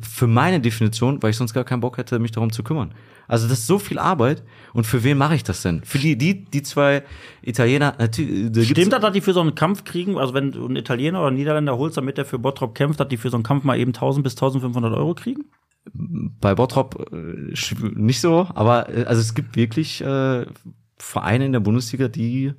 [0.01, 2.93] Für meine Definition, weil ich sonst gar keinen Bock hätte, mich darum zu kümmern.
[3.29, 4.43] Also das ist so viel Arbeit.
[4.73, 5.83] Und für wen mache ich das denn?
[5.85, 7.05] Für die, die, die zwei
[7.43, 10.19] Italiener, natürlich, da gibt's- Stimmt das, dass die für so einen Kampf kriegen?
[10.19, 13.07] Also wenn du einen Italiener oder einen Niederländer holst, damit der für Bottrop kämpft, dass
[13.09, 15.45] die für so einen Kampf mal eben 1000 bis 1500 Euro kriegen?
[15.93, 17.53] Bei Bottrop äh,
[17.95, 20.47] nicht so, aber äh, also es gibt wirklich äh,
[20.99, 22.53] Vereine in der Bundesliga, die,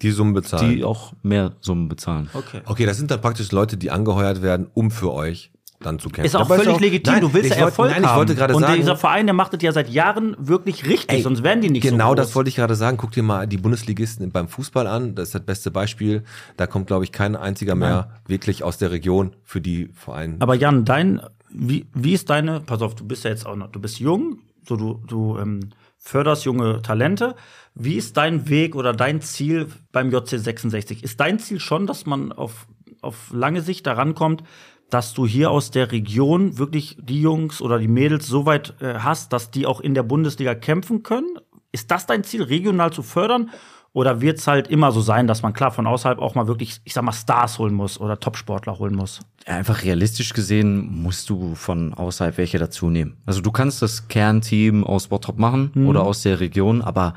[0.00, 0.70] Die Summen bezahlen.
[0.76, 2.28] die auch mehr Summen bezahlen.
[2.34, 2.60] Okay.
[2.64, 5.50] Okay, das sind dann praktisch Leute, die angeheuert werden, um für euch
[5.80, 6.26] dann zu kämpfen.
[6.26, 7.12] Ist auch völlig legitim.
[7.14, 9.26] Nein, du willst ich ja wollte- Erfolg Nein, ich wollte gerade und sagen, dieser Verein,
[9.26, 12.14] der macht das ja seit Jahren wirklich richtig, Ey, sonst wären die nicht genau so
[12.14, 12.96] das wollte ich gerade sagen.
[12.98, 15.16] Guck dir mal die Bundesligisten beim Fußball an.
[15.16, 16.22] Das ist das beste Beispiel.
[16.56, 20.36] Da kommt, glaube ich, kein einziger mehr wirklich aus der Region für die Vereine.
[20.38, 21.20] Aber Jan, dein,
[21.52, 24.38] wie, wie ist deine, pass auf, du bist ja jetzt auch noch, du bist jung,
[24.66, 27.36] so du, du ähm, förderst junge Talente.
[27.74, 31.02] Wie ist dein Weg oder dein Ziel beim JC 66?
[31.02, 32.66] Ist dein Ziel schon, dass man auf,
[33.00, 34.42] auf lange Sicht daran kommt,
[34.90, 38.94] dass du hier aus der Region wirklich die Jungs oder die Mädels so weit äh,
[38.98, 41.38] hast, dass die auch in der Bundesliga kämpfen können?
[41.70, 43.50] Ist das dein Ziel, regional zu fördern?
[43.94, 46.80] Oder wird es halt immer so sein, dass man klar von außerhalb auch mal wirklich,
[46.84, 49.20] ich sag mal, Stars holen muss oder Topsportler holen muss?
[49.44, 53.18] Einfach realistisch gesehen musst du von außerhalb welche dazu nehmen.
[53.26, 55.88] Also du kannst das Kernteam aus Bottrop machen Mhm.
[55.88, 57.14] oder aus der Region, aber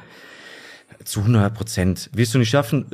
[1.06, 2.88] zu 100 Prozent wirst du nicht schaffen.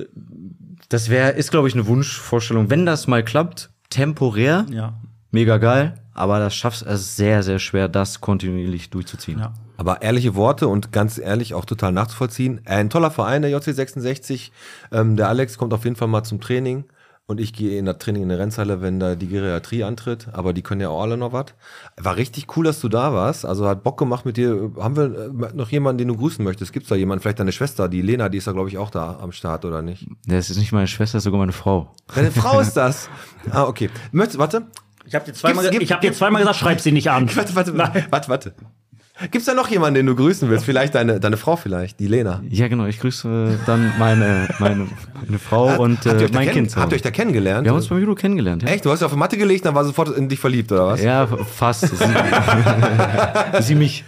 [0.89, 2.69] Das wäre, ist glaube ich eine Wunschvorstellung.
[2.69, 4.93] Wenn das mal klappt, temporär, Ja.
[5.31, 9.39] mega geil, aber das schaffst es sehr, sehr schwer, das kontinuierlich durchzuziehen.
[9.39, 9.53] Ja.
[9.81, 12.61] Aber ehrliche Worte und ganz ehrlich auch total nachzuvollziehen.
[12.65, 14.51] Ein toller Verein, der JC66.
[14.91, 16.83] Ähm, der Alex kommt auf jeden Fall mal zum Training.
[17.25, 20.27] Und ich gehe in das Training in der Rennhalle, wenn da die Geriatrie antritt.
[20.33, 21.45] Aber die können ja auch alle noch was.
[21.97, 23.43] War richtig cool, dass du da warst.
[23.43, 24.71] Also hat Bock gemacht mit dir.
[24.77, 25.03] Haben wir
[25.49, 26.73] äh, noch jemanden, den du grüßen möchtest?
[26.73, 27.23] Gibt's da jemanden?
[27.23, 29.81] Vielleicht deine Schwester, die Lena, die ist da, glaube ich, auch da am Start, oder
[29.81, 30.05] nicht?
[30.27, 31.91] Das ist nicht meine Schwester, das ist sogar meine Frau.
[32.13, 33.09] Deine Frau ist das.
[33.49, 33.89] Ah, okay.
[34.11, 34.67] Möchtest, warte.
[35.07, 37.27] Ich habe dir zweimal, Gibt's- ich hab dir zweimal gesagt, schreib sie nicht an.
[37.35, 37.75] Warte, warte,
[38.11, 38.53] warte, warte.
[39.29, 40.65] Gibt's da noch jemanden, den du grüßen willst?
[40.65, 42.41] Vielleicht deine, deine Frau vielleicht, die Lena.
[42.49, 42.85] Ja, genau.
[42.85, 46.75] Ich grüße dann meine, meine, meine Frau und äh, mein Kind.
[46.75, 46.95] Habt ihr Hause.
[46.95, 47.65] euch da kennengelernt?
[47.65, 48.63] Wir haben uns beim Judo kennengelernt.
[48.63, 48.69] Ja.
[48.69, 48.85] Echt?
[48.85, 51.03] Du hast dich auf die Matte gelegt, dann war sofort in dich verliebt, oder was?
[51.03, 51.81] Ja, fast.
[51.81, 51.95] Sie,
[53.61, 54.03] sie mich.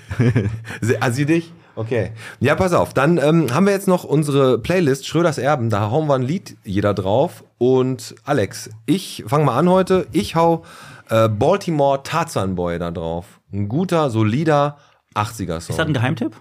[0.81, 1.51] Sie, ah, sie dich?
[1.75, 2.11] Okay.
[2.39, 2.93] Ja, pass auf.
[2.93, 5.69] Dann ähm, haben wir jetzt noch unsere Playlist Schröders Erben.
[5.69, 7.43] Da hauen wir ein Lied jeder drauf.
[7.57, 10.07] Und Alex, ich fange mal an heute.
[10.11, 10.63] Ich hau
[11.09, 13.25] äh, Baltimore Tarzan Boy da drauf.
[13.51, 14.77] Ein guter, solider
[15.15, 15.73] 80er-Song.
[15.73, 16.35] Ist das ein Geheimtipp?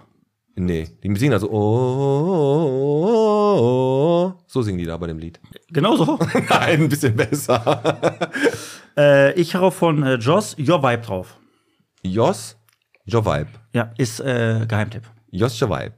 [0.55, 4.33] Nee, die singen also oh, oh, oh, oh.
[4.45, 5.39] So singen die da bei dem Lied.
[5.69, 6.19] Genau so.
[6.49, 8.13] Nein, ein bisschen besser.
[8.97, 11.37] äh, ich hau von äh, Joss Your Vibe drauf.
[12.03, 12.55] Jos,
[13.05, 13.47] Jo Vibe.
[13.73, 15.03] Ja, ist äh, Geheimtipp.
[15.31, 15.93] Jos Jo Vibe.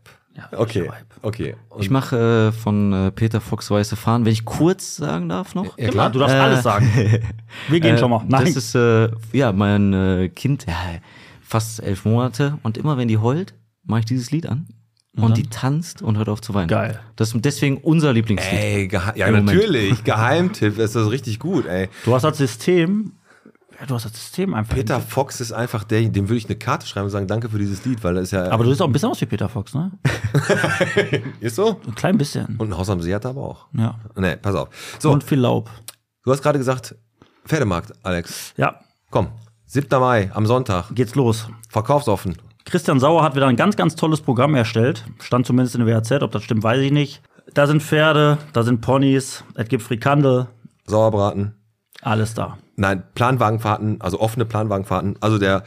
[0.51, 0.91] Okay,
[1.21, 1.55] okay.
[1.79, 5.77] Ich mache äh, von äh, Peter Fox Weiße Fahnen, wenn ich kurz sagen darf noch.
[5.77, 6.09] Ja, klar.
[6.09, 6.89] Du darfst Äh, alles sagen.
[7.69, 8.23] Wir gehen Äh, schon mal.
[8.27, 8.45] Nein.
[8.45, 10.73] Das ist äh, ja mein äh, Kind, ja,
[11.45, 13.53] fast elf Monate und immer wenn die heult,
[13.83, 14.67] mache ich dieses Lied an
[15.17, 16.67] und die tanzt und hört auf zu weinen.
[16.67, 16.99] Geil.
[17.15, 18.59] Das ist deswegen unser Lieblingslied.
[18.59, 20.03] Ey, ja, natürlich.
[20.03, 21.89] Geheimtipp, das ist richtig gut, ey.
[22.03, 23.13] Du hast das System.
[23.79, 24.75] Ja, du hast das System einfach.
[24.75, 27.59] Peter Fox ist einfach der, dem würde ich eine Karte schreiben und sagen, danke für
[27.59, 28.49] dieses Lied, weil das ist ja.
[28.49, 29.91] Aber du siehst auch ein bisschen aus wie Peter Fox, ne?
[31.41, 31.81] ist so?
[31.85, 32.55] Ein klein bisschen.
[32.57, 33.67] Und ein Haus am See hat er aber auch.
[33.73, 33.99] Ja.
[34.15, 34.69] Nee, pass auf.
[34.99, 35.69] So, Und viel Laub.
[36.23, 36.95] du hast gerade gesagt,
[37.45, 38.53] Pferdemarkt, Alex.
[38.57, 38.79] Ja,
[39.11, 39.29] Komm,
[39.75, 39.99] 7.
[39.99, 40.95] Mai am Sonntag.
[40.95, 41.49] geht's los.
[41.67, 42.37] Verkaufsoffen.
[42.63, 45.03] Christian Sauer hat wieder ein ganz, ganz tolles Programm erstellt.
[45.19, 47.21] Stand zumindest in der WAZ, ob das stimmt, weiß ich nicht.
[47.53, 50.47] Da sind Pferde, da sind Ponys, es gibt Frikandel,
[50.85, 51.55] Sauerbraten.
[52.01, 52.57] alles da.
[52.77, 55.17] Nein, Planwagenfahrten, also offene Planwagenfahrten.
[55.19, 55.63] Also der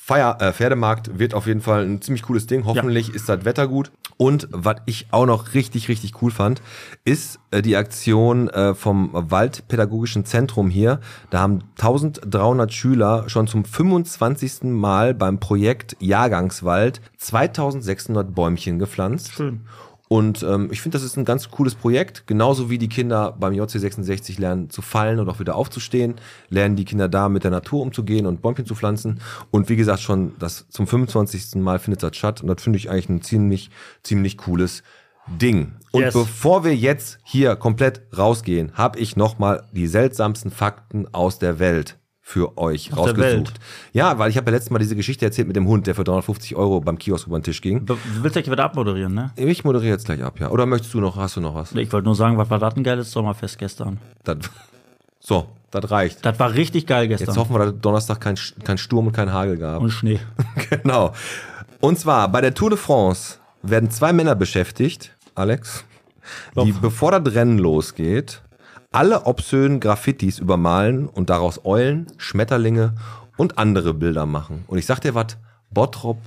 [0.00, 2.64] Feier, äh, Pferdemarkt wird auf jeden Fall ein ziemlich cooles Ding.
[2.64, 3.90] Hoffentlich ist das Wetter gut.
[4.16, 6.62] Und was ich auch noch richtig, richtig cool fand,
[7.04, 11.00] ist äh, die Aktion äh, vom Waldpädagogischen Zentrum hier.
[11.30, 14.62] Da haben 1300 Schüler schon zum 25.
[14.64, 19.32] Mal beim Projekt Jahrgangswald 2600 Bäumchen gepflanzt.
[19.32, 19.66] Schön.
[20.08, 22.26] Und ähm, ich finde, das ist ein ganz cooles Projekt.
[22.26, 26.14] Genauso wie die Kinder beim JC66 lernen zu fallen und auch wieder aufzustehen,
[26.48, 29.20] lernen die Kinder da mit der Natur umzugehen und Bäumchen zu pflanzen.
[29.50, 31.56] Und wie gesagt, schon das zum 25.
[31.56, 32.40] Mal findet das statt.
[32.40, 33.70] Und das finde ich eigentlich ein ziemlich,
[34.02, 34.82] ziemlich cooles
[35.26, 35.72] Ding.
[35.92, 36.14] Und Yes.
[36.14, 41.58] bevor wir jetzt hier komplett rausgehen, habe ich noch mal die seltsamsten Fakten aus der
[41.58, 41.98] Welt
[42.28, 43.54] für euch der rausgesucht.
[43.94, 46.04] Ja, weil ich habe ja letztes Mal diese Geschichte erzählt mit dem Hund, der für
[46.04, 47.86] 350 Euro beim Kiosk über den Tisch ging.
[47.86, 49.30] Du willst ja wieder abmoderieren, ne?
[49.36, 50.50] Ich moderiere jetzt gleich ab, ja.
[50.50, 51.72] Oder möchtest du noch, hast du noch was?
[51.72, 53.98] Ich wollte nur sagen, was war das ein geiles Sommerfest gestern?
[54.24, 54.36] Das,
[55.18, 56.22] so, das reicht.
[56.22, 57.28] Das war richtig geil gestern.
[57.28, 59.80] Jetzt hoffen wir, dass Donnerstag kein, kein Sturm und kein Hagel gab.
[59.80, 60.20] Und Schnee.
[60.70, 61.14] genau.
[61.80, 65.82] Und zwar bei der Tour de France werden zwei Männer beschäftigt, Alex,
[66.62, 68.42] die bevor das Rennen losgeht,
[68.90, 72.94] alle obszönen Graffitis übermalen und daraus Eulen, Schmetterlinge
[73.36, 74.64] und andere Bilder machen.
[74.66, 75.36] Und ich sag dir was,
[75.70, 76.18] Bottrop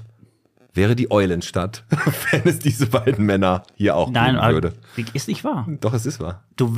[0.74, 1.84] wäre die Eulenstadt,
[2.32, 4.74] wenn es diese beiden Männer hier auch Nein, geben würde.
[5.14, 5.68] ist nicht wahr.
[5.82, 6.44] Doch, es ist wahr.
[6.56, 6.78] Du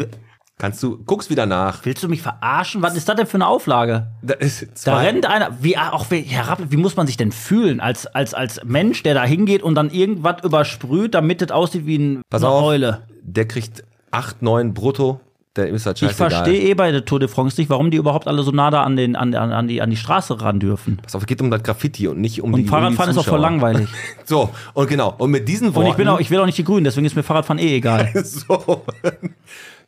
[0.60, 1.84] Kannst du, guck's wieder nach.
[1.84, 2.81] willst du mich verarschen?
[2.84, 4.11] Was ist das denn für eine Auflage?
[4.22, 7.80] Da, ist Da rennt einer, wie, auch wie, herab, wie muss man sich denn fühlen
[7.80, 11.97] als, als, als Mensch, der da hingeht und dann irgendwas übersprüht, damit es aussieht wie
[11.97, 13.01] ein, Pass eine auf, Eule?
[13.23, 15.19] der kriegt 8, 9 brutto,
[15.55, 18.27] der ist halt Ich verstehe eh bei der Tour de France nicht, warum die überhaupt
[18.27, 20.97] alle so nah da an, den, an, an, die, an die Straße ran dürfen.
[21.03, 23.19] Pass auf, es geht um das Graffiti und nicht um Und die Fahrradfahren um die
[23.19, 23.88] ist auch voll langweilig.
[24.25, 25.88] So, und genau, und mit diesen Worten.
[25.88, 27.75] Und ich, bin auch, ich will auch nicht die Grünen, deswegen ist mir Fahrradfahren eh
[27.75, 28.09] egal.
[28.23, 28.84] so.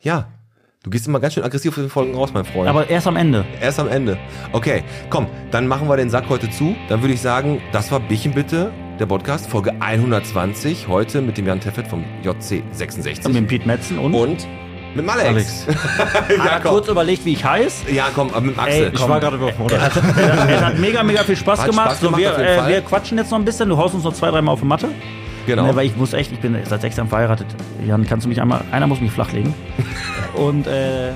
[0.01, 0.27] ja,
[0.83, 2.67] du gehst immer ganz schön aggressiv auf den Folgen raus, mein Freund.
[2.67, 3.45] Aber erst am Ende.
[3.61, 4.17] Erst am Ende.
[4.51, 6.75] Okay, komm, dann machen wir den Sack heute zu.
[6.89, 11.47] Dann würde ich sagen, das war Bichen bitte, der Podcast, Folge 120, heute mit dem
[11.47, 13.25] Jan Teffet vom JC66.
[13.25, 14.13] Und mit dem Pete Metzen und.
[14.13, 14.47] Und
[14.95, 15.27] mit Malex.
[15.27, 15.67] Alex.
[16.37, 17.83] ja, hat kurz überlegt, wie ich heiß.
[17.91, 18.91] Ja, komm, aber mit Ey, Axel.
[18.93, 19.09] ich komm.
[19.09, 19.81] war gerade überfordert.
[19.81, 21.97] Es hat, es hat mega, mega viel Spaß Hat gemacht.
[21.97, 23.69] Spaß gemacht, so, wir, äh, wir quatschen jetzt noch ein bisschen.
[23.69, 24.89] Du haust uns noch zwei, dreimal auf die Matte.
[25.45, 25.67] Genau.
[25.67, 27.47] Ne, weil ich muss echt, ich bin seit sechs Jahren verheiratet.
[27.85, 29.53] Jan, kannst du mich einmal, einer muss mich flachlegen.
[30.33, 31.11] Und äh,